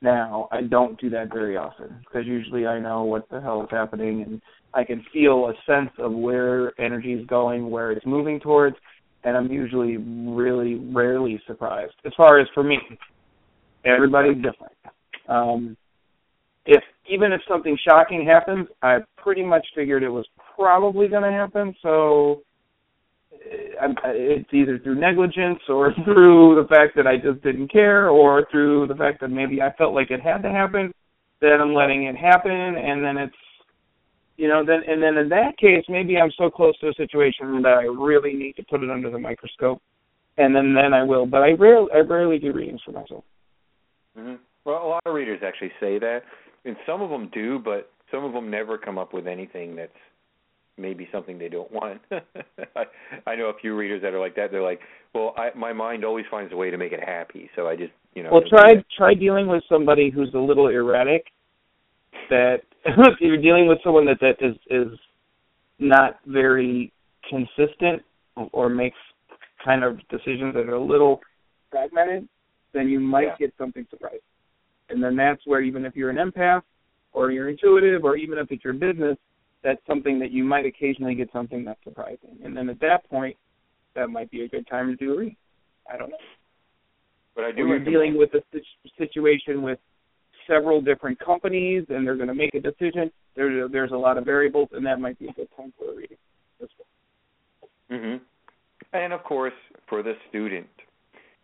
[0.00, 3.68] now, I don't do that very often because usually I know what the hell is
[3.70, 4.40] happening and
[4.74, 8.76] I can feel a sense of where energy is going, where it's moving towards,
[9.24, 11.94] and I'm usually really rarely surprised.
[12.04, 12.78] As far as for me,
[13.84, 14.72] everybody's different.
[15.28, 15.76] Um,
[16.66, 20.26] if even if something shocking happens, I pretty much figured it was
[20.58, 21.74] probably going to happen.
[21.82, 22.42] So
[23.50, 28.88] it's either through negligence or through the fact that I just didn't care, or through
[28.88, 30.92] the fact that maybe I felt like it had to happen.
[31.40, 33.36] That I'm letting it happen, and then it's,
[34.36, 37.62] you know, then and then in that case, maybe I'm so close to a situation
[37.62, 39.80] that I really need to put it under the microscope,
[40.36, 41.26] and then then I will.
[41.26, 43.22] But I rarely I rarely do readings for myself.
[44.18, 44.34] Mm-hmm.
[44.64, 46.22] Well, a lot of readers actually say that,
[46.64, 49.92] and some of them do, but some of them never come up with anything that's
[50.78, 52.00] maybe something they don't want.
[52.10, 52.84] I,
[53.26, 54.50] I know a few readers that are like that.
[54.50, 54.80] They're like,
[55.14, 57.92] well, I, my mind always finds a way to make it happy, so I just,
[58.14, 58.30] you know.
[58.32, 61.24] Well, try try dealing with somebody who's a little erratic.
[62.30, 64.98] That if you're dealing with someone that that is is
[65.78, 66.92] not very
[67.28, 68.02] consistent
[68.52, 68.96] or makes
[69.64, 71.20] kind of decisions that are a little
[71.70, 72.28] fragmented,
[72.72, 73.36] then you might yeah.
[73.38, 74.20] get something surprising.
[74.88, 76.62] And then that's where even if you're an empath
[77.12, 79.16] or you're intuitive or even if it's your business,
[79.62, 82.38] that's something that you might occasionally get something that's surprising.
[82.44, 83.36] And then at that point,
[83.94, 85.36] that might be a good time to do a read.
[85.92, 86.16] I don't know.
[87.34, 87.66] But I do.
[87.66, 88.42] You're dealing with a
[88.96, 89.78] situation with
[90.46, 93.10] several different companies, and they're going to make a decision.
[93.36, 95.96] There's there's a lot of variables, and that might be a good time for a
[95.96, 96.16] reading
[96.62, 97.70] as well.
[97.90, 98.20] Mhm.
[98.92, 99.54] And of course,
[99.86, 100.68] for the student,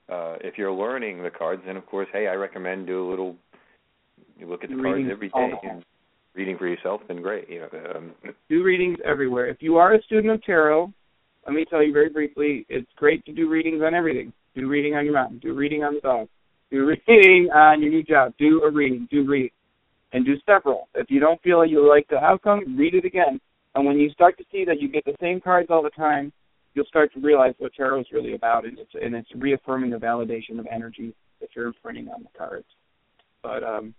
[0.09, 3.37] uh, if you're learning the cards, then of course, hey, I recommend do a little.
[4.39, 5.85] You look at the cards every day and
[6.35, 7.49] reading for yourself, then great.
[7.49, 8.13] You know, um,
[8.49, 9.49] do readings everywhere.
[9.49, 10.93] If you are a student of tarot,
[11.47, 14.33] let me tell you very briefly, it's great to do readings on everything.
[14.55, 15.39] Do reading on your mountain.
[15.39, 16.29] Do reading on the dog.
[16.71, 18.33] Do reading on your new job.
[18.39, 19.09] Do a reading.
[19.11, 19.51] Do read.
[20.13, 20.89] And do several.
[20.95, 23.41] If you don't feel you like the outcome, read it again.
[23.75, 26.33] And when you start to see that you get the same cards all the time,
[26.75, 29.97] you'll start to realize what tarot is really about, and it's and it's reaffirming the
[29.97, 32.67] validation of energy that you're imprinting on the cards.
[33.43, 33.95] But um,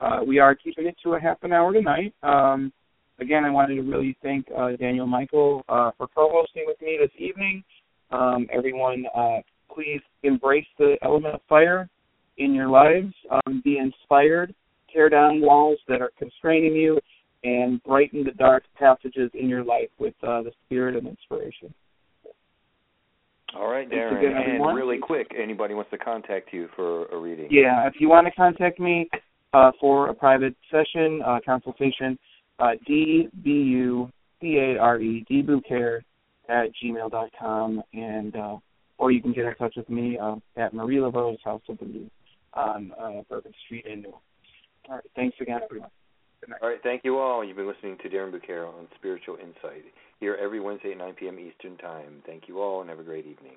[0.00, 2.14] uh, we are keeping it to a half an hour tonight.
[2.22, 2.72] Um,
[3.18, 7.10] again, I wanted to really thank uh, Daniel Michael uh, for co-hosting with me this
[7.18, 7.62] evening.
[8.10, 9.38] Um, everyone, uh,
[9.72, 11.88] please embrace the element of fire
[12.38, 13.12] in your lives.
[13.30, 14.54] Um, be inspired.
[14.92, 17.00] Tear down walls that are constraining you,
[17.42, 21.72] and brighten the dark passages in your life with uh, the spirit of inspiration.
[23.56, 24.18] All right, Darren.
[24.18, 27.46] again, and really quick, anybody wants to contact you for a reading?
[27.50, 29.08] Yeah, if you want to contact me
[29.54, 32.18] uh, for a private session, uh, consultation,
[32.58, 34.10] uh, dbucare,
[34.42, 36.00] dbucare
[36.48, 38.56] at gmail dot com, and uh,
[38.98, 42.08] or you can get in touch with me uh, at Marie Laveau's House of Voodoo
[42.54, 44.22] on uh, Bourbon Street in New Orleans.
[44.88, 45.90] All right, thanks again, everyone.
[46.62, 47.42] All right, thank you all.
[47.42, 49.84] You've been listening to Darren BuCare on Spiritual Insight
[50.20, 51.38] here every Wednesday at 9 p.m.
[51.38, 52.22] Eastern Time.
[52.26, 53.56] Thank you all and have a great evening.